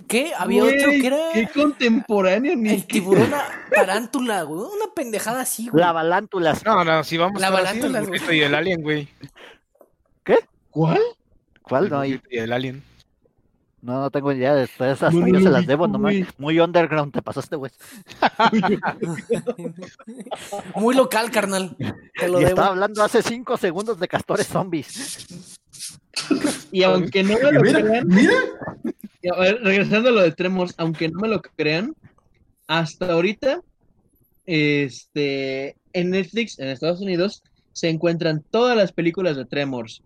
¿Qué? 0.08 0.34
Había 0.38 0.64
Güey, 0.64 0.78
otro 0.80 0.92
que 0.92 1.08
era 1.08 1.18
Qué 1.34 1.48
contemporáneo, 1.54 2.56
ni 2.56 2.70
el 2.72 2.86
tiburón 2.86 3.32
tarántula, 3.74 4.42
güey. 4.44 4.60
Una 4.62 4.94
pendejada 4.94 5.42
así, 5.42 5.70
güey. 5.70 5.82
La 5.84 5.92
balántulas. 5.94 6.66
No, 6.66 6.84
no, 6.84 7.04
si 7.04 7.18
vamos 7.18 7.40
La 7.40 7.48
a 7.48 7.52
balántula, 7.52 8.00
el 8.00 8.08
güey. 8.08 8.38
y 8.38 8.42
el 8.42 8.56
alien, 8.56 8.82
güey. 8.82 9.08
¿Cuál? 10.72 11.00
¿Cuál? 11.62 11.86
El 11.86 11.90
No, 11.92 12.06
y 12.06 12.22
el 12.32 12.52
alien. 12.54 12.84
No, 13.82 14.02
no 14.02 14.12
tengo 14.12 14.32
idea 14.34 14.54
de 14.56 14.66
esas. 14.66 15.02
Hasta 15.04 15.12
No, 15.12 15.28
yo 15.28 15.40
se 15.40 15.50
las 15.50 15.66
debo. 15.66 15.88
Muy 16.38 16.60
underground 16.60 17.14
te 17.14 17.22
pasaste, 17.22 17.56
güey. 17.56 17.72
Muy 20.76 20.96
local, 20.96 21.32
carnal. 21.32 21.76
Te 22.20 22.28
lo 22.28 22.40
Y 22.40 22.46
debo. 22.46 22.50
estaba 22.50 22.68
hablando 22.68 23.04
hace 23.04 23.22
cinco 23.22 23.58
segundos 23.58 24.00
de 24.00 24.08
castores 24.08 24.48
zombies. 24.48 25.28
Y 26.72 26.84
aunque 26.84 27.24
no 27.24 27.36
me 27.42 27.52
lo 27.52 27.62
Mira, 27.62 27.82
crean, 27.82 28.08
mira. 28.08 28.34
y 29.22 29.30
a 29.30 29.36
ver, 29.40 29.60
regresando 29.64 30.10
a 30.10 30.12
lo 30.12 30.22
de 30.22 30.32
Tremors, 30.34 30.74
aunque 30.78 31.08
no 31.10 31.20
me 31.22 31.28
lo 31.30 31.42
crean, 31.42 31.96
hasta 32.68 33.14
ahorita, 33.14 33.62
este, 34.46 35.78
en 35.94 36.10
Netflix, 36.12 36.60
en 36.60 36.68
Estados 36.68 37.00
Unidos, 37.02 37.42
se 37.72 37.90
encuentran 37.90 38.44
todas 38.52 38.76
las 38.78 38.92
películas 38.92 39.36
de 39.38 39.46
Tremors. 39.46 40.04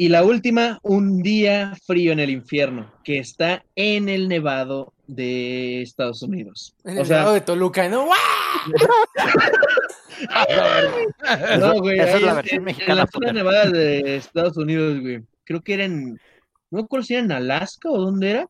Y 0.00 0.08
la 0.08 0.24
última, 0.24 0.78
Un 0.82 1.20
día 1.20 1.74
frío 1.86 2.12
en 2.12 2.20
el 2.20 2.30
infierno, 2.30 2.90
que 3.04 3.18
está 3.18 3.62
en 3.76 4.08
el 4.08 4.28
Nevado 4.28 4.94
de 5.06 5.82
Estados 5.82 6.22
Unidos. 6.22 6.74
En 6.84 6.96
O 6.96 7.00
el 7.02 7.06
sea, 7.06 7.18
lado 7.18 7.34
de 7.34 7.42
Toluca, 7.42 7.86
¿no? 7.86 8.06
¡Guau! 8.06 8.16
no, 11.60 11.80
güey, 11.80 11.98
Esa 11.98 12.16
es 12.16 12.22
la 12.22 12.30
en- 12.30 12.36
versión 12.36 12.58
en- 12.60 12.64
mexicana, 12.64 12.92
En 12.92 12.98
la 12.98 13.06
zona 13.12 13.32
nevada 13.34 13.70
de 13.70 14.16
Estados 14.16 14.56
Unidos, 14.56 15.00
güey. 15.00 15.20
Creo 15.44 15.60
que 15.60 15.74
era 15.74 15.84
en, 15.84 16.12
no 16.14 16.18
me 16.70 16.80
acuerdo 16.80 17.04
si 17.04 17.12
era 17.14 17.24
en 17.24 17.32
Alaska 17.32 17.90
o 17.90 17.98
dónde 18.00 18.30
era, 18.30 18.46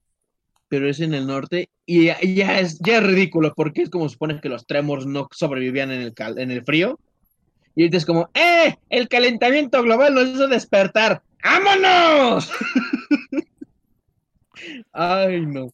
pero 0.69 0.89
es 0.89 1.01
en 1.01 1.15
el 1.15 1.27
norte. 1.27 1.69
Y 1.85 2.05
ya, 2.07 2.21
ya 2.21 2.61
es, 2.61 2.79
ya 2.79 2.99
es 2.99 3.03
ridículo, 3.03 3.55
porque 3.57 3.83
es 3.83 3.91
como 3.91 4.09
se 4.09 4.13
supone 4.13 4.41
que 4.41 4.49
los 4.49 4.67
tremors 4.67 5.05
no 5.05 5.27
sobrevivían 5.33 5.91
en 5.91 6.01
el, 6.03 6.15
cal- 6.15 6.39
en 6.39 6.53
el 6.53 6.63
frío. 6.65 7.01
Y 7.75 7.83
ahorita 7.83 7.97
es 7.97 8.07
como, 8.07 8.31
¡eh! 8.35 8.77
El 8.89 9.09
calentamiento 9.09 9.83
global 9.83 10.15
nos 10.15 10.29
hizo 10.29 10.47
despertar. 10.47 11.23
¡Vámonos! 11.43 12.51
Ay, 14.93 15.47
no. 15.47 15.73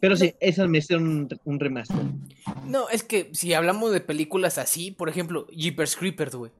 Pero 0.00 0.16
sí, 0.16 0.34
esa 0.40 0.66
me 0.68 0.78
hicieron 0.78 1.08
un, 1.08 1.28
un 1.44 1.60
remaster. 1.60 1.96
No, 2.66 2.88
es 2.88 3.02
que 3.02 3.30
si 3.34 3.52
hablamos 3.54 3.90
de 3.92 4.00
películas 4.00 4.58
así, 4.58 4.90
por 4.92 5.08
ejemplo, 5.08 5.46
Jeepers 5.48 5.96
Creepers, 5.96 6.34
güey. 6.36 6.52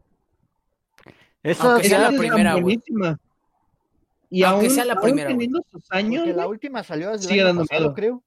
Eso 1.42 1.70
Aunque 1.70 1.88
sea 1.88 1.98
la 1.98 2.08
Esa 2.08 2.14
era 2.14 2.18
primera, 2.18 2.54
güey. 2.54 2.80
Y 4.30 4.42
Aunque 4.42 4.66
aún, 4.66 4.74
sea 4.74 4.84
la 4.84 4.94
aún 4.94 5.02
primera, 5.02 5.28
güey. 5.28 5.34
teniendo 5.36 5.64
sus 5.70 5.84
años, 5.90 6.22
Porque 6.24 6.36
la 6.36 6.46
última 6.48 6.82
salió 6.82 7.12
el 7.12 7.20
Sigue 7.20 7.34
año 7.40 7.44
dando 7.46 7.64
pasado, 7.66 7.94
creo. 7.94 8.22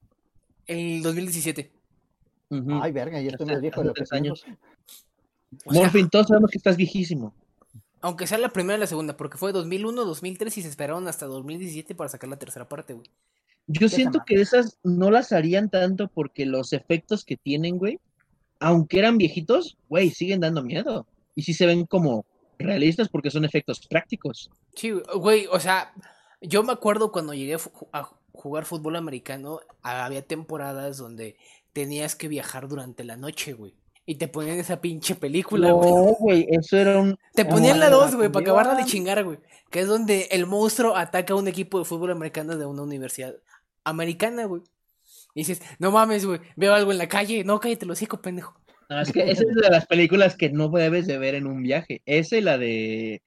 El 0.66 1.04
2017. 1.04 1.72
ujú. 2.50 2.80
Ay, 2.82 2.92
verga, 2.92 3.20
ya 3.22 3.32
estoy 3.32 3.48
más 3.48 3.62
viejo 3.62 3.82
de 3.82 3.86
lo 3.88 3.92
hace 3.92 4.00
que 4.02 4.06
tres 4.06 4.14
años. 4.14 4.46
O 5.66 5.74
sea, 5.74 5.82
Morfin, 5.84 6.10
todos 6.10 6.28
sabemos 6.28 6.50
que 6.50 6.58
estás 6.58 6.78
viejísimo. 6.78 7.36
Aunque 8.02 8.28
sea 8.28 8.38
la 8.38 8.50
primera 8.50 8.78
y 8.78 8.80
la 8.80 8.88
segunda, 8.88 9.16
porque 9.16 9.38
fue 9.38 9.52
2001, 9.52 10.06
2003 10.06 10.58
y 10.58 10.62
se 10.62 10.68
esperaron 10.68 11.08
hasta 11.08 11.26
2017 11.28 11.96
para 11.96 12.10
sacar 12.10 12.30
la 12.30 12.40
tercera 12.40 12.68
parte, 12.68 12.94
güey. 12.94 13.08
Yo 13.68 13.88
siento 13.88 14.24
que 14.26 14.36
esas 14.36 14.80
no 14.84 15.12
las 15.12 15.32
harían 15.32 15.70
tanto 15.70 16.08
porque 16.08 16.46
los 16.46 16.74
efectos 16.74 17.24
que 17.24 17.38
tienen, 17.38 17.78
güey, 17.78 18.00
aunque 18.60 19.00
eran 19.00 19.18
viejitos, 19.18 19.78
güey, 19.88 20.10
siguen 20.10 20.42
dando 20.42 20.64
miedo. 20.64 21.06
Y 21.36 21.44
sí 21.44 21.54
se 21.54 21.66
ven 21.66 21.86
como 21.86 22.26
realistas 22.60 23.08
porque 23.08 23.32
son 23.32 23.46
efectos 23.46 23.88
prácticos. 23.88 24.52
Sí, 24.76 24.92
güey, 24.92 25.48
o 25.48 25.60
sea, 25.60 25.94
yo 26.42 26.64
me 26.64 26.74
acuerdo 26.74 27.12
cuando 27.12 27.34
llegué 27.34 27.58
a 27.94 28.10
jugar 28.34 28.66
fútbol 28.66 28.96
americano, 28.96 29.62
había 29.82 30.22
temporadas 30.24 30.98
donde 30.98 31.38
tenías 31.74 32.16
que 32.16 32.28
viajar 32.28 32.68
durante 32.68 33.04
la 33.04 33.16
noche, 33.16 33.54
güey. 33.54 33.74
Y 34.12 34.16
te 34.16 34.28
ponían 34.28 34.60
esa 34.60 34.82
pinche 34.82 35.16
película, 35.16 35.72
güey. 35.72 35.90
No, 35.90 36.02
güey, 36.20 36.46
eso 36.50 36.76
era 36.76 37.00
un... 37.00 37.18
Te 37.34 37.46
ponían 37.46 37.80
la 37.80 37.86
Ah, 37.86 37.92
2, 37.92 38.16
güey, 38.16 38.30
para 38.30 38.44
acabarla 38.44 38.76
de 38.76 38.84
chingar, 38.84 39.24
güey. 39.24 39.38
Que 39.70 39.80
es 39.80 39.88
donde 39.88 40.28
el 40.32 40.48
monstruo 40.48 40.98
ataca 40.98 41.34
a 41.34 41.38
un 41.38 41.48
equipo 41.48 41.80
de 41.80 41.86
fútbol 41.86 42.12
americano 42.12 42.58
de 42.58 42.66
una 42.66 42.82
universidad 42.82 43.34
americana, 43.86 44.44
güey. 44.44 44.64
Y 45.34 45.40
dices, 45.46 45.62
no 45.80 45.92
mames, 45.92 46.26
güey, 46.26 46.42
veo 46.58 46.74
algo 46.74 46.92
en 46.92 46.98
la 46.98 47.08
calle. 47.08 47.46
No, 47.46 47.62
cállate 47.62 47.86
los 47.86 47.98
hocico, 47.98 48.22
pendejo. 48.22 48.54
No, 48.90 49.00
es 49.00 49.14
que 49.14 49.32
esa 49.32 49.44
es 49.44 49.56
de 49.56 49.70
las 49.70 49.86
películas 49.86 50.36
que 50.36 50.50
no 50.50 50.68
debes 50.68 51.08
de 51.08 51.18
ver 51.18 51.36
en 51.36 51.48
un 51.48 51.64
viaje. 51.64 52.02
Esa 52.06 52.36
y 52.36 52.42
la 52.42 52.58
de... 52.58 53.22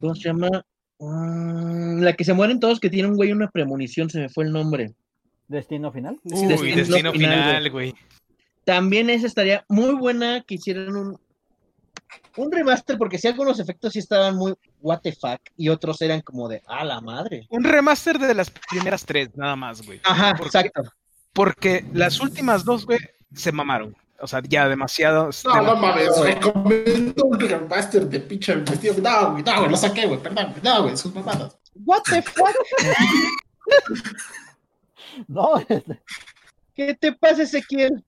¿Cómo 0.00 0.16
se 0.16 0.22
llama? 0.22 0.66
Mm, 0.98 2.00
la 2.00 2.14
que 2.14 2.24
se 2.24 2.34
mueren 2.34 2.58
todos 2.58 2.80
que 2.80 2.90
tiene 2.90 3.08
un 3.08 3.14
güey 3.14 3.30
una 3.30 3.48
premonición, 3.52 4.10
se 4.10 4.18
me 4.18 4.28
fue 4.28 4.46
el 4.46 4.50
nombre. 4.50 4.94
Destino 5.46 5.92
final. 5.92 6.18
Uy, 6.24 6.48
Destino 6.48 6.76
destino 6.76 7.12
Final, 7.12 7.44
final, 7.44 7.70
güey. 7.70 7.94
También 8.68 9.08
esa 9.08 9.26
estaría 9.26 9.64
muy 9.70 9.94
buena 9.94 10.42
que 10.46 10.56
hicieran 10.56 10.94
un, 10.94 11.18
un 12.36 12.52
remaster, 12.52 12.98
porque 12.98 13.16
si 13.16 13.26
algunos 13.26 13.58
efectos 13.60 13.94
sí 13.94 13.98
estaban 13.98 14.36
muy 14.36 14.52
what 14.82 15.00
the 15.00 15.10
fuck 15.14 15.40
y 15.56 15.70
otros 15.70 16.02
eran 16.02 16.20
como 16.20 16.50
de 16.50 16.62
a 16.66 16.84
la 16.84 17.00
madre. 17.00 17.46
Un 17.48 17.64
remaster 17.64 18.18
de 18.18 18.34
las 18.34 18.50
primeras 18.50 19.06
tres, 19.06 19.30
nada 19.36 19.56
más, 19.56 19.80
güey. 19.80 20.02
Ajá, 20.04 20.34
Porque- 20.36 20.44
exacto. 20.48 20.82
Porque 21.32 21.82
las 21.94 22.20
últimas 22.20 22.62
dos, 22.62 22.84
güey, 22.84 22.98
se 23.34 23.52
mamaron. 23.52 23.96
o 24.20 24.26
sea, 24.26 24.42
ya 24.46 24.68
demasiado. 24.68 25.30
No, 25.46 25.62
no 25.62 25.76
mames, 25.76 26.20
recomiendo 26.20 27.24
un 27.24 27.40
remaster 27.40 28.06
de 28.06 28.20
pinche 28.20 28.54
vestido. 28.54 28.96
No, 29.00 29.30
güey, 29.32 29.42
no, 29.44 29.58
güey, 29.60 29.70
lo 29.70 29.76
saqué, 29.78 30.04
güey, 30.06 30.22
perdón, 30.22 30.52
no, 30.62 30.82
güey, 30.82 30.94
sus 30.94 31.14
mamadas. 31.14 31.56
What 31.86 32.02
the 32.10 32.20
fuck? 32.20 32.54
No, 35.26 35.54
¿Qué 36.74 36.94
te 36.94 37.12
pasa, 37.12 37.44
Ezequiel? 37.44 38.04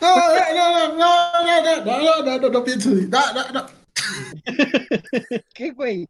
No, 0.00 0.16
no, 0.16 0.88
no, 0.88 0.96
no, 0.96 1.84
no, 1.84 2.22
no, 2.22 2.38
no, 2.38 2.48
no, 2.48 2.64
pienso 2.64 2.90
así. 2.90 3.06
No, 3.08 3.32
no, 3.32 3.50
no. 3.52 3.66
¿Qué, 5.54 5.70
güey? 5.72 6.08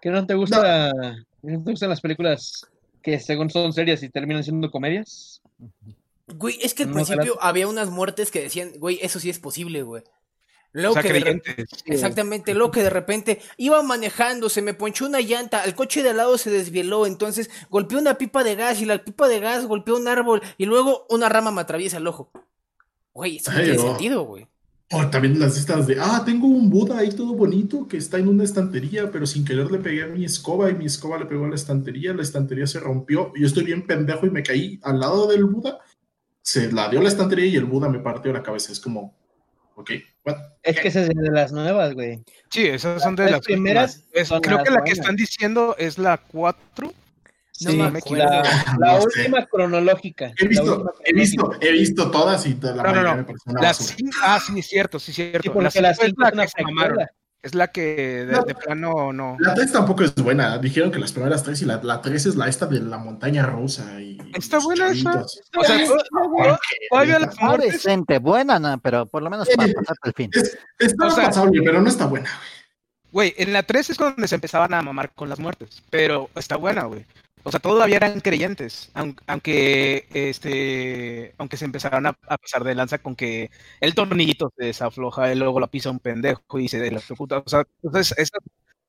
¿Que 0.00 0.10
no 0.10 0.26
te 0.26 0.34
gusta, 0.34 0.92
no. 0.92 1.14
no. 1.42 1.64
te 1.64 1.70
gustan 1.70 1.88
las 1.88 2.00
películas 2.00 2.66
que 3.02 3.18
según 3.18 3.50
son 3.50 3.72
serias 3.72 4.02
y 4.02 4.08
terminan 4.08 4.44
siendo 4.44 4.70
comedias? 4.70 5.40
Güey, 6.26 6.58
es 6.62 6.74
que 6.74 6.84
al 6.84 6.90
no, 6.90 6.94
principio 6.94 7.36
había 7.40 7.68
unas 7.68 7.90
muertes 7.90 8.30
que 8.30 8.42
decían, 8.42 8.72
güey, 8.78 8.98
eso 9.02 9.20
sí 9.20 9.30
es 9.30 9.38
posible, 9.38 9.82
güey. 9.82 10.02
O 10.76 10.78
Luego 10.80 10.94
sea, 10.94 11.02
que 11.02 11.12
de 11.12 11.20
re- 11.20 11.40
creyentes. 11.40 11.82
Exactamente, 11.86 12.52
luego 12.52 12.72
que 12.72 12.82
de 12.82 12.90
repente 12.90 13.40
iba 13.58 13.80
manejando, 13.84 14.48
se 14.48 14.60
me 14.60 14.74
ponchó 14.74 15.06
una 15.06 15.20
llanta, 15.20 15.62
el 15.64 15.76
coche 15.76 16.02
de 16.02 16.10
al 16.10 16.16
lado 16.16 16.36
se 16.36 16.50
desvieló, 16.50 17.06
entonces 17.06 17.48
golpeó 17.70 17.98
una 18.00 18.18
pipa 18.18 18.42
de 18.42 18.56
gas 18.56 18.80
y 18.80 18.84
la 18.84 19.04
pipa 19.04 19.28
de 19.28 19.38
gas 19.38 19.66
golpeó 19.66 19.96
un 19.96 20.08
árbol 20.08 20.42
y 20.58 20.66
luego 20.66 21.06
una 21.10 21.28
rama 21.28 21.52
me 21.52 21.60
atraviesa 21.60 21.98
el 21.98 22.06
ojo. 22.08 22.32
Güey, 23.12 23.36
eso 23.36 23.52
no 23.52 23.58
tiene 23.62 23.78
sentido, 23.78 24.24
güey. 24.24 24.48
O 24.90 25.06
también 25.08 25.38
las 25.38 25.54
listas 25.56 25.86
de, 25.86 25.96
ah, 26.00 26.22
tengo 26.26 26.46
un 26.46 26.68
Buda 26.68 26.98
ahí 26.98 27.10
todo 27.10 27.34
bonito 27.34 27.86
que 27.88 27.96
está 27.96 28.18
en 28.18 28.28
una 28.28 28.42
estantería, 28.44 29.10
pero 29.10 29.26
sin 29.26 29.44
querer 29.44 29.70
le 29.70 29.78
pegué 29.78 30.02
a 30.02 30.08
mi 30.08 30.24
escoba 30.24 30.70
y 30.70 30.74
mi 30.74 30.86
escoba 30.86 31.18
le 31.18 31.26
pegó 31.26 31.44
a 31.46 31.48
la 31.48 31.54
estantería, 31.54 32.12
la 32.12 32.22
estantería 32.22 32.66
se 32.66 32.80
rompió, 32.80 33.32
yo 33.36 33.46
estoy 33.46 33.64
bien 33.64 33.86
pendejo 33.86 34.26
y 34.26 34.30
me 34.30 34.42
caí 34.42 34.78
al 34.82 34.98
lado 35.00 35.26
del 35.28 35.44
Buda, 35.44 35.78
se 36.42 36.70
la 36.72 36.88
dio 36.88 37.00
la 37.00 37.08
estantería 37.08 37.46
y 37.46 37.56
el 37.56 37.64
Buda 37.64 37.88
me 37.88 38.00
partió 38.00 38.32
la 38.32 38.42
cabeza. 38.42 38.72
Es 38.72 38.80
como, 38.80 39.14
ok? 39.76 39.90
Es 40.62 40.80
que 40.80 40.88
esa 40.88 41.00
es 41.02 41.08
de 41.08 41.30
las 41.30 41.52
nuevas, 41.52 41.92
güey. 41.94 42.22
Sí, 42.50 42.66
esas 42.66 43.02
son 43.02 43.14
de 43.16 43.24
Las 43.24 43.32
las 43.32 43.40
primeras. 43.42 44.04
Es- 44.12 44.28
son 44.28 44.40
creo 44.40 44.56
las 44.58 44.64
que 44.64 44.70
la 44.70 44.76
que 44.78 44.82
buenas. 44.82 44.98
están 44.98 45.16
diciendo 45.16 45.76
es 45.78 45.98
la 45.98 46.16
4. 46.18 46.86
No 47.60 47.70
Sí, 47.70 47.76
me 47.76 47.84
acuerdo. 47.98 48.24
La, 48.24 48.42
la 48.80 48.92
No 48.94 49.00
sé. 49.02 49.20
última 49.20 49.46
cronológica. 49.46 50.32
He 50.40 50.48
visto, 50.48 50.92
he 51.04 51.12
visto, 51.12 51.50
he 51.60 51.72
visto 51.72 52.10
todas 52.10 52.44
y 52.46 52.54
toda 52.54 52.74
la 52.76 52.82
No, 52.82 52.88
no, 52.88 52.94
mayoría 52.94 53.10
no. 53.12 53.16
me 53.18 53.24
pareció 53.24 53.52
una 53.52 53.60
La 53.60 53.68
basura. 53.68 53.96
cin- 53.96 54.10
ah, 54.22 54.40
sí, 54.44 54.58
es 54.58 54.66
cierto, 54.66 54.98
sí, 54.98 55.10
es 55.12 55.16
cierto. 55.16 55.42
Sí, 55.42 55.48
porque 55.50 55.80
la 55.80 55.88
la 55.88 55.90
es 55.92 55.98
5 56.00 56.20
la 56.34 56.42
que 56.46 56.48
se 56.48 56.62
mamaron. 56.62 56.98
Es 57.44 57.54
la 57.54 57.68
que 57.68 58.24
de, 58.24 58.32
No. 58.32 58.42
de 58.42 58.54
plano 58.54 59.12
no. 59.12 59.36
La 59.38 59.52
3 59.52 59.70
tampoco 59.70 60.02
es 60.02 60.14
buena. 60.14 60.56
Dijeron 60.56 60.90
que 60.90 60.98
las 60.98 61.12
primeras 61.12 61.42
tres 61.42 61.60
y 61.60 61.66
la, 61.66 61.78
la 61.82 62.00
3 62.00 62.24
es 62.26 62.36
la 62.36 62.48
esta 62.48 62.64
de 62.64 62.80
la 62.80 62.96
montaña 62.96 63.44
rusa. 63.44 64.00
Y 64.00 64.16
Está 64.34 64.58
buena 64.60 64.88
esa. 64.88 65.20
O 65.20 65.62
sea, 65.62 65.78
todavía 66.90 67.18
las 67.18 67.32
está 67.34 67.56
decente, 67.58 68.18
buena, 68.18 68.58
no, 68.58 68.78
pero 68.78 69.04
por 69.06 69.22
lo 69.22 69.28
menos 69.28 69.46
para 69.54 69.70
pasarte 69.72 70.08
el 70.08 70.14
fin. 70.14 70.30
es- 70.32 70.56
está 70.78 71.06
O 71.06 71.10
sea- 71.10 71.24
pasable, 71.26 71.60
pero 71.62 71.82
no 71.82 71.88
está 71.88 72.06
buena. 72.06 72.30
Güey, 73.12 73.34
en 73.36 73.52
la 73.52 73.62
3 73.62 73.90
es 73.90 73.96
donde 73.98 74.26
se 74.26 74.34
empezaban 74.36 74.72
a 74.74 74.80
mamar 74.82 75.12
con 75.14 75.28
las 75.28 75.38
muertes. 75.38 75.82
Pero 75.90 76.30
está 76.34 76.56
buena, 76.56 76.84
güey. 76.84 77.04
O 77.46 77.50
sea, 77.50 77.60
todavía 77.60 77.96
eran 77.98 78.20
creyentes. 78.20 78.90
aun- 78.94 79.16
Aunque, 79.26 80.08
este, 80.14 81.34
aunque 81.38 81.56
se 81.58 81.66
empezaron 81.66 82.06
a, 82.06 82.18
a 82.28 82.38
pasar 82.38 82.64
de 82.64 82.74
lanza 82.74 82.98
con 82.98 83.14
que 83.16 83.50
el 83.80 83.94
tornillito 83.94 84.52
se 84.56 84.66
desafloja 84.66 85.30
y 85.32 85.36
luego 85.36 85.60
la 85.60 85.66
pisa 85.68 85.90
un 85.90 85.98
pendejo 86.00 86.58
y 86.58 86.68
se 86.68 86.86
electrocuta. 86.86 87.38
O 87.38 87.48
sea, 87.48 87.64
entonces 87.82 88.14
esas 88.18 88.40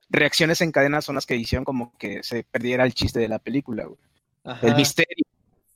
reacciones 0.09 0.61
en 0.61 0.71
cadena 0.71 1.01
son 1.01 1.15
las 1.15 1.25
que 1.25 1.35
hicieron 1.35 1.65
como 1.65 1.93
que 1.97 2.23
se 2.23 2.43
perdiera 2.43 2.85
el 2.85 2.93
chiste 2.93 3.19
de 3.19 3.27
la 3.27 3.39
película, 3.39 3.85
güey. 3.85 3.99
Ajá. 4.45 4.67
El 4.67 4.75
misterio. 4.75 5.25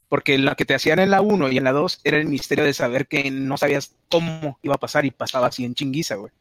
Porque 0.07 0.37
lo 0.39 0.55
que 0.55 0.65
te 0.65 0.73
hacían 0.73 0.99
en 0.99 1.11
la 1.11 1.21
1 1.21 1.51
y 1.51 1.57
en 1.57 1.63
la 1.65 1.71
2 1.71 1.99
era 2.03 2.17
el 2.17 2.27
misterio 2.27 2.63
de 2.65 2.73
saber 2.73 3.07
que 3.07 3.29
no 3.29 3.57
sabías 3.57 3.93
cómo 4.09 4.57
iba 4.63 4.75
a 4.75 4.79
pasar 4.79 5.05
y 5.05 5.11
pasaba 5.11 5.47
así 5.47 5.65
en 5.65 5.75
chinguiza, 5.75 6.15
güey. 6.15 6.31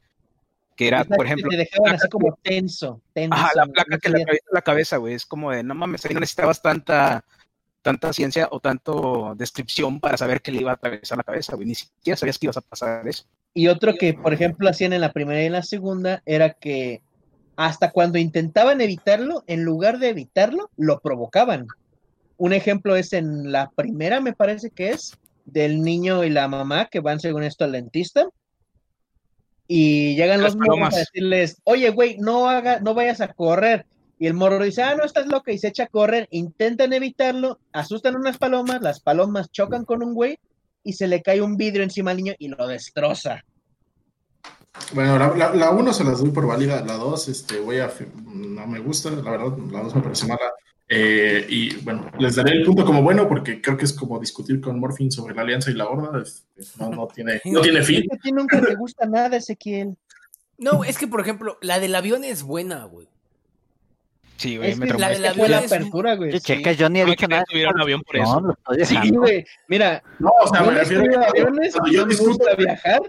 Que 0.78 0.86
era, 0.86 1.04
por 1.04 1.26
ejemplo, 1.26 1.50
Te 1.50 1.56
dejaban 1.56 1.96
así 1.96 2.08
como 2.08 2.38
tenso, 2.40 3.02
tenso. 3.12 3.34
Ajá, 3.34 3.50
la 3.56 3.66
no 3.66 3.72
placa 3.72 3.98
que 3.98 4.10
le 4.10 4.22
atraviesa 4.22 4.46
la 4.52 4.62
cabeza, 4.62 4.96
güey. 4.98 5.14
Es 5.14 5.26
como 5.26 5.50
de, 5.50 5.64
no 5.64 5.74
mames, 5.74 6.04
ahí 6.04 6.14
no 6.14 6.20
necesitabas 6.20 6.62
tanta, 6.62 7.24
tanta 7.82 8.12
ciencia 8.12 8.46
o 8.52 8.60
tanto 8.60 9.34
descripción 9.36 9.98
para 9.98 10.16
saber 10.16 10.40
que 10.40 10.52
le 10.52 10.60
iba 10.60 10.70
a 10.70 10.74
atravesar 10.74 11.18
la 11.18 11.24
cabeza, 11.24 11.56
güey. 11.56 11.66
Ni 11.66 11.74
siquiera 11.74 12.16
sabías 12.16 12.38
que 12.38 12.46
ibas 12.46 12.58
a 12.58 12.60
pasar 12.60 13.08
eso. 13.08 13.24
Y 13.54 13.66
otro 13.66 13.96
que, 13.96 14.14
por 14.14 14.32
ejemplo, 14.32 14.68
hacían 14.68 14.92
en 14.92 15.00
la 15.00 15.12
primera 15.12 15.42
y 15.42 15.46
en 15.46 15.52
la 15.52 15.64
segunda 15.64 16.22
era 16.24 16.52
que 16.52 17.02
hasta 17.56 17.90
cuando 17.90 18.18
intentaban 18.18 18.80
evitarlo, 18.80 19.42
en 19.48 19.64
lugar 19.64 19.98
de 19.98 20.10
evitarlo, 20.10 20.70
lo 20.76 21.00
provocaban. 21.00 21.66
Un 22.36 22.52
ejemplo 22.52 22.94
es 22.94 23.12
en 23.12 23.50
la 23.50 23.70
primera, 23.70 24.20
me 24.20 24.32
parece 24.32 24.70
que 24.70 24.90
es, 24.90 25.18
del 25.44 25.82
niño 25.82 26.22
y 26.22 26.30
la 26.30 26.46
mamá 26.46 26.86
que 26.86 27.00
van, 27.00 27.18
según 27.18 27.42
esto, 27.42 27.64
al 27.64 27.72
dentista. 27.72 28.28
Y 29.68 30.16
llegan 30.16 30.42
Las 30.42 30.54
los 30.54 30.56
morros 30.56 30.68
palomas. 30.68 30.94
a 30.94 30.98
decirles, 30.98 31.60
oye, 31.64 31.90
güey, 31.90 32.16
no 32.18 32.48
haga, 32.48 32.80
no 32.80 32.94
vayas 32.94 33.20
a 33.20 33.28
correr. 33.28 33.86
Y 34.18 34.26
el 34.26 34.34
morro 34.34 34.64
dice, 34.64 34.82
ah, 34.82 34.96
no 34.96 35.04
estás 35.04 35.26
loca, 35.26 35.52
y 35.52 35.58
se 35.58 35.68
echa 35.68 35.84
a 35.84 35.88
correr, 35.88 36.26
intentan 36.32 36.92
evitarlo, 36.92 37.60
asustan 37.72 38.16
unas 38.16 38.36
palomas, 38.38 38.80
las 38.80 38.98
palomas 39.00 39.52
chocan 39.52 39.84
con 39.84 40.02
un 40.02 40.14
güey 40.14 40.40
y 40.82 40.94
se 40.94 41.06
le 41.06 41.22
cae 41.22 41.40
un 41.40 41.56
vidrio 41.56 41.84
encima 41.84 42.10
al 42.10 42.16
niño 42.16 42.34
y 42.38 42.48
lo 42.48 42.66
destroza. 42.66 43.44
Bueno, 44.92 45.18
la, 45.18 45.36
la, 45.36 45.54
la 45.54 45.70
uno 45.70 45.92
se 45.92 46.02
las 46.02 46.18
doy 46.18 46.30
por 46.30 46.46
válida, 46.46 46.84
la 46.84 46.94
2 46.94 47.28
este, 47.28 47.60
voy 47.60 47.78
a, 47.78 47.92
no 48.24 48.66
me 48.66 48.78
gusta, 48.78 49.10
la 49.10 49.30
verdad, 49.30 49.56
la 49.70 49.82
2 49.82 49.94
me 49.96 50.02
parece 50.02 50.26
mala. 50.26 50.40
Eh, 50.90 51.44
y 51.48 51.76
bueno, 51.76 52.10
les 52.18 52.36
daré 52.36 52.52
el 52.52 52.64
punto 52.64 52.84
como 52.84 53.02
bueno 53.02 53.28
porque 53.28 53.60
creo 53.60 53.76
que 53.76 53.84
es 53.84 53.92
como 53.92 54.18
discutir 54.18 54.60
con 54.60 54.80
Morphin 54.80 55.12
sobre 55.12 55.34
la 55.34 55.42
alianza 55.42 55.70
y 55.70 55.74
la 55.74 55.86
horda. 55.86 56.24
no, 56.78 56.90
no 56.90 57.06
tiene, 57.08 57.40
no 57.44 57.60
tiene 57.60 57.82
fin. 57.82 58.04
A 58.10 58.16
ti 58.16 58.32
nunca 58.32 58.60
te 58.60 58.74
gusta 58.74 59.06
nada, 59.06 59.36
Ezequiel. 59.36 59.96
No, 60.56 60.84
es 60.84 60.96
que 60.98 61.06
por 61.06 61.20
ejemplo, 61.20 61.58
la 61.60 61.78
del 61.78 61.94
avión 61.94 62.24
es 62.24 62.42
buena, 62.42 62.84
güey. 62.84 63.08
Sí, 64.38 64.56
güey, 64.56 64.70
Es 64.70 64.78
me 64.78 64.86
la 64.86 65.08
de 65.08 65.14
es 65.14 65.20
la 65.20 65.32
que 65.32 65.38
fue 65.38 65.48
la 65.48 65.58
avión 65.58 65.72
apertura, 65.72 66.14
güey. 66.14 66.32
Sí, 66.32 66.40
cheques, 66.40 66.78
yo 66.78 66.88
ni 66.88 67.00
he 67.00 67.04
dicho 67.04 67.26
nada. 67.26 67.44
un 67.52 67.80
avión 67.80 68.02
por 68.02 68.16
eso. 68.16 68.40
No, 68.40 68.48
lo 68.48 68.54
estoy 68.54 68.98
Sí, 68.98 69.10
güey. 69.10 69.44
Mira, 69.66 70.02
No, 70.20 70.30
o 70.42 70.48
sea, 70.48 70.62
me 70.62 70.70
refiero 70.70 71.20
a 71.20 71.24
aviones, 71.24 71.74
yo 71.90 72.06
gusta 72.06 72.54
viajar 72.54 73.00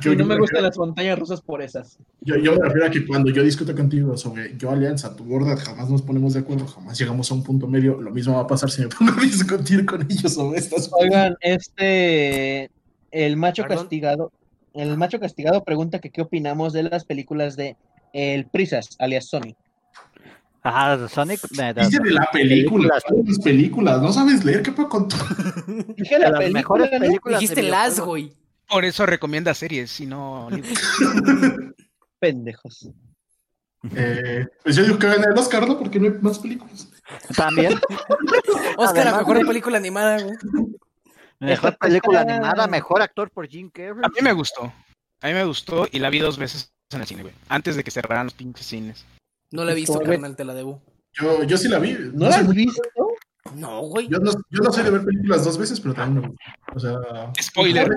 yo, 0.00 0.12
y 0.12 0.16
no 0.16 0.22
yo 0.22 0.26
me 0.28 0.38
gustan 0.38 0.62
las 0.62 0.76
montañas 0.78 1.18
rusas 1.18 1.40
por 1.40 1.62
esas. 1.62 1.98
yo, 2.20 2.36
yo 2.36 2.52
me 2.52 2.58
refiero 2.64 2.86
a 2.86 2.90
que 2.90 3.06
cuando 3.06 3.30
yo 3.30 3.42
discuto 3.42 3.74
contigo 3.74 4.16
sobre 4.16 4.56
yo 4.56 4.70
alianza, 4.70 5.14
tu 5.16 5.24
gorda, 5.24 5.56
jamás 5.56 5.88
nos 5.90 6.02
ponemos 6.02 6.34
de 6.34 6.40
acuerdo, 6.40 6.66
jamás 6.66 6.98
llegamos 6.98 7.30
a 7.30 7.34
un 7.34 7.42
punto 7.44 7.66
medio. 7.66 8.00
Lo 8.00 8.10
mismo 8.10 8.34
va 8.34 8.42
a 8.42 8.46
pasar 8.46 8.70
si 8.70 8.82
me 8.82 8.88
pongo 8.98 9.12
a 9.12 9.20
discutir 9.22 9.84
con 9.86 10.02
ellos 10.10 10.32
sobre 10.34 10.58
estas 10.58 10.88
cosas. 10.88 10.92
Oigan, 11.00 11.36
este, 11.40 12.70
el 13.10 13.36
macho 13.36 13.62
Perdón. 13.62 13.78
castigado, 13.78 14.32
el 14.74 14.96
macho 14.96 15.18
castigado 15.20 15.64
pregunta 15.64 15.98
que 15.98 16.10
qué 16.10 16.22
opinamos 16.22 16.72
de 16.72 16.84
las 16.84 17.04
películas 17.04 17.56
de 17.56 17.76
El 18.12 18.46
Prisas, 18.46 18.96
alias 18.98 19.26
Sony. 19.28 19.54
Ajá, 20.62 21.08
Sonic. 21.08 21.40
me 21.56 21.72
da- 21.72 21.86
Dice 21.86 22.02
de 22.02 22.10
la 22.10 22.28
película, 22.30 23.00
películas. 23.00 23.02
¿cuáles 23.08 23.38
películas? 23.38 24.02
¿No 24.02 24.12
sabes 24.12 24.44
leer? 24.44 24.62
¿Qué 24.62 24.72
puedo 24.72 24.90
contar? 24.90 25.20
Dije 25.96 26.16
de 26.16 26.20
la 26.20 26.30
las 26.30 26.38
película, 26.38 26.58
mejores 26.60 26.90
películas. 26.90 27.40
Dijiste 27.40 27.62
las, 27.62 27.98
güey. 28.00 28.32
Por 28.70 28.84
eso 28.84 29.04
recomienda 29.06 29.52
series, 29.54 29.98
y 30.00 30.06
no 30.06 30.48
libros. 30.50 30.72
Pendejos. 32.20 32.88
Eh, 33.96 34.46
pues 34.62 34.76
yo 34.76 34.84
digo 34.84 34.98
que 34.98 35.06
gana 35.06 35.26
el 35.32 35.38
Oscar, 35.38 35.66
¿no? 35.66 35.78
Porque 35.78 35.98
no 35.98 36.06
hay 36.06 36.12
más 36.20 36.38
películas. 36.38 36.88
También. 37.34 37.74
Oscar, 38.76 39.04
la 39.04 39.10
Además, 39.10 39.26
mejor 39.26 39.46
película 39.46 39.78
animada, 39.78 40.22
güey. 40.22 40.36
Mejor 41.40 41.70
Esta- 41.72 41.86
película 41.86 42.20
animada, 42.20 42.66
mejor 42.66 43.00
actor 43.02 43.30
por 43.30 43.48
Jim 43.48 43.70
Carrey. 43.70 44.02
A 44.04 44.08
mí 44.08 44.18
me 44.22 44.32
gustó. 44.32 44.72
A 45.22 45.26
mí 45.26 45.32
me 45.34 45.44
gustó 45.44 45.86
y 45.90 45.98
la 45.98 46.10
vi 46.10 46.18
dos 46.18 46.38
veces 46.38 46.72
en 46.90 47.00
el 47.00 47.06
cine, 47.06 47.22
güey. 47.22 47.34
Antes 47.48 47.76
de 47.76 47.82
que 47.84 47.90
cerraran 47.90 48.26
los 48.26 48.34
pinches 48.34 48.66
cines. 48.66 49.04
No 49.50 49.64
la 49.64 49.72
he 49.72 49.74
visto, 49.74 49.98
carnal, 50.00 50.36
te 50.36 50.44
la 50.44 50.54
debo. 50.54 50.82
Yo, 51.12 51.42
yo 51.44 51.56
sí 51.56 51.68
la 51.68 51.78
vi. 51.78 51.96
¿No 52.12 52.28
la 52.28 52.36
has 52.36 52.54
visto? 52.54 52.82
No, 53.54 53.80
güey. 53.82 54.08
Yo 54.08 54.18
no, 54.18 54.30
yo 54.32 54.62
no 54.62 54.72
soy 54.72 54.84
de 54.84 54.90
ver 54.90 55.04
películas 55.04 55.44
dos 55.44 55.56
veces, 55.58 55.80
pero 55.80 55.94
también 55.94 56.20
me 56.22 56.28
gusta. 56.28 56.44
O 56.74 56.78
sea, 56.78 57.32
Spoiler. 57.40 57.88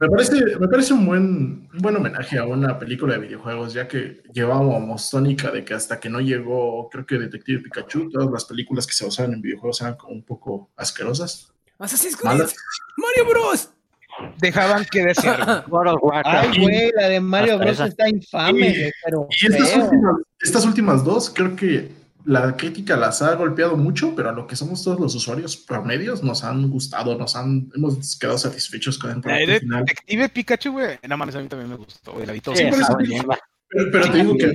Me 0.00 0.08
parece, 0.08 0.34
me 0.58 0.68
parece 0.68 0.92
un 0.94 1.06
buen, 1.06 1.22
un 1.72 1.78
buen 1.80 1.96
homenaje 1.96 2.38
a 2.38 2.44
una 2.44 2.78
película 2.78 3.14
de 3.14 3.20
videojuegos, 3.20 3.72
ya 3.74 3.88
que 3.88 4.22
llevábamos 4.32 5.10
tónica 5.10 5.50
de 5.50 5.64
que 5.64 5.74
hasta 5.74 5.98
que 6.00 6.08
no 6.08 6.20
llegó, 6.20 6.88
creo 6.90 7.06
que 7.06 7.18
Detective 7.18 7.62
Pikachu, 7.62 8.08
todas 8.10 8.30
las 8.30 8.44
películas 8.44 8.86
que 8.86 8.94
se 8.94 9.06
usaban 9.06 9.32
en 9.34 9.42
videojuegos 9.42 9.80
eran 9.80 9.96
como 9.96 10.12
un 10.14 10.22
poco 10.22 10.70
asquerosas. 10.76 11.52
Assassin's 11.78 12.16
Creed. 12.16 12.32
Malas. 12.32 12.54
Mario 12.96 13.30
Bros. 13.32 13.70
Dejaban 14.40 14.84
que 14.90 15.04
desear. 15.04 15.44
güey. 15.44 15.62
God 15.68 15.94
of 15.94 16.02
War, 16.02 16.22
Ay, 16.26 16.60
güey, 16.60 16.90
la 16.96 17.08
de 17.08 17.20
Mario 17.20 17.58
Bros 17.58 17.78
está 17.80 18.08
infame, 18.08 18.68
Y- 18.68 18.78
güey, 18.80 18.92
pero 19.04 19.28
Y 19.30 19.46
estas 19.46 19.76
últimas, 19.76 20.14
estas 20.40 20.64
últimas 20.66 21.04
dos, 21.04 21.30
creo 21.30 21.54
que 21.54 21.97
la 22.28 22.56
crítica 22.56 22.94
las 22.96 23.22
ha 23.22 23.34
golpeado 23.36 23.76
mucho, 23.76 24.14
pero 24.14 24.28
a 24.28 24.32
lo 24.32 24.46
que 24.46 24.54
somos 24.54 24.84
todos 24.84 25.00
los 25.00 25.14
usuarios 25.14 25.56
promedios 25.56 26.22
nos 26.22 26.44
han 26.44 26.68
gustado, 26.68 27.16
nos 27.16 27.34
han, 27.36 27.70
hemos 27.74 28.18
quedado 28.18 28.36
satisfechos 28.36 28.98
con 28.98 29.10
el 29.12 29.20
producto 29.22 29.50
de 29.52 29.60
final. 29.60 29.84
Detective 29.86 30.28
Pikachu, 30.28 30.72
güey. 30.72 30.98
No 31.08 31.16
mames, 31.16 31.34
a 31.36 31.40
mí 31.40 31.48
también 31.48 31.70
me 31.70 31.76
gustó, 31.76 32.12
güey. 32.12 32.26
La 32.26 32.34
vi 32.34 32.40
todo 32.42 32.54
Sí, 32.54 32.64
bien. 32.64 32.74
pero. 32.76 33.38
Pero, 33.70 33.90
pero 33.92 34.10
te 34.12 34.18
digo 34.18 34.36
que 34.36 34.52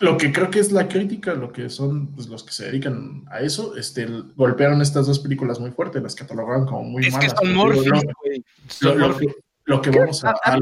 lo 0.00 0.16
que 0.16 0.32
creo 0.32 0.50
que 0.50 0.58
es 0.60 0.72
la 0.72 0.88
crítica, 0.88 1.34
lo 1.34 1.52
que 1.52 1.68
son 1.70 2.12
pues, 2.14 2.26
los 2.28 2.42
que 2.42 2.52
se 2.52 2.64
dedican 2.66 3.24
a 3.30 3.40
eso, 3.40 3.76
este, 3.76 4.06
golpearon 4.36 4.80
estas 4.82 5.06
dos 5.06 5.18
películas 5.20 5.60
muy 5.60 5.70
fuertes, 5.70 6.02
las 6.02 6.14
catalogaron 6.16 6.66
como 6.66 6.82
muy 6.84 7.02
Es 7.06 7.12
que 7.16 7.28
malas. 7.28 7.32
son 7.32 7.40
Pero 7.42 7.54
Morpheus, 7.54 7.86
lo- 7.86 7.92
güey. 8.22 8.38
lo, 8.38 8.72
Son 8.72 8.98
lo 8.98 9.16
que, 9.16 9.34
lo 9.64 9.80
que 9.82 9.90
vamos 9.90 10.24
a, 10.24 10.30
A- 10.30 10.32
a 10.44 10.52
al, 10.54 10.60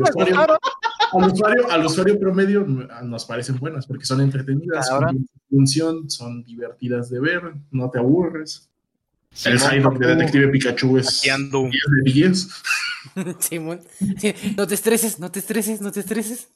al, 1.12 1.32
usuario, 1.32 1.70
al 1.70 1.86
usuario 1.86 2.18
promedio 2.18 2.64
nos 2.64 3.24
parecen 3.24 3.58
buenas 3.58 3.86
porque 3.86 4.04
son 4.04 4.20
entretenidas, 4.20 4.90
Ahora. 4.90 5.08
son 5.08 5.28
función, 5.48 6.10
son 6.10 6.44
divertidas 6.44 7.10
de 7.10 7.20
ver, 7.20 7.54
no 7.70 7.90
te 7.90 7.98
aburres. 7.98 8.68
el 9.44 9.58
Simón, 9.58 9.70
Psyduck 9.70 9.98
de 9.98 10.06
Detective 10.06 10.48
Pikachu 10.48 10.98
es 10.98 11.16
hackeando. 11.16 11.62
10 11.62 11.72
de 12.04 12.12
10. 12.12 12.48
Simón. 13.40 13.80
No 14.56 14.66
te 14.66 14.74
estreses, 14.74 15.18
no 15.18 15.30
te 15.30 15.38
estreses, 15.38 15.80
no 15.80 15.92
te 15.92 16.00
estreses. 16.00 16.48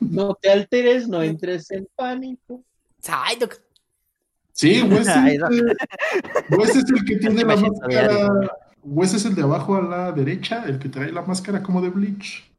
No 0.00 0.34
te 0.34 0.50
alteres, 0.50 1.08
no 1.08 1.22
entres 1.22 1.70
en 1.70 1.86
pánico. 1.94 2.62
Psyduck. 3.00 3.60
Sí, 4.52 4.82
Wes, 4.82 5.08
es, 5.08 5.40
Wes 6.50 6.76
es 6.76 6.90
el 6.90 7.04
que 7.04 7.16
tiene 7.16 7.44
la 7.44 7.56
máscara. 7.56 8.50
Wes 8.82 9.14
es 9.14 9.24
el 9.24 9.34
de 9.34 9.42
abajo 9.42 9.76
a 9.76 9.82
la 9.82 10.12
derecha, 10.12 10.64
el 10.66 10.78
que 10.78 10.88
trae 10.88 11.12
la 11.12 11.22
máscara 11.22 11.62
como 11.62 11.80
de 11.80 11.88
Bleach. 11.88 12.49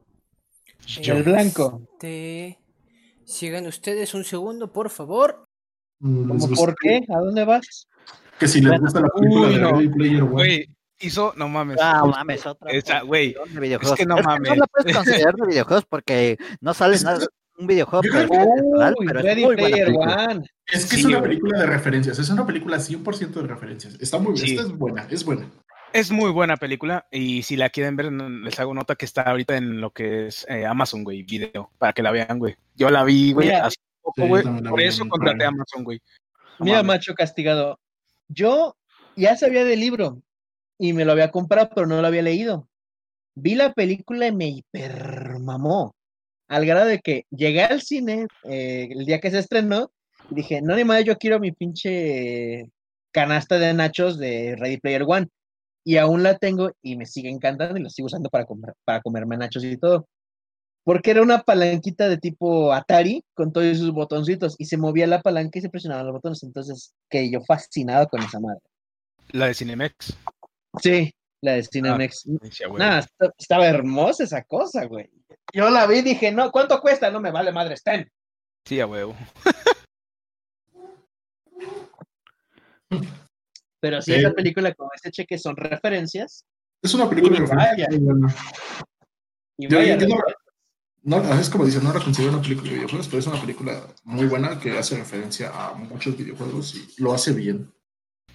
El 0.99 1.23
blanco. 1.23 1.81
Este, 1.93 2.59
Sigan 3.25 3.67
ustedes 3.67 4.13
un 4.13 4.23
segundo, 4.23 4.71
por 4.73 4.89
favor. 4.89 5.45
Mm, 5.99 6.19
¿les 6.19 6.27
¿Cómo 6.27 6.47
gusta? 6.47 6.65
por 6.65 6.75
qué? 6.75 7.01
¿A 7.13 7.19
dónde 7.19 7.45
vas? 7.45 7.87
Que 8.39 8.47
si 8.47 8.61
les 8.61 8.79
gusta 8.79 8.99
la 9.01 9.07
película 9.09 9.47
Uy, 9.47 9.53
de 9.53 9.59
no. 9.61 9.71
Ready 9.71 9.89
Player 9.89 10.23
One. 10.23 10.31
Güey, 10.31 10.69
hizo, 10.99 11.33
no 11.37 11.47
mames. 11.47 11.77
Ah, 11.81 12.03
mames, 12.05 12.45
otra 12.45 12.71
Esa, 12.71 13.01
güey. 13.01 13.35
videojuegos. 13.59 13.97
que 13.97 14.05
no 14.05 14.17
mames. 14.17 14.49
no 14.49 14.55
la 14.55 14.67
puedes 14.67 14.95
considerar 14.95 15.35
de 15.35 15.47
videojuegos 15.47 15.85
porque 15.87 16.37
no 16.59 16.73
sale 16.73 16.95
Es- 16.95 17.03
nada, 17.03 17.19
un 17.59 17.67
videojuego 17.67 18.03
Yo 18.03 18.11
que- 18.11 18.17
Uy, 18.97 19.05
pero 19.07 19.19
es 19.19 19.25
Ready 19.25 19.43
buena 19.45 19.63
Player. 19.67 19.89
One. 19.95 20.41
Es 20.65 20.85
que 20.85 20.95
Sí, 20.95 20.99
es 21.01 21.05
una 21.05 21.19
güey. 21.19 21.29
película 21.29 21.59
de 21.59 21.65
referencias, 21.67 22.17
es 22.19 22.29
una 22.31 22.45
película 22.47 22.79
100% 22.79 23.41
de 23.41 23.47
referencias. 23.47 23.95
Está 24.01 24.17
muy 24.17 24.33
bien, 24.33 24.45
Sí. 24.47 24.51
esta 24.55 24.63
es 24.67 24.77
buena, 24.77 25.07
es 25.09 25.23
buena. 25.23 25.47
Es 25.93 26.09
muy 26.09 26.31
buena 26.31 26.55
película 26.55 27.05
y 27.11 27.43
si 27.43 27.57
la 27.57 27.69
quieren 27.69 27.97
ver, 27.97 28.11
les 28.11 28.59
hago 28.59 28.73
nota 28.73 28.95
que 28.95 29.03
está 29.05 29.23
ahorita 29.23 29.57
en 29.57 29.81
lo 29.81 29.91
que 29.91 30.27
es 30.27 30.45
eh, 30.49 30.65
Amazon, 30.65 31.03
güey, 31.03 31.23
video, 31.23 31.69
para 31.77 31.91
que 31.91 32.01
la 32.01 32.11
vean, 32.11 32.39
güey. 32.39 32.55
Yo 32.75 32.89
la 32.89 33.03
vi, 33.03 33.33
güey, 33.33 33.47
Mira. 33.47 33.65
hace 33.65 33.77
poco, 34.01 34.21
Sí, 34.21 34.27
güey. 34.27 34.43
Por 34.63 34.81
eso 34.81 35.07
contraté 35.09 35.43
a 35.43 35.49
Amazon, 35.49 35.83
güey. 35.83 36.01
No 36.59 36.65
Mira, 36.65 36.77
mames. 36.77 36.87
macho 36.87 37.13
castigado. 37.13 37.77
Yo 38.29 38.77
ya 39.17 39.35
sabía 39.35 39.65
del 39.65 39.81
libro 39.81 40.21
y 40.77 40.93
me 40.93 41.03
lo 41.03 41.11
había 41.11 41.29
comprado, 41.29 41.69
pero 41.75 41.87
no 41.87 41.99
lo 41.99 42.07
había 42.07 42.21
leído. 42.21 42.69
Vi 43.35 43.55
la 43.55 43.73
película 43.73 44.27
y 44.27 44.31
me 44.31 44.47
hipermamó. 44.47 45.93
Al 46.47 46.65
grado 46.65 46.85
de 46.85 46.99
que 46.99 47.25
llegué 47.31 47.63
al 47.63 47.81
cine 47.81 48.27
eh, 48.45 48.87
el 48.91 49.05
día 49.05 49.19
que 49.19 49.31
se 49.31 49.39
estrenó 49.39 49.91
y 50.29 50.35
dije, 50.35 50.61
no, 50.61 50.75
ni 50.75 50.85
madre, 50.85 51.03
yo 51.03 51.17
quiero 51.17 51.39
mi 51.39 51.51
pinche 51.51 52.69
canasta 53.11 53.59
de 53.59 53.73
nachos 53.73 54.17
de 54.17 54.55
Ready 54.57 54.77
Player 54.77 55.03
One. 55.05 55.27
Y 55.83 55.97
aún 55.97 56.21
la 56.23 56.37
tengo 56.37 56.71
y 56.81 56.95
me 56.95 57.05
sigue 57.05 57.29
encantando 57.29 57.77
y 57.77 57.83
la 57.83 57.89
sigo 57.89 58.05
usando 58.05 58.29
para, 58.29 58.45
comer, 58.45 58.73
para 58.85 59.01
comerme 59.01 59.37
nachos 59.37 59.63
y 59.63 59.77
todo. 59.77 60.07
Porque 60.83 61.11
era 61.11 61.21
una 61.21 61.41
palanquita 61.43 62.09
de 62.09 62.17
tipo 62.17 62.73
Atari 62.73 63.23
con 63.35 63.51
todos 63.53 63.77
sus 63.77 63.91
botoncitos 63.91 64.55
y 64.57 64.65
se 64.65 64.77
movía 64.77 65.05
la 65.07 65.21
palanca 65.21 65.59
y 65.59 65.61
se 65.61 65.69
presionaban 65.69 66.05
los 66.05 66.13
botones. 66.13 66.41
Entonces, 66.43 66.93
que 67.09 67.29
yo 67.31 67.41
fascinado 67.41 68.07
con 68.07 68.21
esa 68.21 68.39
madre. 68.39 68.59
La 69.29 69.47
de 69.47 69.53
Cinemex. 69.53 70.17
Sí, 70.81 71.13
la 71.41 71.53
de 71.53 71.63
Cinemex. 71.63 72.25
Nada, 72.77 72.99
esta- 72.99 73.33
estaba 73.37 73.67
hermosa 73.67 74.23
esa 74.23 74.43
cosa, 74.43 74.85
güey. 74.85 75.09
Yo 75.53 75.69
la 75.69 75.85
vi 75.87 75.97
y 75.99 76.01
dije, 76.03 76.31
no, 76.31 76.51
¿cuánto 76.51 76.79
cuesta? 76.81 77.11
No 77.11 77.19
me 77.19 77.31
vale 77.31 77.51
madre, 77.51 77.75
estén. 77.75 78.09
Sí, 78.65 78.79
a 78.79 78.87
huevo. 78.87 79.15
Pero 83.81 84.01
sí, 84.01 84.13
Sí. 84.13 84.19
esa 84.19 84.31
película 84.31 84.73
con 84.73 84.87
ese 84.95 85.11
cheque 85.11 85.37
son 85.37 85.55
referencias. 85.57 86.45
Es 86.81 86.93
una 86.93 87.09
película 87.09 87.37
Y 87.37 87.41
vaya. 87.41 87.87
muy 87.89 87.97
buena. 87.99 88.35
Y 89.57 89.67
Yo- 89.67 89.77
vaya, 89.77 89.97
yo 89.97 90.07
no, 91.03 91.19
no, 91.21 91.39
es 91.39 91.49
como 91.49 91.65
dicen, 91.65 91.83
no 91.83 91.91
la 91.93 91.99
considero 91.99 92.33
una 92.33 92.41
película 92.41 92.69
de 92.69 92.75
videojuegos, 92.77 93.07
pero 93.07 93.19
es 93.19 93.27
una 93.27 93.41
película 93.41 93.81
muy 94.03 94.25
buena 94.27 94.59
que 94.59 94.77
hace 94.77 94.97
referencia 94.97 95.49
a 95.53 95.73
muchos 95.73 96.15
videojuegos 96.17 96.75
y 96.75 97.01
lo 97.01 97.11
hace 97.13 97.33
bien. 97.33 97.71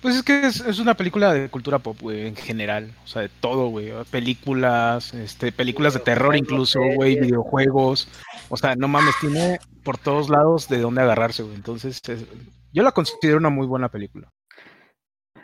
Pues 0.02 0.16
es 0.16 0.22
que 0.22 0.46
es, 0.46 0.60
es 0.60 0.78
una 0.78 0.94
película 0.94 1.32
de 1.32 1.48
cultura 1.48 1.78
pop, 1.78 1.96
güey, 2.00 2.26
en 2.26 2.36
general. 2.36 2.92
O 3.04 3.06
sea, 3.06 3.22
de 3.22 3.28
todo, 3.28 3.68
güey. 3.68 3.92
Películas, 4.10 5.14
este, 5.14 5.52
películas 5.52 5.94
de 5.94 6.00
terror 6.00 6.36
incluso, 6.36 6.80
güey, 6.94 7.18
videojuegos. 7.18 8.06
O 8.50 8.56
sea, 8.56 8.76
no 8.76 8.88
mames, 8.88 9.14
tiene 9.20 9.58
por 9.84 9.96
todos 9.96 10.28
lados 10.28 10.68
de 10.68 10.78
dónde 10.80 11.00
agarrarse, 11.02 11.42
güey. 11.44 11.54
Entonces, 11.54 12.00
es- 12.08 12.24
yo 12.72 12.82
la 12.82 12.92
considero 12.92 13.38
una 13.38 13.48
muy 13.48 13.66
buena 13.66 13.88
película. 13.88 14.28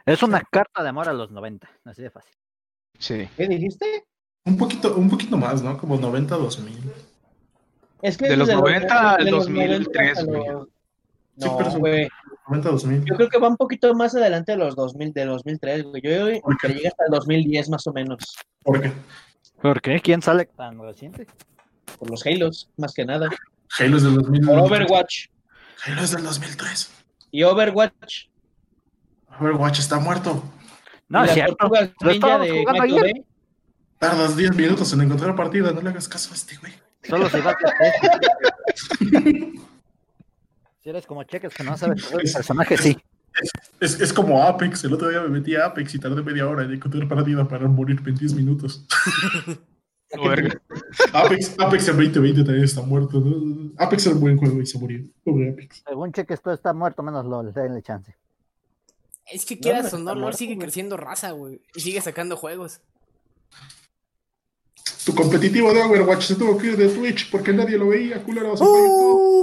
Es 0.06 0.22
una 0.22 0.40
carta 0.42 0.82
de 0.82 0.88
amor 0.88 1.08
a 1.08 1.12
los 1.12 1.30
90, 1.30 1.68
así 1.84 2.02
de 2.02 2.10
fácil. 2.10 2.32
Sí. 2.98 3.28
¿Qué 3.36 3.46
dijiste? 3.48 4.04
Un 4.44 4.56
poquito, 4.58 4.94
un 4.96 5.08
poquito 5.08 5.36
más, 5.36 5.62
¿no? 5.62 5.78
Como 5.78 5.96
90, 5.96 6.36
2000. 6.36 6.92
Es 8.02 8.16
que 8.16 8.28
De 8.28 8.36
los 8.36 8.48
desde 8.48 8.60
90 8.60 9.14
al 9.14 9.24
de 9.24 9.30
los 9.30 9.46
2003, 9.46 9.86
90 9.86 10.20
a 10.20 10.24
güey. 10.24 10.52
los- 10.52 10.68
Sí, 11.38 11.46
No, 11.48 11.56
pero 11.56 11.68
eso- 11.70 11.78
güey. 11.78 12.08
90, 12.48 12.70
2000. 12.70 13.04
Yo 13.04 13.16
creo 13.16 13.28
que 13.28 13.38
va 13.38 13.48
un 13.48 13.56
poquito 13.56 13.94
más 13.94 14.14
adelante 14.14 14.52
de 14.52 14.58
los 14.58 14.74
2000, 14.74 15.12
de 15.12 15.24
2003, 15.24 15.82
güey. 15.84 16.02
Yo 16.02 16.40
¿Por 16.42 16.56
qué? 16.58 16.68
que 16.68 16.74
llega 16.74 16.88
hasta 16.90 17.04
el 17.06 17.10
2010 17.12 17.68
más 17.70 17.86
o 17.86 17.92
menos. 17.92 18.18
¿Por 18.62 18.80
qué? 18.82 18.92
¿Por 19.62 19.80
qué? 19.80 20.00
¿Quién 20.00 20.20
sale 20.20 20.46
tan 20.46 20.78
reciente? 20.80 21.26
Por 21.98 22.10
los 22.10 22.26
Halos, 22.26 22.68
más 22.76 22.92
que 22.92 23.04
nada. 23.06 23.28
Halo 23.78 23.96
es 23.96 24.02
del 24.02 24.14
2000. 24.16 24.44
Por 24.46 24.58
Overwatch. 24.58 25.28
Halo 25.86 26.02
es 26.02 26.10
del 26.10 26.24
2003. 26.24 26.90
Y 27.30 27.44
Overwatch. 27.44 28.26
Overwatch 29.40 29.80
está 29.80 29.98
muerto. 29.98 30.42
No, 31.08 31.24
es 31.24 31.32
cierto. 31.32 31.56
Lo 32.00 32.10
estábamos 32.10 32.46
de 32.46 32.60
jugando 32.60 32.82
ayer. 32.82 33.02
Bay. 33.02 33.26
Tardas 33.98 34.36
10 34.36 34.56
minutos 34.56 34.92
en 34.92 35.02
encontrar 35.02 35.36
partida, 35.36 35.70
no 35.72 35.80
le 35.80 35.90
hagas 35.90 36.08
caso 36.08 36.32
a 36.32 36.34
este 36.34 36.56
güey. 36.56 36.72
Solo 37.04 37.28
si 37.28 37.40
vas 37.40 37.54
a 37.54 37.72
Si 40.80 40.90
eres 40.90 41.06
como 41.06 41.22
cheques 41.22 41.54
que 41.54 41.62
no 41.62 41.76
sabes 41.76 42.02
todo 42.02 42.18
el 42.18 42.32
personaje, 42.32 42.76
sí. 42.76 42.98
Es, 43.80 44.00
es 44.00 44.12
como 44.12 44.42
Apex. 44.42 44.84
El 44.84 44.94
otro 44.94 45.08
día 45.08 45.20
me 45.20 45.28
metí 45.28 45.54
a 45.54 45.66
Apex 45.66 45.94
y 45.94 45.98
tardé 45.98 46.22
media 46.22 46.48
hora 46.48 46.64
en 46.64 46.72
encontrar 46.72 47.08
partida 47.08 47.46
para 47.46 47.68
morir 47.68 48.00
en 48.04 48.14
10 48.14 48.34
minutos. 48.34 48.86
Apex, 51.12 51.56
Apex 51.58 51.88
en 51.88 51.96
2020 51.96 52.44
también 52.44 52.64
está 52.64 52.82
muerto. 52.82 53.20
¿no? 53.20 53.72
Apex 53.78 54.06
era 54.06 54.14
un 54.16 54.20
buen 54.20 54.36
juego 54.36 54.60
y 54.60 54.66
se 54.66 54.78
murió. 54.78 55.04
Pobre 55.24 55.50
Apex. 55.50 55.82
Según 55.86 56.12
cheques, 56.12 56.42
todo 56.42 56.54
está 56.54 56.72
muerto 56.74 57.02
menos 57.02 57.24
LOL. 57.24 57.52
Denle 57.52 57.82
chance. 57.82 58.14
Es 59.26 59.44
que 59.46 59.58
quieras 59.58 59.92
o 59.94 59.98
no, 59.98 60.14
LOL 60.14 60.34
sigue 60.34 60.54
güey. 60.54 60.64
creciendo 60.66 60.96
raza, 60.96 61.30
güey. 61.30 61.60
Y 61.74 61.80
sigue 61.80 62.00
sacando 62.00 62.36
juegos. 62.36 62.80
Tu 65.04 65.14
competitivo 65.14 65.72
de 65.72 65.82
Overwatch 65.82 66.22
se 66.24 66.34
tuvo 66.36 66.56
que 66.58 66.68
ir 66.68 66.76
de 66.76 66.88
Twitch 66.88 67.30
porque 67.30 67.52
nadie 67.52 67.76
lo 67.78 67.88
veía, 67.88 68.22
YouTube. 68.24 68.60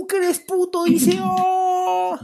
¡Uh! 0.01 0.07
¡Que 0.07 0.17
eres 0.17 0.39
puto! 0.39 0.83
Dice. 0.85 1.17
¡Oh! 1.21 2.17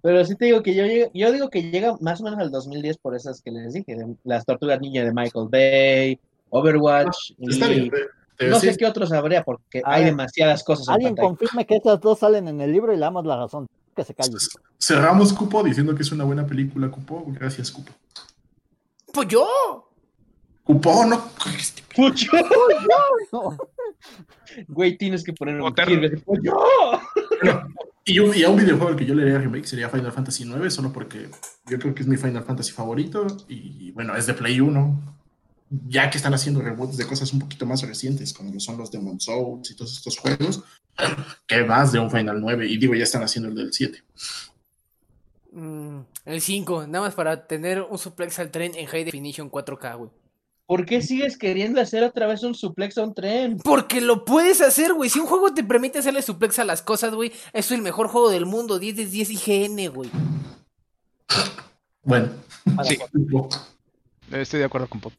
Pero 0.00 0.24
sí 0.24 0.36
te 0.36 0.46
digo 0.46 0.62
que 0.62 0.74
yo, 0.74 0.84
llego- 0.84 1.10
yo 1.12 1.32
digo 1.32 1.50
que 1.50 1.62
llega 1.70 1.96
más 2.00 2.20
o 2.20 2.24
menos 2.24 2.38
al 2.38 2.50
2010 2.50 2.98
por 2.98 3.16
esas 3.16 3.42
que 3.42 3.50
les 3.50 3.72
dije. 3.74 3.96
de 3.96 4.14
las 4.24 4.44
tortugas 4.44 4.80
ninja 4.80 5.02
de 5.04 5.12
Michael 5.12 5.48
Bay, 5.50 6.20
Overwatch. 6.50 7.32
y 7.38 7.50
Está 7.52 7.68
bien. 7.68 7.90
No 8.40 8.58
sé 8.60 8.76
qué 8.76 8.86
otros 8.86 9.12
habría 9.12 9.42
porque 9.42 9.82
hay 9.84 10.04
demasiadas 10.04 10.62
cosas 10.62 10.88
en 10.88 10.94
Alguien 10.94 11.16
confirme 11.16 11.66
que 11.66 11.76
esas 11.76 12.00
dos 12.00 12.18
salen 12.20 12.48
en 12.48 12.60
el 12.60 12.70
libro 12.72 12.92
y 12.92 12.96
le 12.96 13.00
damos 13.02 13.24
la 13.26 13.36
razón. 13.36 13.66
Que 13.96 14.04
se 14.04 14.14
calle. 14.14 14.32
Cerramos 14.78 15.32
Cupo 15.32 15.62
diciendo 15.64 15.92
que 15.94 16.02
es 16.02 16.12
una 16.12 16.22
buena 16.22 16.46
película, 16.46 16.88
Cupo. 16.88 17.24
Gracias, 17.28 17.72
Cupo. 17.72 17.92
¡Pues 19.12 19.26
yo! 19.26 19.90
Cupo, 20.62 21.04
no. 21.04 21.30
¡Pucho! 21.96 22.30
No. 23.32 23.56
Güey, 24.68 24.96
tienes 24.96 25.24
que 25.24 25.32
poner 25.32 25.60
un 25.60 25.74
¡Pucho! 26.24 26.56
Y, 28.04 28.18
un- 28.20 28.34
y 28.36 28.42
a 28.44 28.48
un 28.50 28.56
videojuego 28.56 28.88
al 28.88 28.96
que 28.96 29.04
yo 29.04 29.14
le 29.14 29.22
haría 29.22 29.38
remake 29.38 29.66
sería 29.66 29.88
Final 29.88 30.12
Fantasy 30.12 30.44
IX, 30.44 30.72
solo 30.72 30.92
porque 30.92 31.28
yo 31.66 31.78
creo 31.78 31.94
que 31.94 32.02
es 32.02 32.08
mi 32.08 32.16
Final 32.16 32.44
Fantasy 32.44 32.72
favorito. 32.72 33.26
Y 33.48 33.90
bueno, 33.92 34.14
es 34.16 34.26
de 34.26 34.34
Play 34.34 34.60
1. 34.60 35.17
Ya 35.70 36.08
que 36.08 36.16
están 36.16 36.34
haciendo 36.34 36.60
reboots 36.60 36.96
de 36.96 37.06
cosas 37.06 37.32
un 37.32 37.40
poquito 37.40 37.66
más 37.66 37.82
recientes, 37.82 38.32
como 38.32 38.52
lo 38.52 38.60
son 38.60 38.78
los 38.78 38.90
Demon 38.90 39.20
Souls 39.20 39.70
y 39.70 39.76
todos 39.76 39.92
estos 39.92 40.18
juegos, 40.18 40.62
que 41.46 41.64
más 41.64 41.92
de 41.92 41.98
un 41.98 42.10
Final 42.10 42.40
9. 42.40 42.66
Y 42.66 42.78
digo, 42.78 42.94
ya 42.94 43.04
están 43.04 43.22
haciendo 43.22 43.50
el 43.50 43.54
del 43.54 43.72
7. 43.72 44.02
Mm, 45.52 46.00
el 46.24 46.40
5, 46.40 46.86
nada 46.86 47.06
más 47.06 47.14
para 47.14 47.46
tener 47.46 47.82
un 47.82 47.98
suplex 47.98 48.38
al 48.38 48.50
tren 48.50 48.74
en 48.74 48.86
High 48.86 49.04
Definition 49.04 49.50
4K, 49.50 49.96
güey. 49.96 50.10
¿Por 50.66 50.84
qué 50.84 51.00
sigues 51.00 51.38
queriendo 51.38 51.80
hacer 51.80 52.04
otra 52.04 52.26
vez 52.26 52.42
un 52.42 52.54
suplex 52.54 52.98
a 52.98 53.04
un 53.04 53.14
tren? 53.14 53.56
Porque 53.64 54.02
lo 54.02 54.26
puedes 54.26 54.60
hacer, 54.60 54.92
güey. 54.92 55.08
Si 55.08 55.18
un 55.18 55.26
juego 55.26 55.54
te 55.54 55.64
permite 55.64 55.98
hacerle 55.98 56.20
suplex 56.20 56.58
a 56.58 56.64
las 56.64 56.82
cosas, 56.82 57.14
güey, 57.14 57.32
es 57.54 57.70
el 57.72 57.80
mejor 57.80 58.08
juego 58.08 58.30
del 58.30 58.44
mundo. 58.44 58.78
10 58.78 58.96
de 58.96 59.06
10 59.06 59.30
IGN, 59.30 59.88
güey. 59.88 60.10
Bueno, 62.02 62.28
Sí. 62.84 62.98
Estoy 64.30 64.60
de 64.60 64.66
acuerdo 64.66 64.88
con 64.88 65.00
Pop. 65.00 65.12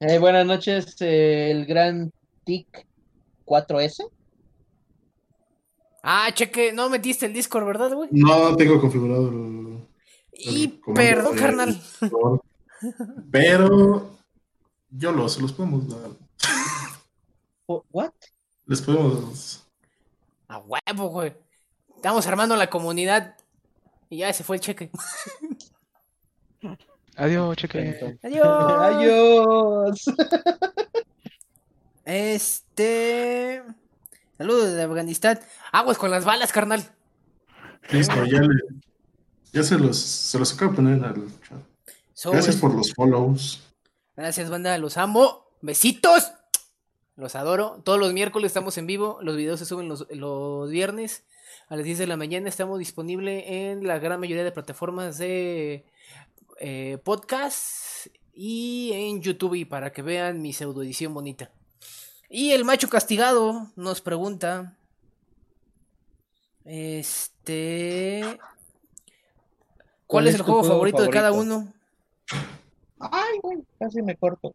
Eh, 0.00 0.18
buenas 0.18 0.44
noches, 0.44 0.96
eh, 1.00 1.50
el 1.50 1.66
gran 1.66 2.12
TIC 2.44 2.86
4S. 3.46 4.10
Ah, 6.02 6.30
cheque, 6.34 6.72
no 6.72 6.90
metiste 6.90 7.26
el 7.26 7.32
Discord, 7.32 7.64
¿verdad, 7.64 7.92
güey? 7.94 8.08
No 8.12 8.56
tengo 8.56 8.80
configurado 8.80 9.28
el, 9.28 9.78
Y 10.32 10.64
el 10.64 10.80
perdón, 10.94 11.36
de 11.36 11.40
carnal. 11.40 11.82
Discord, 12.00 12.40
Pero 13.30 14.18
yo 14.90 15.12
los, 15.12 15.40
los 15.40 15.52
podemos 15.52 15.88
dar. 15.88 16.10
¿What? 17.66 18.12
Les 18.66 18.82
podemos. 18.82 19.66
A 20.48 20.58
huevo, 20.58 21.08
güey. 21.08 21.32
Estamos 21.96 22.26
armando 22.26 22.56
la 22.56 22.68
comunidad. 22.68 23.36
Y 24.10 24.18
ya 24.18 24.32
se 24.32 24.44
fue 24.44 24.56
el 24.56 24.62
cheque. 24.62 24.90
Adiós, 27.16 27.56
cheque. 27.56 28.18
Adiós. 28.22 28.44
Adiós. 28.44 30.04
Este. 32.04 33.62
Saludos 34.36 34.66
desde 34.66 34.82
Afganistán. 34.82 35.40
Aguas 35.72 35.96
con 35.96 36.10
las 36.10 36.24
balas, 36.26 36.52
carnal. 36.52 36.82
Listo, 37.90 38.24
ya, 38.26 38.40
le, 38.42 38.54
ya 39.52 39.62
se, 39.62 39.78
los, 39.78 39.96
se 39.98 40.38
los 40.38 40.52
acabo 40.52 40.72
de 40.72 40.76
poner 40.76 41.04
al 41.04 41.14
chat. 41.40 42.32
Gracias 42.32 42.56
por 42.56 42.74
los 42.74 42.92
follows. 42.92 43.62
Gracias, 44.16 44.50
banda. 44.50 44.76
Los 44.78 44.98
amo. 44.98 45.46
Besitos. 45.62 46.32
Los 47.16 47.36
adoro. 47.36 47.80
Todos 47.84 47.98
los 47.98 48.12
miércoles 48.12 48.48
estamos 48.48 48.76
en 48.76 48.86
vivo. 48.86 49.18
Los 49.22 49.36
videos 49.36 49.58
se 49.58 49.66
suben 49.66 49.88
los, 49.88 50.06
los 50.10 50.70
viernes 50.70 51.24
a 51.68 51.76
las 51.76 51.84
10 51.84 51.98
de 51.98 52.06
la 52.06 52.16
mañana. 52.16 52.48
Estamos 52.48 52.78
disponibles 52.78 53.44
en 53.46 53.86
la 53.86 53.98
gran 53.98 54.20
mayoría 54.20 54.44
de 54.44 54.52
plataformas 54.52 55.16
de 55.16 55.86
eh, 56.60 56.98
podcast 57.02 58.06
y 58.32 58.92
en 58.92 59.22
YouTube 59.22 59.54
y 59.54 59.64
para 59.64 59.92
que 59.92 60.02
vean 60.02 60.42
mi 60.42 60.52
pseudo 60.52 60.82
edición 60.82 61.14
bonita. 61.14 61.50
Y 62.28 62.52
el 62.52 62.64
macho 62.64 62.88
castigado 62.88 63.70
nos 63.76 64.00
pregunta. 64.00 64.76
Este. 66.64 68.38
¿Cuál, 70.06 70.28
es 70.28 70.34
el 70.34 70.40
tu 70.40 70.44
juego 70.44 70.64
favorito, 70.64 71.02
de 71.02 71.10
cada 71.10 71.32
uno? 71.32 71.72
Ay, 72.98 73.38
güey, 73.42 73.58
casi 73.78 74.02
me 74.02 74.16
corto. 74.16 74.54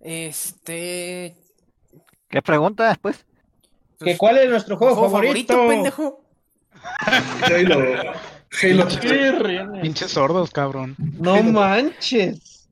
Este. 0.00 1.36
¿Qué 2.28 2.42
pregunta 2.42 2.88
después? 2.88 3.24
¿Que 3.98 4.18
¿Cuál 4.18 4.38
es 4.38 4.50
nuestro 4.50 4.76
juego, 4.76 4.94
¿Juego 4.94 5.10
favorito? 5.10 5.54
favorito, 5.54 5.74
pendejo? 5.74 6.20
Halo. 8.62 8.86
Pinches 9.82 10.10
sordos, 10.12 10.50
cabrón. 10.50 10.94
No 10.98 11.42
manches. 11.42 12.68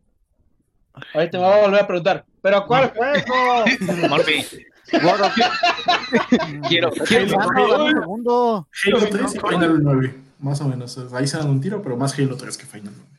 Ahorita 1.12 1.38
me 1.38 1.44
voy 1.44 1.52
a 1.52 1.62
volver 1.62 1.80
a 1.80 1.86
preguntar. 1.86 2.24
¿Pero 2.40 2.66
cuál 2.66 2.92
juego? 2.94 3.64
Morphy. 4.08 4.44
Quiero, 6.68 6.92
segundo. 6.92 8.68
Halo 8.86 9.08
3 9.10 9.34
y 9.34 9.38
Final 9.40 9.82
9. 9.82 10.14
Más 10.38 10.60
o 10.60 10.68
menos. 10.68 10.98
Ahí 11.12 11.26
se 11.26 11.38
dan 11.38 11.48
un 11.48 11.60
tiro, 11.60 11.82
pero 11.82 11.96
más 11.96 12.18
Halo 12.18 12.36
3 12.36 12.56
que 12.56 12.66
Final 12.66 12.92
9. 12.96 13.10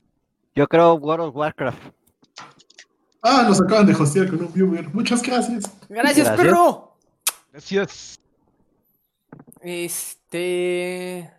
Yo 0.55 0.67
creo 0.67 0.93
World 0.93 1.25
of 1.27 1.35
Warcraft. 1.35 1.79
Ah, 3.21 3.43
nos 3.47 3.61
acaban 3.61 3.87
de 3.87 3.93
hostear 3.93 4.29
con 4.29 4.41
un 4.41 4.53
viewer. 4.53 4.87
Muchas 4.93 5.21
gracias. 5.21 5.63
Gracias, 5.89 6.27
Gracias. 6.27 6.37
perro. 6.37 6.95
Gracias. 7.51 8.19
Este. 9.61 11.31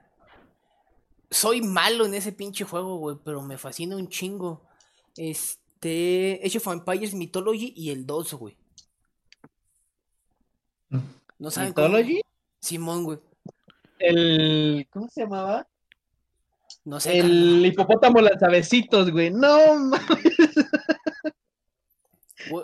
Soy 1.30 1.60
malo 1.62 2.06
en 2.06 2.14
ese 2.14 2.32
pinche 2.32 2.64
juego, 2.64 2.96
güey, 2.98 3.16
pero 3.24 3.42
me 3.42 3.58
fascina 3.58 3.96
un 3.96 4.08
chingo. 4.08 4.62
Este. 5.16 6.40
Age 6.44 6.58
of 6.58 6.66
Empires 6.68 7.14
Mythology 7.14 7.72
y 7.76 7.90
el 7.90 8.06
2, 8.06 8.34
güey. 8.34 8.56
No 11.38 11.50
saben 11.50 11.72
cómo- 11.72 11.88
¿Mythology? 11.88 12.20
Simón, 12.60 13.04
güey. 13.04 13.18
El. 13.98 14.86
¿Cómo 14.90 15.08
se 15.08 15.22
llamaba? 15.22 15.66
No 16.84 17.00
sé. 17.00 17.18
El 17.18 17.64
hipopótamo 17.66 18.20
lanzabecitos, 18.20 19.10
güey. 19.10 19.30
No 19.30 19.76
mames, 19.76 20.36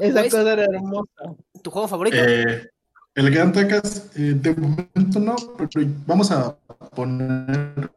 esa 0.01 0.23
cosa 0.25 0.53
era 0.53 0.65
hermosa. 0.65 1.35
¿Tu 1.63 1.71
juego 1.71 1.89
favorito? 1.89 2.17
Eh, 2.19 2.71
el 3.15 3.31
Gran 3.31 3.53
Tacas, 3.53 4.11
eh, 4.17 4.35
de 4.37 4.55
momento 4.55 5.21
no, 5.21 5.37
pero 5.57 5.87
vamos 6.07 6.31
a 6.31 6.57
poner 6.95 7.91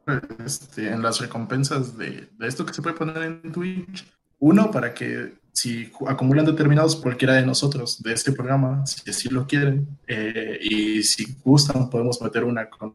este, 0.44 0.88
en 0.88 1.02
las 1.02 1.20
recompensas 1.20 1.96
de, 1.96 2.28
de 2.38 2.46
esto 2.46 2.66
que 2.66 2.74
se 2.74 2.82
puede 2.82 2.96
poner 2.96 3.22
en 3.22 3.52
Twitch. 3.52 4.06
Uno, 4.38 4.70
para 4.70 4.92
que 4.92 5.34
si 5.52 5.90
acumulan 6.06 6.44
determinados 6.44 6.96
cualquiera 6.96 7.34
de 7.34 7.46
nosotros 7.46 8.02
de 8.02 8.12
este 8.12 8.32
programa, 8.32 8.86
si 8.86 9.08
así 9.08 9.30
lo 9.30 9.46
quieren, 9.46 9.88
eh, 10.06 10.58
y 10.60 11.02
si 11.02 11.34
gustan, 11.42 11.88
podemos 11.88 12.20
meter 12.20 12.44
una 12.44 12.68
con 12.68 12.92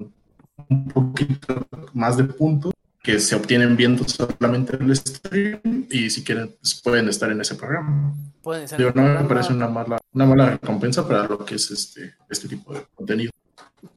un 0.70 0.88
poquito 0.88 1.68
más 1.94 2.18
de 2.18 2.26
puntos 2.26 2.72
que 3.04 3.20
se 3.20 3.36
obtienen 3.36 3.76
viendo 3.76 4.04
solamente 4.08 4.76
el 4.78 4.96
stream 4.96 5.88
y 5.90 6.10
si 6.10 6.24
quieren 6.24 6.56
pues, 6.60 6.82
pueden 6.84 7.10
estar 7.10 7.32
en 7.32 7.42
ese 7.42 7.56
programa. 7.56 8.14
Pueden 8.44 8.68
ser. 8.68 8.78
Digo, 8.78 8.92
no 8.94 9.02
me 9.04 9.28
parece 9.28 9.54
una 9.54 9.68
mala, 9.68 9.98
una 10.14 10.26
mala 10.26 10.50
recompensa 10.52 11.08
para 11.08 11.28
lo 11.28 11.44
que 11.46 11.56
es 11.56 11.72
este, 11.72 12.14
este 12.30 12.48
tipo 12.48 12.74
de 12.74 12.84
contenido. 12.96 13.32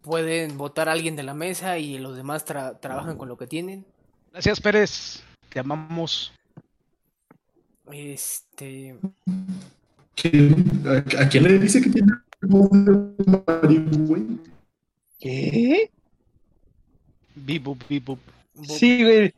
Pueden 0.00 0.56
votar 0.56 0.88
a 0.88 0.92
alguien 0.92 1.16
de 1.16 1.22
la 1.22 1.34
mesa 1.34 1.78
y 1.78 1.98
los 1.98 2.16
demás 2.16 2.46
tra- 2.46 2.78
trabajan 2.80 3.18
con 3.18 3.28
lo 3.28 3.36
que 3.36 3.46
tienen. 3.46 3.84
Gracias, 4.32 4.60
Pérez. 4.60 5.22
Te 5.50 5.60
amamos. 5.60 6.32
Este. 7.92 8.96
¿Quién- 10.16 10.82
a, 10.86 11.22
a 11.22 11.28
quién 11.28 11.44
le 11.44 11.58
dice 11.58 11.82
que 11.82 11.90
tiene 11.90 12.12
voz 12.42 12.70
de 12.72 13.42
marihuana? 13.62 14.38
¿Qué? 15.18 15.90
Bibu, 17.34 17.76
bibu. 17.88 18.18
Sí, 18.62 19.02
güey. 19.02 19.34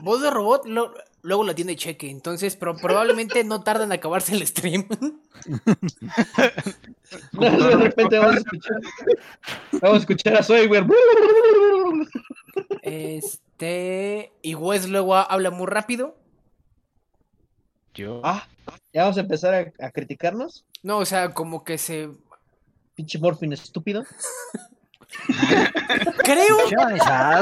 Voz 0.00 0.22
de 0.22 0.30
robot, 0.30 0.66
lo- 0.66 0.94
luego 1.22 1.44
la 1.44 1.54
tiene 1.54 1.76
cheque. 1.76 2.10
Entonces, 2.10 2.56
pero 2.56 2.76
probablemente 2.76 3.42
no 3.44 3.62
tarda 3.62 3.84
en 3.84 3.92
acabarse 3.92 4.34
el 4.34 4.46
stream. 4.46 4.86
De 7.32 7.76
repente 7.76 8.18
vamos 8.18 8.36
a 8.36 8.38
escuchar. 8.38 8.80
Vamos 9.72 9.96
a 9.96 10.00
escuchar 10.00 10.36
a 10.36 10.42
Zoe, 10.42 10.66
güey. 10.66 10.82
Este. 12.82 14.32
Y 14.42 14.54
Wes 14.54 14.88
luego 14.88 15.14
ha- 15.14 15.22
habla 15.22 15.50
muy 15.50 15.66
rápido. 15.66 16.16
Yo. 17.94 18.20
Ah, 18.24 18.46
ya 18.92 19.02
vamos 19.02 19.16
a 19.16 19.20
empezar 19.20 19.54
a, 19.54 19.86
a 19.86 19.90
criticarnos. 19.90 20.64
No, 20.82 20.98
o 20.98 21.04
sea, 21.06 21.32
como 21.34 21.64
que 21.64 21.78
se. 21.78 22.10
Pinche 22.94 23.18
Morfin 23.18 23.52
estúpido. 23.52 24.04
Creo, 26.24 26.56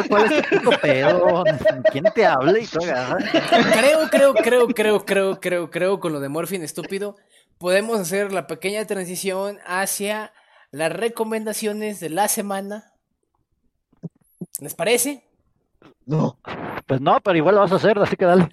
¿cuál 0.09 0.33
es 0.33 0.63
tu 0.63 0.71
pedo? 0.81 1.45
¿Quién 1.91 2.05
te 2.15 2.27
habla 2.27 2.59
y 2.59 2.67
creo, 2.67 4.09
creo, 4.11 4.35
creo, 4.35 4.69
creo, 4.69 5.05
creo, 5.05 5.41
creo, 5.41 5.71
creo, 5.71 6.01
con 6.01 6.13
lo 6.13 6.21
de 6.21 6.29
Morphin 6.29 6.63
estúpido. 6.63 7.17
Podemos 7.59 8.01
hacer 8.01 8.33
la 8.33 8.47
pequeña 8.47 8.87
transición 8.87 9.59
hacia 9.67 10.33
las 10.71 10.93
recomendaciones 10.93 12.01
de 12.01 12.11
la 12.11 12.29
semana. 12.29 12.93
¿Les 14.61 14.75
parece? 14.75 15.29
No. 16.07 16.39
Pues 16.87 17.01
no, 17.01 17.21
pero 17.21 17.37
igual 17.37 17.55
lo 17.55 17.63
vas 17.63 17.73
a 17.73 17.77
hacer, 17.77 17.99
así 17.99 18.17
que 18.17 18.25
dale. 18.25 18.49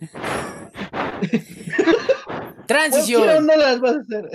Transición. 2.68 3.24
¿Por 3.24 3.34
qué 3.34 3.42
no 3.42 3.56
las 3.56 3.80
vas 3.80 3.96
a 3.96 4.00
hacer? 4.00 4.30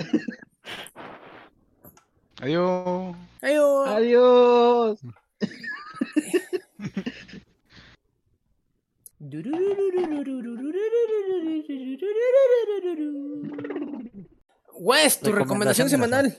Adiós. 2.41 3.15
Adiós. 3.41 3.87
Adiós. 3.87 4.99
Wes, 14.79 15.19
tu 15.19 15.31
recomendación 15.31 15.87
Recomendación 15.87 15.89
semanal. 15.89 16.37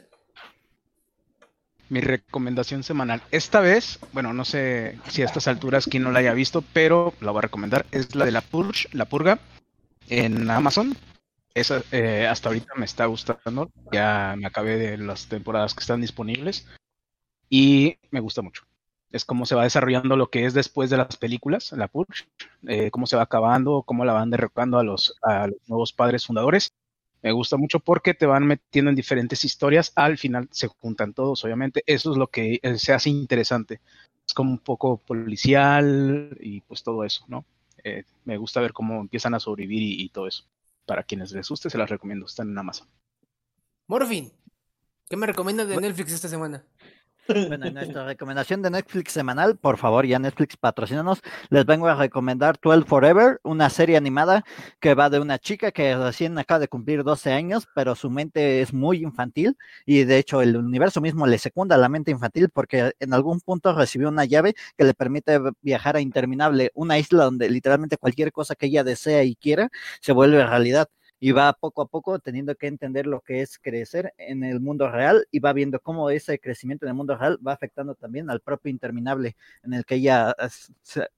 Mi 1.88 2.00
recomendación 2.00 2.84
semanal. 2.84 3.22
Esta 3.32 3.60
vez, 3.60 3.98
bueno, 4.12 4.32
no 4.32 4.44
sé 4.44 4.98
si 5.08 5.22
a 5.22 5.24
estas 5.24 5.48
alturas 5.48 5.86
quien 5.86 6.04
no 6.04 6.12
la 6.12 6.20
haya 6.20 6.34
visto, 6.34 6.62
pero 6.72 7.14
la 7.20 7.32
voy 7.32 7.38
a 7.38 7.42
recomendar. 7.42 7.86
Es 7.90 8.14
la 8.14 8.24
de 8.24 8.30
la 8.30 8.42
Purge, 8.42 8.88
la 8.92 9.06
Purga, 9.06 9.40
en 10.08 10.48
Amazon. 10.50 10.96
Esa 11.54 11.82
eh, 11.92 12.26
hasta 12.26 12.48
ahorita 12.48 12.74
me 12.76 12.84
está 12.84 13.06
gustando. 13.06 13.70
Ya 13.92 14.34
me 14.36 14.46
acabé 14.46 14.76
de 14.76 14.98
las 14.98 15.28
temporadas 15.28 15.74
que 15.74 15.80
están 15.80 16.00
disponibles. 16.00 16.66
Y 17.48 17.96
me 18.10 18.20
gusta 18.20 18.42
mucho. 18.42 18.64
Es 19.10 19.24
cómo 19.24 19.46
se 19.46 19.54
va 19.54 19.64
desarrollando 19.64 20.16
lo 20.16 20.30
que 20.30 20.44
es 20.44 20.54
después 20.54 20.90
de 20.90 20.98
las 20.98 21.16
películas, 21.16 21.72
la 21.72 21.88
Purge, 21.88 22.26
eh, 22.66 22.90
cómo 22.90 23.06
se 23.06 23.16
va 23.16 23.22
acabando, 23.22 23.82
cómo 23.82 24.04
la 24.04 24.12
van 24.12 24.28
derrocando 24.28 24.78
a 24.78 24.82
los, 24.82 25.14
nuevos 25.66 25.94
padres 25.94 26.26
fundadores. 26.26 26.74
Me 27.22 27.32
gusta 27.32 27.56
mucho 27.56 27.80
porque 27.80 28.12
te 28.12 28.26
van 28.26 28.46
metiendo 28.46 28.90
en 28.90 28.96
diferentes 28.96 29.44
historias. 29.44 29.92
Al 29.96 30.18
final 30.18 30.48
se 30.52 30.68
juntan 30.68 31.14
todos, 31.14 31.42
obviamente. 31.44 31.82
Eso 31.86 32.12
es 32.12 32.18
lo 32.18 32.26
que 32.28 32.60
eh, 32.62 32.78
se 32.78 32.92
hace 32.92 33.08
interesante. 33.10 33.80
Es 34.26 34.34
como 34.34 34.50
un 34.50 34.58
poco 34.58 34.98
policial 34.98 36.36
y 36.40 36.60
pues 36.60 36.82
todo 36.82 37.02
eso, 37.04 37.24
¿no? 37.28 37.46
eh, 37.84 38.04
me 38.24 38.36
gusta 38.36 38.60
ver 38.60 38.72
cómo 38.72 39.00
empiezan 39.00 39.34
a 39.34 39.40
sobrevivir 39.40 39.82
y 39.82 40.08
todo 40.10 40.26
eso. 40.26 40.44
Para 40.88 41.02
quienes 41.02 41.32
les 41.32 41.46
guste, 41.46 41.68
se 41.68 41.76
las 41.76 41.90
recomiendo. 41.90 42.24
Están 42.24 42.48
en 42.48 42.56
Amazon. 42.56 42.88
Morfin, 43.88 44.32
¿qué 45.10 45.18
me 45.18 45.26
recomiendas 45.26 45.68
de 45.68 45.76
Netflix 45.76 46.14
esta 46.14 46.28
semana? 46.28 46.64
Bueno, 47.28 47.66
en 47.66 47.74
nuestra 47.74 48.06
recomendación 48.06 48.62
de 48.62 48.70
Netflix 48.70 49.12
semanal, 49.12 49.58
por 49.58 49.76
favor, 49.76 50.06
ya 50.06 50.18
Netflix 50.18 50.56
patrocínanos, 50.56 51.20
les 51.50 51.66
vengo 51.66 51.86
a 51.86 51.94
recomendar 51.94 52.56
12 52.60 52.86
Forever, 52.86 53.38
una 53.42 53.68
serie 53.68 53.98
animada 53.98 54.44
que 54.80 54.94
va 54.94 55.10
de 55.10 55.20
una 55.20 55.38
chica 55.38 55.70
que 55.70 55.94
recién 55.94 56.38
acaba 56.38 56.60
de 56.60 56.68
cumplir 56.68 57.04
12 57.04 57.32
años, 57.32 57.68
pero 57.74 57.94
su 57.94 58.10
mente 58.10 58.62
es 58.62 58.72
muy 58.72 59.02
infantil 59.02 59.56
y 59.84 60.04
de 60.04 60.16
hecho 60.16 60.40
el 60.40 60.56
universo 60.56 61.02
mismo 61.02 61.26
le 61.26 61.38
secunda 61.38 61.76
la 61.76 61.90
mente 61.90 62.10
infantil 62.10 62.48
porque 62.48 62.92
en 62.98 63.12
algún 63.12 63.40
punto 63.40 63.74
recibió 63.74 64.08
una 64.08 64.24
llave 64.24 64.54
que 64.76 64.84
le 64.84 64.94
permite 64.94 65.38
viajar 65.60 65.96
a 65.96 66.00
Interminable, 66.00 66.70
una 66.74 66.98
isla 66.98 67.24
donde 67.24 67.50
literalmente 67.50 67.98
cualquier 67.98 68.32
cosa 68.32 68.54
que 68.54 68.66
ella 68.66 68.84
desea 68.84 69.22
y 69.24 69.36
quiera 69.36 69.68
se 70.00 70.12
vuelve 70.12 70.44
realidad 70.46 70.88
y 71.20 71.32
va 71.32 71.52
poco 71.52 71.82
a 71.82 71.86
poco 71.88 72.18
teniendo 72.20 72.54
que 72.54 72.68
entender 72.68 73.06
lo 73.06 73.20
que 73.20 73.42
es 73.42 73.58
crecer 73.58 74.14
en 74.18 74.44
el 74.44 74.60
mundo 74.60 74.90
real 74.90 75.26
y 75.30 75.40
va 75.40 75.52
viendo 75.52 75.80
cómo 75.80 76.10
ese 76.10 76.38
crecimiento 76.38 76.86
en 76.86 76.90
el 76.90 76.94
mundo 76.94 77.16
real 77.16 77.38
va 77.46 77.52
afectando 77.52 77.94
también 77.94 78.30
al 78.30 78.40
propio 78.40 78.70
interminable 78.70 79.36
en 79.64 79.74
el 79.74 79.84
que 79.84 79.96
ella, 79.96 80.34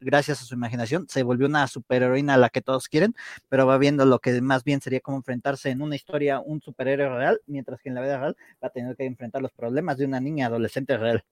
gracias 0.01 0.41
a 0.43 0.45
su 0.45 0.55
imaginación, 0.55 1.07
se 1.09 1.23
volvió 1.23 1.47
una 1.47 1.67
superheroína 1.67 2.35
a 2.35 2.39
la 2.39 2.49
que 2.49 2.63
todos 2.63 2.89
quieren, 2.89 3.15
pero 3.49 3.67
va 3.67 3.79
viendo 3.79 4.07
lo 4.07 4.19
que 4.21 4.41
más 4.41 4.65
bien 4.65 4.81
sería 4.81 5.01
como 5.01 5.19
enfrentarse 5.19 5.71
en 5.71 5.83
una 5.83 5.97
historia 5.97 6.41
un 6.41 6.61
superhéroe 6.63 7.09
real, 7.09 7.41
mientras 7.47 7.81
que 7.81 7.91
en 7.91 7.95
la 7.95 8.03
vida 8.03 8.19
real 8.19 8.37
va 8.63 8.71
tener 8.71 8.97
que 8.97 9.05
enfrentar 9.05 9.43
los 9.43 9.53
problemas 9.53 9.99
de 9.99 10.07
una 10.07 10.21
niña 10.21 10.47
adolescente 10.47 10.97
real. 10.97 11.25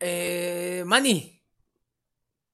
Eh, 0.00 0.82
Manny. 0.86 1.35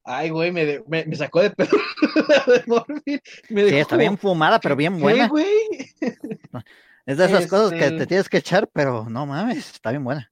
Ay, 0.05 0.31
güey, 0.31 0.51
me, 0.51 0.83
me, 0.89 1.05
me, 1.05 1.17
sacó 1.17 1.43
de 1.43 1.51
pedo 1.51 1.71
Me 3.49 3.69
sí, 3.69 3.77
está 3.77 3.97
bien 3.97 4.19
fumada, 4.19 4.59
pero 4.59 4.75
bien 4.75 4.99
buena. 4.99 5.29
güey? 5.29 5.47
Es 7.07 7.19
de 7.19 7.25
esas 7.25 7.41
este... 7.43 7.49
cosas 7.49 7.73
que 7.73 7.91
te 7.91 8.07
tienes 8.07 8.29
que 8.29 8.39
echar, 8.39 8.69
pero 8.73 9.09
no 9.09 9.27
mames, 9.27 9.71
está 9.71 9.91
bien 9.91 10.05
buena. 10.05 10.31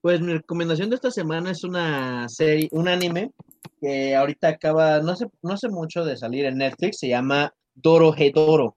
Pues 0.00 0.20
mi 0.20 0.34
recomendación 0.34 0.88
de 0.90 0.96
esta 0.96 1.10
semana 1.10 1.50
es 1.50 1.64
una 1.64 2.28
serie, 2.28 2.68
un 2.72 2.88
anime 2.88 3.32
que 3.80 4.14
ahorita 4.14 4.48
acaba, 4.48 5.00
no 5.00 5.16
sé, 5.16 5.26
no 5.42 5.56
sé 5.56 5.68
mucho 5.68 6.04
de 6.04 6.16
salir 6.16 6.44
en 6.46 6.58
Netflix, 6.58 6.98
se 6.98 7.08
llama 7.08 7.52
Doro 7.74 8.14
Hedoro. 8.16 8.76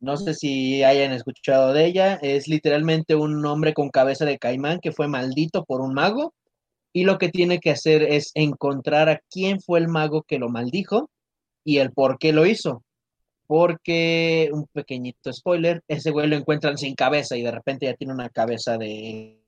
No 0.00 0.16
sé 0.16 0.34
si 0.34 0.84
hayan 0.84 1.12
escuchado 1.12 1.72
de 1.72 1.86
ella. 1.86 2.18
Es 2.22 2.48
literalmente 2.48 3.14
un 3.14 3.44
hombre 3.46 3.72
con 3.72 3.88
cabeza 3.88 4.24
de 4.24 4.38
caimán 4.38 4.78
que 4.80 4.92
fue 4.92 5.08
maldito 5.08 5.64
por 5.64 5.80
un 5.80 5.94
mago 5.94 6.34
y 6.96 7.04
lo 7.04 7.18
que 7.18 7.28
tiene 7.28 7.60
que 7.60 7.68
hacer 7.68 8.02
es 8.04 8.30
encontrar 8.32 9.10
a 9.10 9.20
quién 9.30 9.60
fue 9.60 9.80
el 9.80 9.86
mago 9.86 10.22
que 10.22 10.38
lo 10.38 10.48
maldijo 10.48 11.10
y 11.62 11.76
el 11.76 11.92
por 11.92 12.18
qué 12.18 12.32
lo 12.32 12.46
hizo. 12.46 12.84
Porque, 13.46 14.48
un 14.50 14.66
pequeñito 14.72 15.30
spoiler, 15.30 15.82
ese 15.88 16.10
güey 16.10 16.26
lo 16.26 16.36
encuentran 16.36 16.78
sin 16.78 16.94
cabeza 16.94 17.36
y 17.36 17.42
de 17.42 17.50
repente 17.50 17.84
ya 17.84 17.92
tiene 17.92 18.14
una 18.14 18.30
cabeza 18.30 18.78
de... 18.78 19.42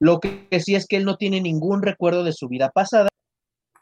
Lo 0.00 0.18
que 0.18 0.48
sí 0.58 0.74
es 0.74 0.86
que 0.88 0.96
él 0.96 1.04
no 1.04 1.16
tiene 1.16 1.40
ningún 1.40 1.80
recuerdo 1.80 2.24
de 2.24 2.32
su 2.32 2.48
vida 2.48 2.70
pasada 2.70 3.08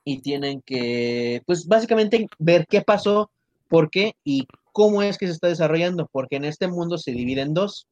y 0.04 0.20
tienen 0.20 0.60
que, 0.60 1.40
pues 1.46 1.66
básicamente 1.66 2.26
ver 2.38 2.66
qué 2.68 2.82
pasó, 2.82 3.30
por 3.68 3.88
qué 3.88 4.16
y 4.22 4.46
cómo 4.70 5.02
es 5.02 5.16
que 5.16 5.28
se 5.28 5.32
está 5.32 5.48
desarrollando, 5.48 6.10
porque 6.12 6.36
en 6.36 6.44
este 6.44 6.68
mundo 6.68 6.98
se 6.98 7.12
divide 7.12 7.40
en 7.40 7.54
dos. 7.54 7.86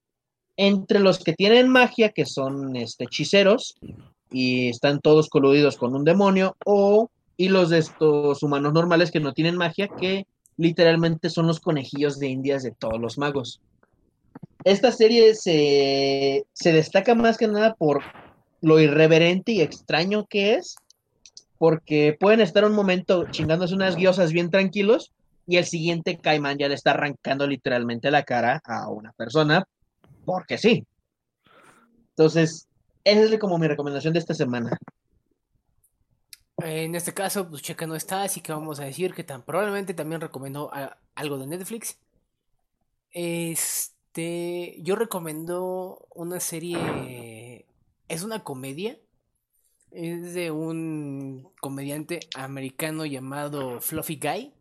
Entre 0.59 0.99
los 0.99 1.25
que 1.25 1.33
tienen 1.33 1.71
magia, 1.71 2.11
que 2.11 2.27
son 2.27 2.77
este, 2.77 3.05
hechiceros, 3.05 3.77
y 4.31 4.68
están 4.68 5.01
todos 5.01 5.28
coludidos 5.28 5.76
con 5.76 5.95
un 5.95 6.05
demonio, 6.05 6.57
o 6.64 7.11
y 7.37 7.49
los 7.49 7.70
de 7.70 7.78
estos 7.78 8.43
humanos 8.43 8.72
normales 8.72 9.11
que 9.11 9.20
no 9.20 9.33
tienen 9.33 9.57
magia, 9.57 9.89
que 9.97 10.26
literalmente 10.57 11.31
son 11.31 11.47
los 11.47 11.59
conejillos 11.59 12.18
de 12.18 12.28
indias 12.28 12.62
de 12.62 12.72
todos 12.72 13.01
los 13.01 13.16
magos. 13.16 13.61
Esta 14.62 14.93
serie 14.93 15.35
se, 15.35 16.45
se 16.53 16.72
destaca 16.72 17.14
más 17.14 17.39
que 17.39 17.49
nada 17.49 17.74
por 17.74 18.03
lo 18.61 18.78
irreverente 18.78 19.53
y 19.53 19.62
extraño 19.62 20.26
que 20.26 20.55
es, 20.55 20.76
porque 21.57 22.16
pueden 22.18 22.41
estar 22.41 22.64
un 22.64 22.74
momento 22.74 23.26
chingándose 23.31 23.74
unas 23.74 23.97
guiosas 23.97 24.33
bien 24.33 24.51
tranquilos 24.51 25.12
y 25.47 25.57
el 25.57 25.64
siguiente 25.64 26.18
caimán 26.18 26.59
ya 26.59 26.68
le 26.68 26.74
está 26.74 26.93
arrancando 26.93 27.47
literalmente 27.47 28.11
la 28.11 28.22
cara 28.22 28.61
a 28.64 28.89
una 28.91 29.12
persona, 29.12 29.64
porque 30.24 30.59
sí. 30.59 30.85
Entonces, 32.11 32.68
esa 33.05 33.35
es 33.35 33.41
como 33.41 33.59
mi 33.59 33.69
recomendación 33.69 34.13
de 34.13 34.19
esta 34.19 34.35
semana. 34.35 34.79
En 36.59 36.95
este 36.95 37.15
caso, 37.15 37.49
pues 37.49 37.63
Checa 37.63 37.87
no 37.87 37.95
está, 37.95 38.23
así 38.23 38.41
que 38.41 38.53
vamos 38.53 38.81
a 38.81 38.85
decir 38.85 39.15
que 39.15 39.25
tan 39.25 39.43
probablemente 39.43 39.95
también 39.95 40.21
recomendó 40.21 40.71
algo 41.15 41.39
de 41.39 41.47
Netflix. 41.47 41.99
Este, 43.13 44.77
yo 44.83 44.95
recomiendo 44.97 46.07
una 46.15 46.39
serie, 46.39 47.67
es 48.09 48.23
una 48.23 48.45
comedia, 48.45 48.99
es 49.91 50.35
de 50.35 50.51
un 50.51 51.51
comediante 51.61 52.21
americano 52.37 53.07
llamado 53.07 53.81
Fluffy 53.81 54.17
Guy. 54.17 54.53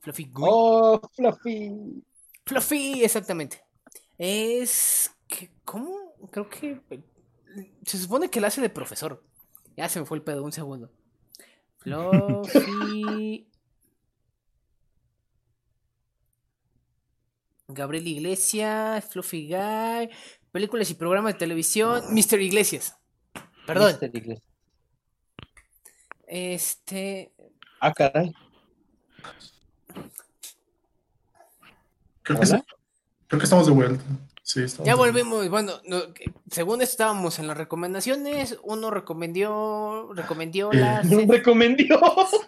Fluffy 0.00 0.30
Guy. 0.32 0.48
Oh, 0.48 1.00
Fluffy. 1.14 2.02
Fluffy, 2.46 3.04
exactamente. 3.04 3.62
Es 4.16 5.10
que, 5.26 5.50
¿cómo? 5.64 6.14
Creo 6.30 6.48
que 6.48 6.80
se 7.84 7.98
supone 7.98 8.30
que 8.30 8.40
la 8.40 8.48
hace 8.48 8.60
de 8.60 8.70
profesor. 8.70 9.24
Ya 9.76 9.88
se 9.88 10.00
me 10.00 10.06
fue 10.06 10.16
el 10.18 10.22
pedo, 10.22 10.44
un 10.44 10.52
segundo. 10.52 10.90
Fluffy. 11.78 13.46
Gabriel 17.68 18.06
Iglesias, 18.06 19.04
Fluffy 19.04 19.48
Guy, 19.48 20.10
películas 20.50 20.90
y 20.90 20.94
programas 20.94 21.34
de 21.34 21.38
televisión, 21.38 22.02
Mr. 22.12 22.40
Iglesias. 22.40 22.96
Perdón. 23.66 23.96
Mr. 24.00 24.16
Iglesias. 24.16 24.48
Este. 26.26 27.32
Ah, 27.80 27.92
caray. 27.92 28.32
Creo 32.22 32.40
que, 32.40 32.46
sí. 32.46 32.56
Creo 33.26 33.38
que 33.38 33.44
estamos 33.44 33.66
de 33.66 33.72
vuelta. 33.72 34.04
Sí, 34.52 34.64
ya 34.84 34.96
volvimos. 34.96 35.48
Bueno, 35.48 35.74
no, 35.86 35.98
según 36.50 36.82
estábamos 36.82 37.38
en 37.38 37.46
las 37.46 37.56
recomendaciones, 37.56 38.58
uno 38.64 38.90
recomendó, 38.90 40.10
recomendó 40.12 40.72
la. 40.72 41.02
recomendó. 41.28 42.00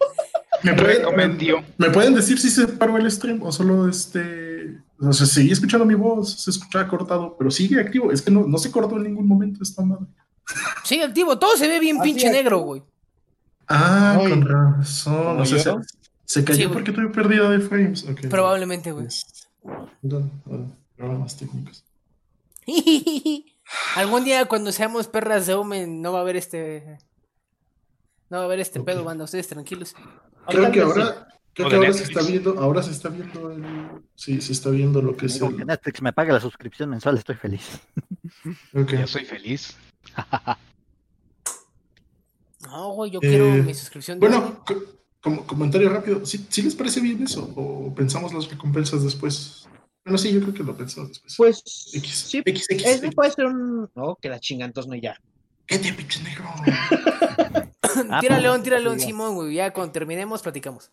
¿Me 0.64 0.74
pueden, 0.74 1.14
me, 1.14 1.64
¿Me 1.78 1.90
pueden 1.90 2.14
decir 2.14 2.40
si 2.40 2.50
se 2.50 2.66
paró 2.66 2.96
el 2.96 3.09
stream 3.09 3.40
o 3.44 3.53
solo 3.53 3.88
este. 3.88 4.80
O 4.98 5.12
sea, 5.12 5.26
seguí 5.26 5.53
escuchando 5.53 5.86
mi 5.86 5.94
voz, 5.94 6.40
se 6.42 6.50
escuchaba 6.50 6.88
cortado, 6.88 7.36
pero 7.38 7.53
sigue 7.53 7.80
activo. 7.80 8.11
Es 8.11 8.20
que 8.20 8.32
no, 8.32 8.48
no 8.48 8.59
se 8.59 8.72
cortó 8.72 8.96
en 8.96 9.05
ningún 9.05 9.28
momento 9.28 9.62
esta 9.62 9.82
madre. 9.82 10.07
Sigue 10.82 11.05
activo, 11.05 11.38
todo 11.38 11.57
se 11.57 11.68
ve 11.68 11.78
bien 11.78 12.00
Así 12.00 12.11
pinche 12.11 12.26
es. 12.26 12.32
negro, 12.32 12.59
güey. 12.59 12.82
Ah, 13.68 14.18
Ay. 14.18 14.28
con 14.28 14.42
razón. 14.42 15.24
¿Como 15.24 15.42
O 15.42 15.46
sea, 15.46 15.76
se, 16.24 16.42
cayó 16.42 16.66
Sí, 16.66 16.72
porque 16.72 16.90
tuve 16.90 17.11
pérdida 17.11 17.48
de 17.48 17.61
frames. 17.61 18.05
Probablemente, 18.28 18.90
güey. 18.90 19.07
No, 20.03 20.18
no, 20.46 20.82
Problemas 20.96 21.36
técnicos. 21.36 21.84
Algún 23.96 24.24
día 24.24 24.44
cuando 24.46 24.72
seamos 24.72 25.08
perras 25.08 25.46
de 25.46 25.54
Omen 25.54 26.00
no 26.02 26.12
va 26.12 26.18
a 26.18 26.22
haber 26.22 26.36
este. 26.36 26.98
No 28.30 28.38
va 28.38 28.42
a 28.42 28.46
haber 28.46 28.60
este 28.60 28.80
pedo, 28.80 29.04
banda. 29.04 29.24
Ustedes 29.24 29.48
tranquilos. 29.48 29.94
Creo 30.48 30.70
que 30.72 30.80
ahora, 30.80 31.28
creo 31.52 31.68
que 31.68 31.76
ahora 31.76 31.92
se 31.92 32.04
está 32.04 32.22
viendo, 32.22 32.58
ahora 32.58 32.82
se 32.82 32.90
está 32.90 33.08
viendo 33.10 33.50
el, 33.52 33.64
sí, 34.14 34.40
se 34.40 34.52
está 34.52 34.70
viendo 34.70 35.00
lo 35.02 35.16
que 35.16 35.26
es 35.26 35.40
el, 35.40 35.64
Netflix 35.66 36.02
me 36.02 36.12
pague 36.12 36.32
la 36.32 36.40
suscripción 36.40 36.90
mensual, 36.90 37.18
estoy 37.18 37.36
feliz. 37.36 37.80
ok. 38.74 38.90
Yo 38.92 39.06
soy 39.06 39.24
feliz. 39.24 39.76
No, 42.60 42.90
güey, 42.92 43.10
yo 43.10 43.18
Eh, 43.22 43.28
quiero 43.28 43.44
mi 43.64 43.74
suscripción 43.74 44.20
de. 44.20 44.28
Bueno, 44.28 44.62
co- 44.64 44.82
como 45.20 45.46
comentario 45.46 45.88
rápido, 45.90 46.24
¿sí, 46.24 46.46
sí 46.48 46.62
les 46.62 46.74
parece 46.74 47.00
bien 47.00 47.22
eso? 47.22 47.52
¿O 47.56 47.92
pensamos 47.94 48.32
las 48.32 48.48
recompensas 48.48 49.02
después? 49.02 49.68
Bueno, 50.05 50.18
sí, 50.18 50.32
yo 50.32 50.40
creo 50.40 50.55
que 50.55 50.64
lo 50.64 50.76
pensamos 50.76 51.11
después. 51.11 51.36
Pues 51.36 51.90
X, 51.94 52.11
sí, 52.28 52.42
X, 52.44 52.66
X, 52.68 52.86
ese 52.86 53.07
X. 53.07 53.14
puede 53.14 53.30
ser 53.30 53.46
un. 53.46 53.88
No, 53.94 54.16
que 54.20 54.28
la 54.28 54.40
chinga, 54.40 54.64
entonces 54.64 54.90
no 54.90 54.96
ya. 54.96 55.16
¿Qué 55.66 55.78
te 55.78 55.92
pinche 55.92 56.22
negro? 56.22 56.44
Tira 58.20 58.40
León, 58.40 58.62
tira 58.62 58.80
León, 58.80 58.96
diga. 58.96 59.07
Simón, 59.07 59.34
güey. 59.34 59.55
Ya 59.55 59.72
cuando 59.72 59.92
terminemos, 59.92 60.42
platicamos. 60.42 60.90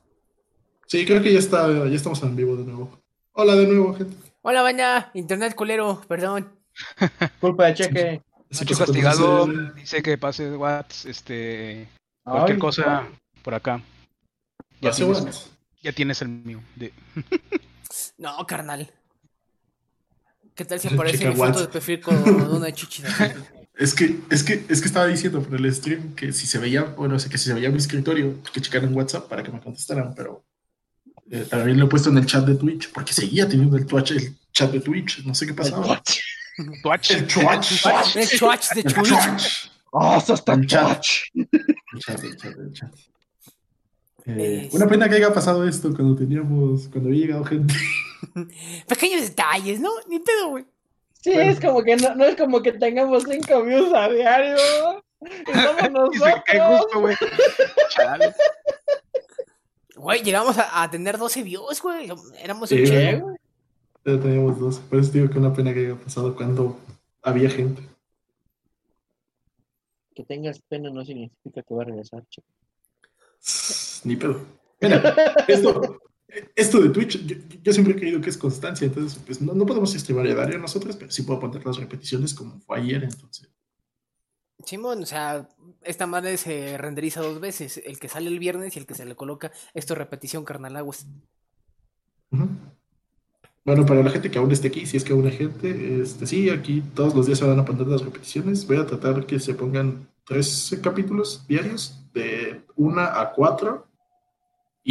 Sí, 0.86 1.05
creo 1.05 1.22
que 1.22 1.34
ya 1.34 1.39
está, 1.39 1.68
ya 1.68 1.95
estamos 1.95 2.22
en 2.24 2.36
vivo 2.36 2.55
de 2.55 2.66
nuevo. 2.66 2.99
Hola 3.34 3.55
de 3.55 3.68
nuevo, 3.68 3.95
gente. 3.95 4.16
Hola, 4.41 4.62
banda. 4.62 5.12
Internet 5.14 5.55
culero, 5.55 6.01
perdón. 6.07 6.51
Culpa 7.39 7.68
de 7.68 7.74
cheque. 7.74 8.22
Que 8.51 8.76
castigado. 8.76 9.47
Dice 9.76 10.01
que 10.01 10.18
pase 10.18 10.55
Watts, 10.55 11.05
este. 11.05 11.88
Cualquier 12.24 12.55
Ay, 12.55 12.60
cosa 12.60 13.07
por 13.43 13.53
acá. 13.53 13.82
Ya 14.82 14.91
tienes, 14.91 15.18
buenas. 15.18 15.51
ya 15.82 15.91
tienes 15.91 16.22
el 16.22 16.30
mío. 16.30 16.62
De... 16.76 16.93
No, 18.18 18.45
carnal. 18.45 18.91
¿Qué 20.60 20.66
tal 20.66 20.78
si 20.78 20.89
aparece 20.89 21.26
mi 21.26 21.36
foto 21.38 21.62
de 21.62 21.68
perfil 21.70 22.01
con 22.01 22.18
una 22.51 22.70
chichi? 22.74 23.01
Es 23.76 23.93
que, 23.93 24.20
es 24.30 24.43
que, 24.43 24.66
es 24.68 24.82
que 24.82 24.88
estaba 24.88 25.07
diciendo 25.07 25.41
por 25.41 25.57
el 25.57 25.74
stream 25.74 26.14
que 26.16 26.34
si 26.34 26.47
se 26.47 26.57
veía, 26.57 26.84
bueno, 26.84 27.18
sé 27.18 27.30
que 27.30 27.38
si 27.38 27.45
se 27.45 27.53
veía 27.53 27.70
mi 27.70 27.78
escritorio, 27.78 28.43
que 28.51 28.60
checaran 28.60 28.93
WhatsApp 28.93 29.30
para 29.30 29.41
que 29.41 29.53
me 29.53 29.62
contestaran, 29.62 30.14
pero 30.14 30.43
eh, 31.32 31.47
también 31.49 31.80
lo 31.80 31.86
he 31.86 31.88
puesto 31.88 32.10
en 32.10 32.18
el 32.18 32.26
chat 32.26 32.45
de 32.45 32.55
Twitch, 32.55 32.91
porque 32.91 33.14
seguía 33.14 33.47
teniendo 33.47 33.78
el, 33.78 33.86
Twitch, 33.86 34.12
el 34.12 34.38
chat 34.51 34.70
de 34.70 34.82
Twitch, 34.82 35.24
no 35.24 35.34
sé 35.34 35.47
qué 35.47 35.53
pasaba. 35.53 36.03
Twitch. 36.84 37.12
El 37.12 37.26
Twitch. 37.26 37.86
El 38.18 38.39
Twitch 38.39 38.70
de 38.76 38.82
El 38.82 38.93
Twitch. 38.93 39.72
¡Oh, 39.91 40.18
eso 40.18 40.34
está 40.34 40.55
El 40.55 40.68
chat. 40.68 41.01
El 41.36 41.47
chat, 42.01 42.22
el 42.22 42.36
chat, 42.36 42.53
el 42.57 42.74
chat. 42.74 42.91
Eh, 44.38 44.69
Una 44.73 44.88
pena 44.88 45.09
que 45.09 45.15
haya 45.15 45.34
pasado 45.34 45.67
esto 45.67 45.93
cuando 45.93 46.15
teníamos, 46.15 46.88
cuando 46.89 47.09
había 47.09 47.21
llegado 47.27 47.43
gente. 47.45 47.73
Pequeños 48.88 49.21
detalles, 49.21 49.80
¿no? 49.80 49.89
Ni 50.07 50.19
pedo, 50.19 50.49
güey. 50.49 50.65
Sí, 51.21 51.32
es 51.34 51.59
como 51.59 51.84
que 51.84 51.95
no, 51.97 52.15
no 52.15 52.25
es 52.25 52.36
como 52.36 52.61
que 52.61 52.71
tengamos 52.73 53.23
cinco 53.30 53.63
views 53.63 53.91
a 53.93 54.07
diario. 54.09 54.55
Y 55.21 55.51
somos 55.53 55.91
nosotros. 55.91 56.43
justo, 56.80 56.99
güey. 57.01 57.15
Chale. 57.89 58.34
Güey, 59.95 60.23
llegamos 60.23 60.57
a, 60.57 60.82
a 60.84 60.89
tener 60.89 61.17
12 61.17 61.43
views, 61.43 61.82
güey. 61.82 62.09
Éramos 62.41 62.71
un 62.71 62.77
Sí, 62.77 62.84
chingo. 62.86 63.25
güey. 63.25 63.38
Ya 64.05 64.19
teníamos 64.21 64.59
dos. 64.59 64.80
Por 64.80 64.99
eso 64.99 65.11
digo 65.11 65.30
que 65.30 65.39
una 65.39 65.53
pena 65.53 65.73
que 65.73 65.80
haya 65.88 65.95
pasado 65.95 66.36
cuando 66.36 66.80
había 67.21 67.49
gente. 67.49 67.82
Que 70.15 70.23
tengas 70.23 70.59
pena 70.61 70.89
no 70.89 71.03
significa 71.03 71.61
que 71.63 71.73
va 71.73 71.82
a 71.82 71.86
regresar, 71.86 72.23
chico. 72.30 72.47
Ni 74.06 74.16
pedo. 74.16 74.41
Mira, 74.82 75.16
esto, 75.47 76.00
esto 76.56 76.82
de 76.82 76.89
Twitch, 76.89 77.26
yo, 77.26 77.36
yo 77.64 77.74
siempre 77.74 77.93
he 77.93 77.97
creído 77.97 78.22
que 78.22 78.30
es 78.30 78.38
constancia, 78.38 78.86
entonces 78.86 79.20
pues 79.26 79.41
no, 79.41 79.54
no 79.54 79.66
podemos 79.66 79.93
streamar 79.93 80.28
a 80.28 80.34
diario 80.36 80.58
nosotros, 80.58 80.95
pero 80.95 81.12
sí 81.12 81.24
puedo 81.24 81.39
poner 81.39 81.66
las 81.66 81.78
repeticiones 81.78 82.34
como 82.34 82.60
fue 82.62 82.80
ayer, 82.80 83.04
entonces. 83.04 83.50
Simón, 84.66 85.04
o 85.04 85.06
sea, 85.06 85.47
esta 85.84 86.06
madre 86.06 86.38
se 86.38 86.78
renderiza 86.78 87.22
dos 87.22 87.39
veces. 87.39 87.82
El 87.86 88.00
que 88.00 88.10
sale 88.10 88.28
el 88.28 88.39
viernes 88.39 88.76
y 88.76 88.80
el 88.80 88.86
que 88.86 88.93
se 88.93 89.06
le 89.06 89.16
coloca. 89.16 89.52
Esto 89.74 89.93
es 89.93 89.97
repetición, 89.97 90.43
carnal 90.43 90.76
aguas. 90.76 91.08
Bueno, 92.30 93.86
para 93.86 94.04
la 94.04 94.12
gente 94.12 94.30
que 94.30 94.38
aún 94.38 94.52
esté 94.52 94.68
aquí, 94.68 94.86
si 94.86 94.97
es 94.97 95.04
que 95.04 95.14
aún 95.14 95.26
hay 95.26 95.34
gente, 95.34 96.02
este, 96.02 96.26
sí, 96.28 96.50
aquí 96.50 96.82
todos 96.93 97.16
los 97.16 97.26
días 97.26 97.39
se 97.39 97.45
van 97.45 97.60
a 97.60 97.66
poner 97.66 97.88
las 97.88 98.02
repeticiones. 98.02 98.68
Voy 98.68 98.78
a 98.78 98.86
tratar 98.86 99.26
que 99.26 99.39
se 99.39 99.54
pongan 99.54 100.08
tres 100.26 100.78
capítulos 100.84 101.45
diarios, 101.47 102.04
de 102.14 102.62
una 102.76 103.20
a 103.20 103.32
cuatro. 103.32 103.88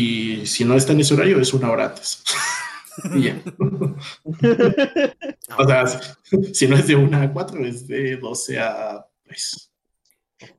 Y 0.00 0.46
si 0.46 0.64
no 0.64 0.76
está 0.76 0.92
en 0.92 1.00
ese 1.00 1.14
horario, 1.14 1.40
es 1.40 1.52
una 1.52 1.72
hora 1.72 1.86
antes. 1.86 2.22
y 3.16 3.22
ya. 3.24 3.42
o 5.58 5.66
sea, 5.66 5.86
si- 6.22 6.54
si 6.54 6.68
no 6.68 6.76
es 6.76 6.86
de 6.86 6.94
una 6.94 7.22
a 7.22 7.32
cuatro, 7.32 7.64
es 7.66 7.86
de 7.88 8.16
12 8.16 8.60
a 8.60 9.04
3. 9.24 9.72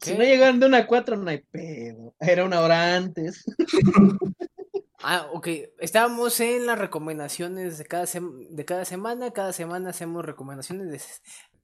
Si 0.01 0.17
no 0.17 0.23
llegaron 0.25 0.59
de 0.59 0.65
una 0.65 0.79
a 0.79 0.87
cuatro, 0.87 1.15
no 1.15 1.29
hay 1.29 1.37
pedo. 1.51 2.13
Era 2.19 2.43
una 2.43 2.59
hora 2.59 2.95
antes. 2.97 3.45
Ah, 5.01 5.29
ok. 5.31 5.47
Estábamos 5.79 6.37
en 6.41 6.65
las 6.65 6.77
recomendaciones 6.77 7.77
de 7.77 7.85
cada, 7.85 8.03
de 8.49 8.65
cada 8.65 8.83
semana. 8.83 9.31
Cada 9.31 9.53
semana 9.53 9.91
hacemos 9.91 10.25
recomendaciones 10.25 10.89
de 10.91 10.99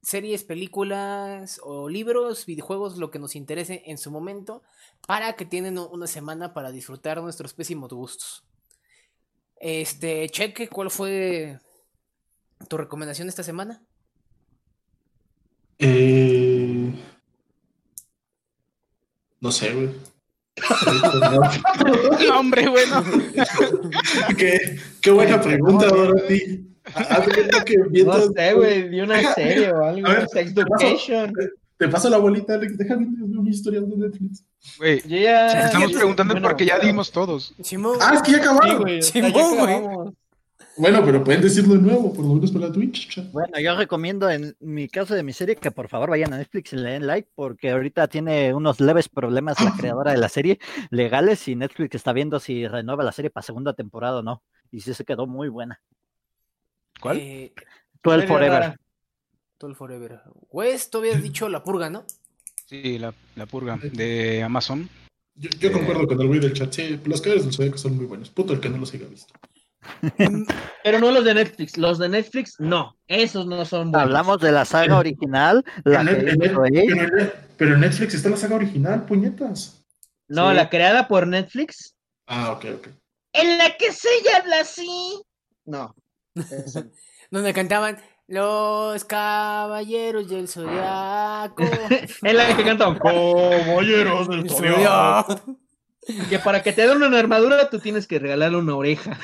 series, 0.06 0.44
películas 0.44 1.60
o 1.64 1.90
libros, 1.90 2.46
videojuegos, 2.46 2.98
lo 2.98 3.10
que 3.10 3.18
nos 3.18 3.36
interese 3.36 3.82
en 3.88 3.98
su 3.98 4.12
momento, 4.12 4.62
para 5.08 5.34
que 5.34 5.46
tienen 5.46 5.80
una 5.80 6.06
semana 6.06 6.54
para 6.54 6.72
disfrutar 6.72 7.20
nuestros 7.24 7.56
pésimos 7.56 7.92
gustos. 7.92 8.44
Este, 9.60 10.30
cheque, 10.30 10.70
¿cuál 10.70 10.92
fue 10.92 11.60
tu 12.70 12.78
recomendación 12.78 13.30
esta 13.30 13.42
semana? 13.42 13.82
Eh, 15.80 16.94
no 19.40 19.52
sé, 19.52 19.74
güey. 19.74 19.90
No, 22.28 22.40
hombre, 22.40 22.70
bueno. 22.70 23.04
qué, 24.38 24.80
qué 25.02 25.12
buena 25.12 25.42
pregunta, 25.42 25.88
Dorothy. 25.88 26.75
Haz 26.96 27.26
de 27.26 27.34
cuenta 27.34 27.64
que 27.64 27.78
No 27.78 28.22
sé, 28.34 28.54
güey, 28.54 28.90
de 28.90 29.04
una 29.04 29.34
serie 29.36 29.72
o 29.72 29.84
algo. 29.84 30.08
A 30.08 30.14
ver, 30.14 30.28
Sex 30.30 30.54
te 30.54 30.66
paso- 30.66 30.86
Education. 30.86 31.34
Te 31.78 31.90
paso 31.90 32.10
la 32.10 32.18
bolita, 32.18 32.54
Alex. 32.54 32.78
Déjame 32.78 33.06
ver 33.10 33.28
mi 33.42 33.50
historial 33.50 33.90
de 33.90 33.98
Netflix. 33.98 34.46
Güey, 34.78 35.02
estamos 35.06 35.92
preguntando 35.92 36.34
bueno, 36.34 36.48
porque 36.48 36.66
ya 36.66 36.80
dimos 36.80 37.12
todos. 37.12 37.54
Ah, 38.00 38.14
es 38.16 38.22
que 38.22 38.32
ya 38.32 38.38
acabaron. 38.38 38.82
güey. 38.82 39.02
Bueno, 40.78 41.02
pero 41.06 41.24
pueden 41.24 41.42
decirlo 41.42 41.76
de 41.76 41.82
nuevo, 41.82 42.12
por 42.14 42.26
lo 42.26 42.34
menos 42.34 42.52
para 42.52 42.70
Twitch. 42.70 43.18
Bueno, 43.32 43.60
yo 43.60 43.78
recomiendo 43.78 44.30
en 44.30 44.56
mi 44.60 44.90
caso 44.90 45.16
de 45.16 45.24
mi 45.24 45.32
serie 45.32 45.56
que 45.56 45.72
por 45.72 45.88
favor 45.88 46.10
vayan 46.10 46.34
a 46.34 46.38
Netflix 46.38 46.74
y 46.74 46.76
le 46.76 46.92
den 46.92 47.08
like 47.08 47.30
porque 47.34 47.72
ahorita 47.72 48.08
tiene 48.10 48.54
unos 48.54 48.82
leves 48.82 49.08
problemas 49.08 49.62
la 49.64 49.74
creadora 49.78 50.12
de 50.12 50.18
la 50.18 50.28
serie 50.28 50.60
legales 50.90 51.48
y 51.48 51.56
Netflix 51.56 51.96
está 51.96 52.12
viendo 52.12 52.42
si 52.42 52.68
renueva 52.68 53.04
la 53.06 53.14
serie 53.14 53.30
para 53.32 53.44
segunda 53.46 53.74
temporada 53.74 54.20
o 54.20 54.24
no. 54.24 54.44
Y 54.70 54.82
sí 54.82 54.94
se 54.94 55.06
quedó 55.06 55.28
muy 55.28 55.48
buena. 55.48 55.82
¿Cuál? 57.06 57.18
Eh, 57.20 57.54
12 58.04 58.18
Medio 58.18 58.28
Forever. 58.34 58.60
rara. 58.60 58.80
Todo 59.58 59.76
Forever. 59.76 60.22
Wes, 60.52 60.90
tú 60.90 60.98
habías 61.00 61.22
dicho 61.24 61.48
la 61.50 61.64
purga, 61.64 61.90
¿no? 61.90 62.06
Sí, 62.68 62.98
la, 63.00 63.14
la 63.36 63.46
purga 63.46 63.78
de 63.82 64.44
Amazon. 64.44 64.90
Yo, 65.36 65.50
yo 65.60 65.70
Eh. 65.70 65.72
concuerdo 65.72 66.08
con 66.08 66.20
el 66.20 66.28
güey 66.28 66.40
del 66.40 66.54
chat. 66.54 66.72
Sí, 66.74 67.00
los 67.06 67.22
caballeros 67.22 67.46
del 67.46 67.54
Zodíaco 67.54 67.78
son 67.78 67.96
muy 67.98 68.06
buenos. 68.06 68.30
Puto 68.30 68.54
el 68.54 68.60
que 68.60 68.70
no 68.70 68.78
los 68.78 68.94
haya 68.94 69.08
visto. 69.08 69.34
Pero 70.84 71.00
no 71.00 71.12
los 71.12 71.24
de 71.26 71.34
Netflix. 71.36 71.78
Los 71.78 72.00
de 72.00 72.10
Netflix, 72.10 72.56
no. 72.60 72.98
Esos 73.08 73.46
no 73.46 73.64
son 73.66 73.92
buenos. 73.92 74.08
Hablamos 74.08 74.40
de 74.40 74.52
la 74.52 74.66
saga 74.66 74.98
original, 74.98 75.64
la 75.84 76.04
que 76.04 76.16
pero, 76.40 76.66
en 76.66 76.74
Net- 76.84 77.34
pero 77.58 77.76
en 77.76 77.82
Netflix 77.82 78.14
está 78.16 78.30
la 78.30 78.38
saga 78.38 78.56
original, 78.56 79.06
puñetas. 79.06 79.86
No, 80.28 80.50
Sí. 80.50 80.56
la 80.56 80.70
creada 80.70 81.08
por 81.08 81.28
Netflix. 81.28 81.96
Ah, 82.28 82.52
ok, 82.54 82.66
ok. 82.78 82.88
En 83.34 83.58
la 83.60 83.78
que 83.78 83.92
se 83.92 84.08
habla 84.36 84.62
así. 84.62 85.22
No. 85.66 85.94
Eso. 86.36 86.84
Donde 87.32 87.54
cantaban 87.54 87.98
Los 88.28 89.04
Caballeros 89.06 90.30
del 90.30 90.48
Zodiaco. 90.48 91.64
En 92.22 92.38
la 92.38 92.56
que 92.56 92.64
cantan 92.64 92.98
Caballeros 93.00 94.30
del 94.30 94.40
El 94.42 94.50
Zodiaco. 94.50 95.60
Que 96.30 96.38
para 96.38 96.62
que 96.62 96.72
te 96.72 96.88
den 96.88 97.02
una 97.02 97.18
armadura, 97.18 97.68
tú 97.68 97.80
tienes 97.80 98.06
que 98.06 98.20
regalarle 98.20 98.60
una 98.60 98.76
oreja. 98.76 99.20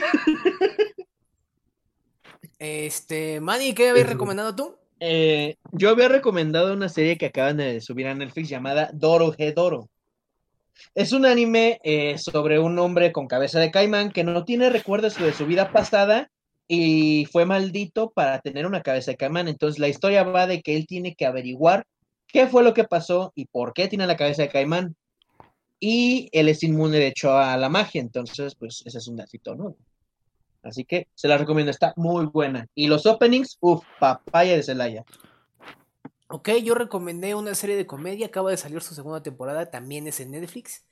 Este, 2.57 3.39
Manny, 3.39 3.75
¿qué 3.75 3.89
habías 3.89 4.09
recomendado 4.09 4.55
tú? 4.55 4.75
Eh, 4.99 5.57
yo 5.71 5.91
había 5.91 6.07
recomendado 6.07 6.73
una 6.73 6.89
serie 6.89 7.19
que 7.19 7.27
acaban 7.27 7.57
de 7.57 7.81
subir 7.81 8.07
a 8.07 8.15
Netflix 8.15 8.49
llamada 8.49 8.89
Doro 8.93 9.35
Doro. 9.55 9.89
Es 10.95 11.11
un 11.11 11.27
anime 11.27 11.79
eh, 11.83 12.17
sobre 12.17 12.57
un 12.57 12.79
hombre 12.79 13.11
con 13.11 13.27
cabeza 13.27 13.59
de 13.59 13.69
caimán 13.69 14.11
que 14.11 14.23
no 14.23 14.43
tiene 14.43 14.71
recuerdos 14.71 15.19
de 15.19 15.33
su 15.33 15.45
vida 15.45 15.71
pasada 15.71 16.31
y 16.73 17.25
fue 17.25 17.45
maldito 17.45 18.11
para 18.11 18.39
tener 18.39 18.65
una 18.65 18.81
cabeza 18.81 19.11
de 19.11 19.17
caimán. 19.17 19.49
Entonces 19.49 19.77
la 19.77 19.89
historia 19.89 20.23
va 20.23 20.47
de 20.47 20.61
que 20.61 20.77
él 20.77 20.87
tiene 20.87 21.15
que 21.15 21.25
averiguar 21.25 21.85
qué 22.27 22.47
fue 22.47 22.63
lo 22.63 22.73
que 22.73 22.85
pasó 22.85 23.33
y 23.35 23.43
por 23.47 23.73
qué 23.73 23.89
tiene 23.89 24.07
la 24.07 24.15
cabeza 24.15 24.43
de 24.43 24.47
caimán. 24.47 24.95
Y 25.81 26.29
él 26.31 26.47
es 26.47 26.63
inmune 26.63 26.97
de 26.97 27.07
hecho 27.07 27.37
a 27.37 27.57
la 27.57 27.67
magia, 27.67 27.99
entonces 27.99 28.55
pues 28.55 28.83
ese 28.85 28.99
es 28.99 29.07
un 29.09 29.17
datito, 29.17 29.53
¿no? 29.53 29.75
Así 30.63 30.85
que 30.85 31.07
se 31.13 31.27
la 31.27 31.37
recomiendo, 31.37 31.71
está 31.71 31.91
muy 31.97 32.27
buena. 32.27 32.65
Y 32.73 32.87
los 32.87 33.05
openings, 33.05 33.57
uff, 33.59 33.83
papaya 33.99 34.55
de 34.55 34.63
Celaya. 34.63 35.03
Ok, 36.29 36.51
yo 36.63 36.73
recomendé 36.73 37.35
una 37.35 37.53
serie 37.53 37.75
de 37.75 37.85
comedia, 37.85 38.27
acaba 38.27 38.49
de 38.49 38.55
salir 38.55 38.81
su 38.81 38.95
segunda 38.95 39.21
temporada, 39.21 39.69
también 39.69 40.07
es 40.07 40.21
en 40.21 40.31
Netflix. 40.31 40.85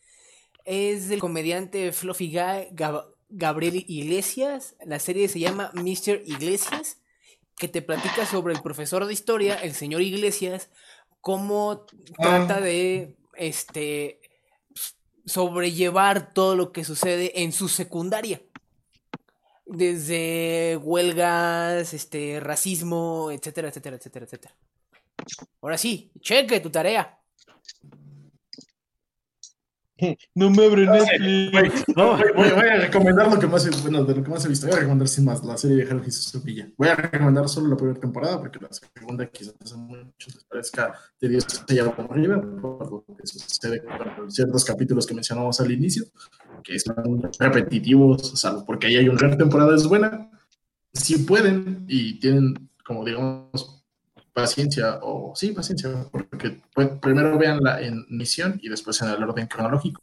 Es 0.65 1.07
del 1.07 1.21
comediante 1.21 1.93
Fluffy 1.93 2.27
Guy, 2.27 2.75
Gab- 2.75 3.13
Gabriel 3.29 3.85
Iglesias. 3.87 4.75
La 4.85 4.99
serie 4.99 5.27
se 5.27 5.39
llama 5.39 5.71
Mr. 5.73 6.21
Iglesias, 6.25 6.97
que 7.57 7.67
te 7.67 7.81
platica 7.81 8.25
sobre 8.25 8.53
el 8.53 8.61
profesor 8.61 9.05
de 9.05 9.13
historia, 9.13 9.55
el 9.55 9.73
señor 9.73 10.01
Iglesias, 10.01 10.69
cómo 11.21 11.85
trata 12.17 12.59
de 12.59 13.15
este 13.35 14.19
sobrellevar 15.25 16.33
todo 16.33 16.55
lo 16.55 16.71
que 16.71 16.83
sucede 16.83 17.43
en 17.43 17.51
su 17.51 17.67
secundaria. 17.67 18.41
Desde 19.65 20.77
huelgas, 20.77 21.93
este, 21.93 22.39
racismo, 22.39 23.29
etcétera, 23.31 23.69
etcétera, 23.69 23.97
etcétera, 23.97 24.25
etcétera. 24.25 24.55
Ahora 25.61 25.77
sí, 25.77 26.11
cheque 26.21 26.59
tu 26.59 26.71
tarea. 26.71 27.19
No 30.35 30.49
me 30.49 30.65
abre 30.65 30.85
Güey, 30.85 31.71
voy, 31.95 32.21
voy- 32.35 32.49
voy 32.51 32.67
a 32.67 32.77
recomendar 32.77 33.31
lo 33.31 33.39
que 33.39 33.47
más 33.47 33.65
he, 33.65 33.69
bueno, 33.81 34.03
de 34.03 34.15
lo 34.15 34.23
que 34.23 34.29
más 34.29 34.45
he 34.45 34.49
visto. 34.49 34.67
Voy 34.67 34.75
a 34.75 34.79
recomendar 34.79 35.07
sin 35.07 35.25
más 35.25 35.43
la 35.43 35.57
serie 35.57 35.77
de 35.77 35.83
Harold 35.83 36.07
y 36.07 36.11
su 36.11 36.41
Villa. 36.41 36.67
Voy 36.77 36.87
a 36.87 36.95
recomendar 36.95 37.47
solo 37.49 37.67
la 37.67 37.75
primera 37.77 37.99
temporada 37.99 38.39
porque 38.39 38.59
la 38.59 38.69
segunda 38.71 39.25
quizás 39.27 39.53
a 39.73 39.77
muchos 39.77 40.35
les 40.35 40.43
parezca 40.45 40.93
tediosa 41.17 41.65
y 41.67 41.79
aburrida 41.79 42.41
por 42.61 42.91
lo 42.91 43.05
que 43.17 43.27
sucede 43.27 43.83
con 44.17 44.31
ciertos 44.31 44.63
capítulos 44.65 45.05
que 45.05 45.13
mencionamos 45.13 45.59
al 45.59 45.71
inicio, 45.71 46.05
que 46.63 46.79
son 46.79 47.21
repetitivos, 47.39 48.33
o 48.33 48.35
sea, 48.37 48.53
porque 48.65 48.87
ahí 48.87 48.97
hay 48.97 49.09
una 49.09 49.17
primera 49.17 49.37
temporada 49.37 49.75
es 49.75 49.85
buena. 49.87 50.29
Si 50.93 51.19
pueden 51.19 51.85
y 51.87 52.19
tienen, 52.19 52.69
como 52.85 53.05
digamos, 53.05 53.78
paciencia, 54.41 54.99
o 55.01 55.33
sí, 55.35 55.51
paciencia, 55.51 55.89
porque 56.11 56.59
pues, 56.73 56.89
primero 57.01 57.37
veanla 57.37 57.81
en 57.81 58.05
misión 58.09 58.59
y 58.61 58.69
después 58.69 59.01
en 59.01 59.09
el 59.09 59.23
orden 59.23 59.47
cronológico. 59.47 60.01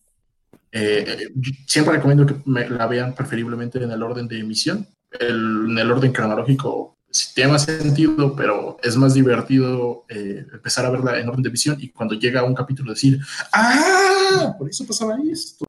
Eh, 0.72 1.28
siempre 1.66 1.94
recomiendo 1.94 2.26
que 2.26 2.36
me 2.44 2.68
la 2.68 2.86
vean 2.86 3.14
preferiblemente 3.14 3.82
en 3.82 3.90
el 3.90 4.02
orden 4.02 4.28
de 4.28 4.38
emisión. 4.40 4.86
El- 5.18 5.66
en 5.70 5.78
el 5.78 5.90
orden 5.90 6.12
cronológico 6.12 6.96
sí 7.10 7.28
tiene 7.34 7.52
más 7.52 7.62
sentido, 7.62 8.34
pero 8.36 8.76
es 8.82 8.96
más 8.96 9.14
divertido 9.14 10.04
eh, 10.08 10.44
empezar 10.52 10.84
a 10.84 10.90
verla 10.90 11.18
en 11.18 11.28
orden 11.28 11.42
de 11.42 11.48
emisión 11.48 11.76
y 11.80 11.88
cuando 11.88 12.14
llega 12.14 12.42
un 12.44 12.54
capítulo 12.54 12.92
decir, 12.92 13.18
¡ah! 13.52 14.54
Por 14.58 14.68
eso 14.68 14.86
pasaba 14.86 15.16
esto. 15.30 15.64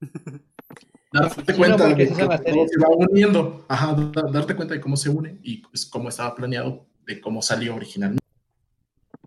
Darte 1.12 1.52
no, 1.52 1.58
cuenta 1.58 1.88
porque 1.88 2.06
de 2.06 2.08
que 2.08 2.14
todo 2.24 2.66
se 2.68 2.78
va 2.78 2.88
uniendo. 2.96 3.64
Ajá, 3.68 3.94
da- 4.14 4.30
darte 4.30 4.54
cuenta 4.54 4.74
de 4.74 4.80
cómo 4.80 4.96
se 4.96 5.10
une 5.10 5.38
y 5.42 5.56
pues, 5.58 5.84
cómo 5.86 6.08
estaba 6.08 6.34
planeado, 6.36 6.86
de 7.06 7.20
cómo 7.20 7.42
salió 7.42 7.74
originalmente. 7.74 8.20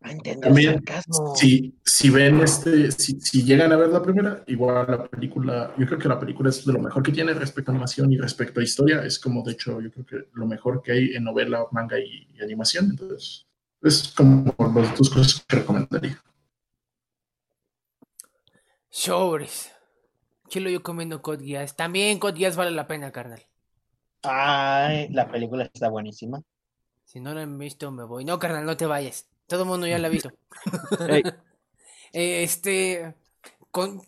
A 0.01 0.11
entender 0.11 0.41
También. 0.41 0.83
Si, 1.35 1.75
si 1.85 2.09
ven 2.09 2.41
este, 2.41 2.91
si, 2.91 3.21
si 3.21 3.43
llegan 3.43 3.71
a 3.71 3.77
ver 3.77 3.89
la 3.89 4.01
primera, 4.01 4.43
igual 4.47 4.85
la 4.89 5.05
película, 5.05 5.73
yo 5.77 5.85
creo 5.85 5.97
que 5.97 6.09
la 6.09 6.19
película 6.19 6.49
es 6.49 6.65
de 6.65 6.73
lo 6.73 6.79
mejor 6.79 7.03
que 7.03 7.13
tiene 7.13 7.33
respecto 7.33 7.71
a 7.71 7.73
animación 7.73 8.11
y 8.11 8.17
respecto 8.17 8.59
a 8.59 8.63
historia. 8.63 9.03
Es 9.05 9.17
como, 9.17 9.43
de 9.43 9.53
hecho, 9.53 9.79
yo 9.79 9.91
creo 9.91 10.05
que 10.05 10.27
lo 10.33 10.45
mejor 10.45 10.81
que 10.81 10.91
hay 10.91 11.15
en 11.15 11.23
novela, 11.23 11.65
manga 11.71 11.97
y, 11.99 12.27
y 12.33 12.41
animación. 12.41 12.89
Entonces, 12.91 13.47
es 13.81 14.09
como 14.09 14.53
las 14.75 14.97
dos 14.97 15.09
cosas 15.09 15.45
que 15.47 15.55
recomendaría. 15.57 16.21
Sobres. 18.89 19.71
Chilo 20.49 20.69
yo 20.69 20.83
comiendo 20.83 21.21
Code 21.21 21.45
Geass. 21.45 21.75
También 21.75 22.19
Code 22.19 22.37
Geass 22.37 22.55
vale 22.55 22.71
la 22.71 22.87
pena, 22.87 23.11
carnal. 23.11 23.41
Ay, 24.21 25.09
la 25.09 25.27
película 25.29 25.63
está 25.73 25.89
buenísima. 25.89 26.41
Si 27.13 27.19
no 27.19 27.33
lo 27.35 27.41
han 27.41 27.59
visto, 27.59 27.91
me 27.91 28.03
voy. 28.03 28.25
No, 28.25 28.39
carnal, 28.39 28.65
no 28.65 28.75
te 28.75 28.87
vayas. 28.87 29.27
Todo 29.45 29.61
el 29.61 29.69
mundo 29.69 29.85
ya 29.85 29.99
la 29.99 30.07
ha 30.07 30.09
visto. 30.09 30.31
Ey. 31.07 31.21
Este, 32.11 33.13
con, 33.69 34.01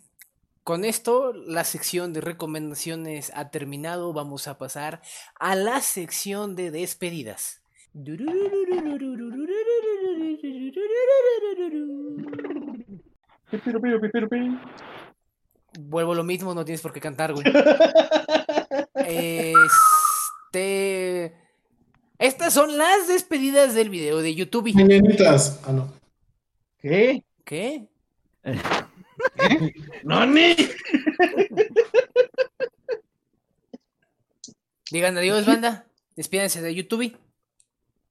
con 0.64 0.84
esto, 0.84 1.32
la 1.32 1.62
sección 1.62 2.12
de 2.12 2.20
recomendaciones 2.20 3.30
ha 3.36 3.50
terminado. 3.50 4.12
Vamos 4.12 4.48
a 4.48 4.58
pasar 4.58 5.02
a 5.38 5.54
la 5.54 5.80
sección 5.82 6.56
de 6.56 6.72
despedidas. 6.72 7.62
Vuelvo 15.78 16.16
lo 16.16 16.24
mismo, 16.24 16.54
no 16.54 16.64
tienes 16.64 16.82
por 16.82 16.92
qué 16.92 17.00
cantar, 17.00 17.32
güey. 17.34 17.44
Este. 20.52 21.45
Estas 22.18 22.54
son 22.54 22.78
las 22.78 23.08
despedidas 23.08 23.74
del 23.74 23.90
video 23.90 24.22
de 24.22 24.34
YouTube. 24.34 24.72
Mañanitas. 24.74 25.60
Ah, 25.66 25.72
no. 25.72 25.92
¿Qué? 26.78 27.22
¿Qué? 27.44 27.86
¡Nani! 30.04 30.56
Digan 34.90 35.18
adiós, 35.18 35.44
banda. 35.46 35.84
Despídense 36.14 36.62
de 36.62 36.74
YouTube. 36.74 37.16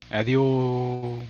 Adiós. 0.09 1.23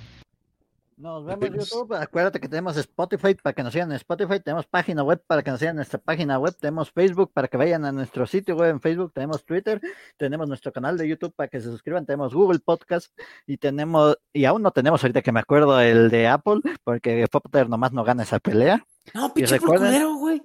Nos 0.98 1.26
vemos 1.26 1.46
en 1.46 1.54
YouTube. 1.56 1.94
Acuérdate 1.94 2.40
que 2.40 2.48
tenemos 2.48 2.78
Spotify 2.78 3.36
para 3.36 3.54
que 3.54 3.64
nos 3.64 3.74
sigan 3.74 3.92
en 3.92 3.98
Spotify. 3.98 4.40
Tenemos 4.40 4.66
página 4.66 5.04
web 5.04 5.22
para 5.28 5.44
que 5.44 5.52
nos 5.52 5.60
sigan 5.60 5.74
en 5.74 5.78
nuestra 5.78 6.00
página 6.00 6.40
web. 6.40 6.56
Tenemos 6.58 6.90
Facebook 6.90 7.32
para 7.34 7.50
que 7.50 7.58
vayan 7.58 7.84
a 7.84 7.92
nuestro 7.92 8.26
sitio 8.26 8.56
web 8.56 8.70
en 8.70 8.80
Facebook. 8.80 9.12
Tenemos 9.14 9.44
Twitter. 9.46 9.82
Tenemos 10.16 10.48
nuestro 10.48 10.72
canal 10.72 10.98
de 10.98 11.10
YouTube 11.10 11.34
para 11.36 11.50
que 11.50 11.60
se 11.60 11.68
suscriban. 11.70 12.06
Tenemos 12.06 12.34
Google 12.34 12.60
Podcast. 12.60 13.12
Y 13.46 13.58
tenemos, 13.58 14.18
y 14.32 14.46
aún 14.46 14.62
no 14.62 14.72
tenemos 14.72 15.04
ahorita 15.04 15.22
que 15.22 15.34
me 15.34 15.42
acuerdo 15.42 15.82
el 15.82 16.10
de 16.10 16.28
Apple, 16.28 16.62
porque 16.86 17.28
Potter 17.30 17.68
nomás 17.68 17.92
no 17.92 18.06
gana 18.06 18.24
esa 18.24 18.40
pelea. 18.40 18.86
No, 19.14 19.34
pinche 19.34 19.58
güey. 19.60 20.42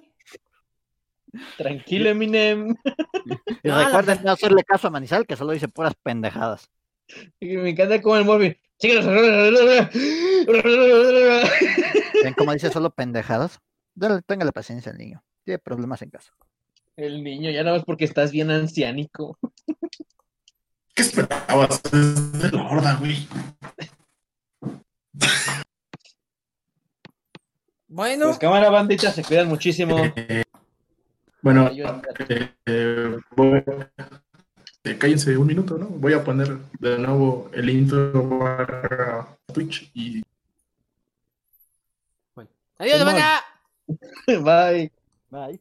Tranquilo, 1.57 2.09
Eminem. 2.11 2.75
Y 3.63 3.69
No, 3.69 3.77
la- 3.77 3.85
recuerden 3.85 4.19
no 4.25 4.33
hacerle 4.33 4.65
caso 4.65 4.89
a 4.89 4.91
Manizal, 4.91 5.27
que 5.29 5.37
solo 5.37 5.53
dice 5.53 5.69
puras 5.69 5.95
pendejadas. 6.03 6.69
Y 7.41 7.57
Me 7.57 7.71
encanta 7.71 8.01
como 8.03 8.17
el 8.17 8.25
móvil. 8.25 8.59
¿Ven 12.25 12.35
cómo 12.37 12.53
dice 12.53 12.71
solo 12.71 12.91
pendejadas? 12.91 13.59
Dale, 13.95 14.23
téngale 14.23 14.53
paciencia 14.53 14.93
al 14.93 14.99
niño. 14.99 15.23
Tiene 15.45 15.59
problemas 15.59 16.01
en 16.03 16.11
casa. 16.11 16.33
El 16.97 17.23
niño, 17.25 17.51
ya 17.51 17.63
nada 17.63 17.77
más 17.77 17.85
porque 17.85 18.05
estás 18.05 18.31
bien 18.33 18.51
anciánico. 18.51 19.39
¿Qué 20.95 21.03
esperabas? 21.03 21.81
Es 21.93 22.33
de 22.43 22.51
la 22.53 22.63
horda, 22.63 22.97
güey. 22.97 23.27
Bueno, 27.89 28.27
Pues 28.27 28.39
cámara 28.39 28.71
bandita, 28.71 29.11
se 29.11 29.25
cuidan 29.25 29.49
muchísimo. 29.49 29.97
Bueno, 31.43 31.69
eh, 32.29 32.51
eh, 32.67 33.17
voy- 33.35 33.65
eh, 34.85 34.99
cállense 34.99 35.37
un 35.37 35.47
minuto, 35.47 35.79
¿no? 35.79 35.87
Voy 35.87 36.13
a 36.13 36.25
poner 36.25 36.59
de 36.79 36.99
nuevo 36.99 37.51
el 37.53 37.71
intro 37.71 38.39
para 38.39 39.37
Twitch 39.53 39.91
y 39.95 40.23
adiós, 42.79 42.99
Simón. 42.99 43.15
banda. 43.15 43.45
Bye. 44.27 44.93
Bye. 45.31 45.59